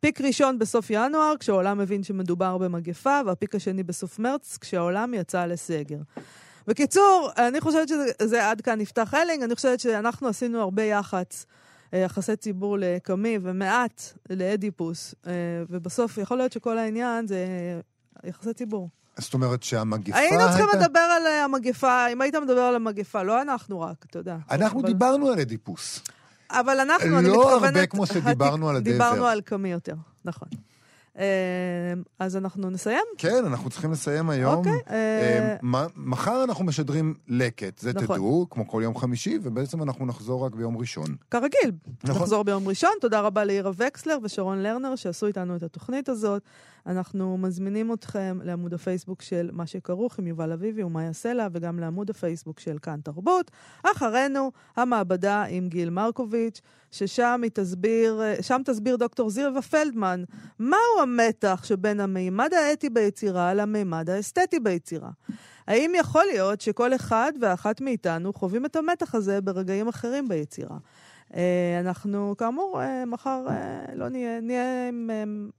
פיק 0.00 0.20
ראשון 0.20 0.58
בסוף 0.58 0.86
ינואר, 0.90 1.34
כשהעולם 1.40 1.80
הבין 1.80 2.02
שמדובר 2.02 2.58
במגפה, 2.58 3.20
והפיק 3.26 3.54
השני 3.54 3.82
בסוף 3.82 4.18
מרץ, 4.18 4.58
כשהעולם 4.60 5.14
יצא 5.14 5.46
לסגר. 5.46 5.98
בקיצור, 6.66 7.30
אני 7.38 7.60
חושבת 7.60 7.88
שזה 7.88 8.48
עד 8.48 8.60
כאן 8.60 8.80
נפתח 8.80 9.14
הלינג, 9.14 9.42
אני 9.42 9.54
חושבת 9.54 9.80
שאנחנו 9.80 10.28
עשינו 10.28 10.60
הרבה 10.60 10.82
יח"צ. 10.82 11.46
יחסי 11.92 12.36
ציבור 12.36 12.76
לקאמי 12.78 13.38
ומעט 13.42 14.02
לאדיפוס, 14.30 15.14
ובסוף 15.70 16.18
יכול 16.18 16.36
להיות 16.36 16.52
שכל 16.52 16.78
העניין 16.78 17.26
זה 17.26 17.46
יחסי 18.24 18.54
ציבור. 18.54 18.88
זאת 19.18 19.34
אומרת 19.34 19.62
שהמגפה 19.62 20.18
היינו 20.18 20.42
צריכים. 20.48 20.66
לדבר 20.80 21.00
על 21.00 21.26
המגפה, 21.26 22.06
אם 22.06 22.20
היית 22.20 22.34
מדבר 22.34 22.60
על 22.60 22.74
המגפה, 22.76 23.22
לא 23.22 23.42
אנחנו 23.42 23.80
רק, 23.80 24.04
אתה 24.10 24.18
יודע. 24.18 24.36
אנחנו. 24.50 24.82
דיברנו 24.82 25.28
על 25.28 25.40
אדיפוס. 25.40 26.02
אבל 26.50 26.80
אנחנו, 26.80 27.10
לא 27.10 27.18
אני 27.18 27.28
מתכוונת... 27.28 27.50
לא 27.60 27.66
הרבה 27.66 27.86
כמו 27.86 28.06
שדיברנו 28.06 28.68
על 28.68 28.76
הדבר. 28.76 28.92
דיברנו 28.92 29.26
על 29.26 29.40
קמי 29.40 29.72
יותר, 29.72 29.94
נכון. 30.24 30.48
אז 32.18 32.36
אנחנו 32.36 32.70
נסיים? 32.70 33.04
כן, 33.18 33.44
אנחנו 33.46 33.70
צריכים 33.70 33.92
לסיים 33.92 34.30
היום. 34.30 34.54
אוקיי. 34.54 34.78
אה, 34.90 35.56
מחר 35.96 36.44
אנחנו 36.44 36.64
משדרים 36.64 37.14
לקט, 37.28 37.78
זה 37.78 37.92
נכון. 37.92 38.16
תדעו, 38.16 38.46
כמו 38.50 38.68
כל 38.68 38.80
יום 38.84 38.98
חמישי, 38.98 39.38
ובעצם 39.42 39.82
אנחנו 39.82 40.06
נחזור 40.06 40.46
רק 40.46 40.54
ביום 40.54 40.76
ראשון. 40.76 41.16
כרגיל, 41.30 41.72
נכון. 42.04 42.22
נחזור 42.22 42.44
ביום 42.44 42.68
ראשון. 42.68 42.90
תודה 43.00 43.20
רבה 43.20 43.44
לאירה 43.44 43.70
וקסלר 43.76 44.18
ושרון 44.22 44.58
לרנר 44.62 44.96
שעשו 44.96 45.26
איתנו 45.26 45.56
את 45.56 45.62
התוכנית 45.62 46.08
הזאת. 46.08 46.42
אנחנו 46.90 47.38
מזמינים 47.38 47.92
אתכם 47.92 48.38
לעמוד 48.42 48.74
הפייסבוק 48.74 49.22
של 49.22 49.50
מה 49.52 49.66
שכרוך 49.66 50.18
עם 50.18 50.26
יובל 50.26 50.52
אביבי 50.52 50.82
ומאיה 50.82 51.12
סלע, 51.12 51.48
וגם 51.52 51.78
לעמוד 51.78 52.10
הפייסבוק 52.10 52.60
של 52.60 52.78
כאן 52.82 53.00
תרבות. 53.04 53.50
אחרינו, 53.82 54.52
המעבדה 54.76 55.44
עם 55.48 55.68
גיל 55.68 55.90
מרקוביץ', 55.90 56.60
ששם 56.90 57.40
תסביר, 57.54 58.22
שם 58.40 58.60
תסביר 58.64 58.96
דוקטור 58.96 59.30
זירבה 59.30 59.62
פלדמן 59.62 60.24
מהו 60.58 61.02
המתח 61.02 61.62
שבין 61.64 62.00
המימד 62.00 62.54
האתי 62.54 62.90
ביצירה 62.90 63.54
למימד 63.54 64.10
האסתטי 64.10 64.60
ביצירה. 64.60 65.10
האם 65.66 65.92
יכול 65.96 66.24
להיות 66.24 66.60
שכל 66.60 66.94
אחד 66.94 67.32
ואחת 67.40 67.80
מאיתנו 67.80 68.32
חווים 68.32 68.66
את 68.66 68.76
המתח 68.76 69.14
הזה 69.14 69.40
ברגעים 69.40 69.88
אחרים 69.88 70.28
ביצירה? 70.28 70.76
אנחנו, 71.80 72.34
כאמור, 72.38 72.80
מחר 73.06 73.40
לא 73.94 74.08
נהיה, 74.08 74.40
נהיה 74.40 74.88
עם, 74.88 75.10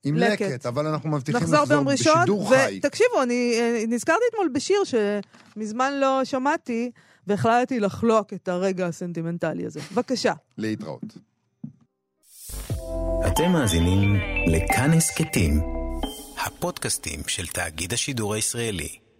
עם 0.03 0.15
לקט. 0.15 0.41
לקט, 0.41 0.65
אבל 0.65 0.87
אנחנו 0.87 1.09
מבטיחים 1.09 1.41
לחזור 1.41 1.59
לחזור 1.59 1.91
ראשון, 1.91 2.13
בשידור 2.19 2.49
חי. 2.49 2.79
ותקשיבו, 2.79 3.23
אני 3.23 3.61
נזכרתי 3.87 4.23
אתמול 4.29 4.49
בשיר 4.53 4.77
שמזמן 4.83 5.93
לא 5.93 6.21
שמעתי, 6.23 6.91
והחלטתי 7.27 7.79
לחלוק 7.79 8.33
את 8.33 8.47
הרגע 8.47 8.87
הסנטימנטלי 8.87 9.65
הזה. 9.65 9.79
בבקשה. 9.91 10.33
להתראות. 10.57 11.17
אתם 13.27 13.51
מאזינים 13.51 14.15
לכאן 14.47 14.93
הסכתים, 14.93 15.61
הפודקאסטים 16.45 17.19
של 17.27 17.47
תאגיד 17.47 17.93
השידור 17.93 18.33
הישראלי. 18.33 19.10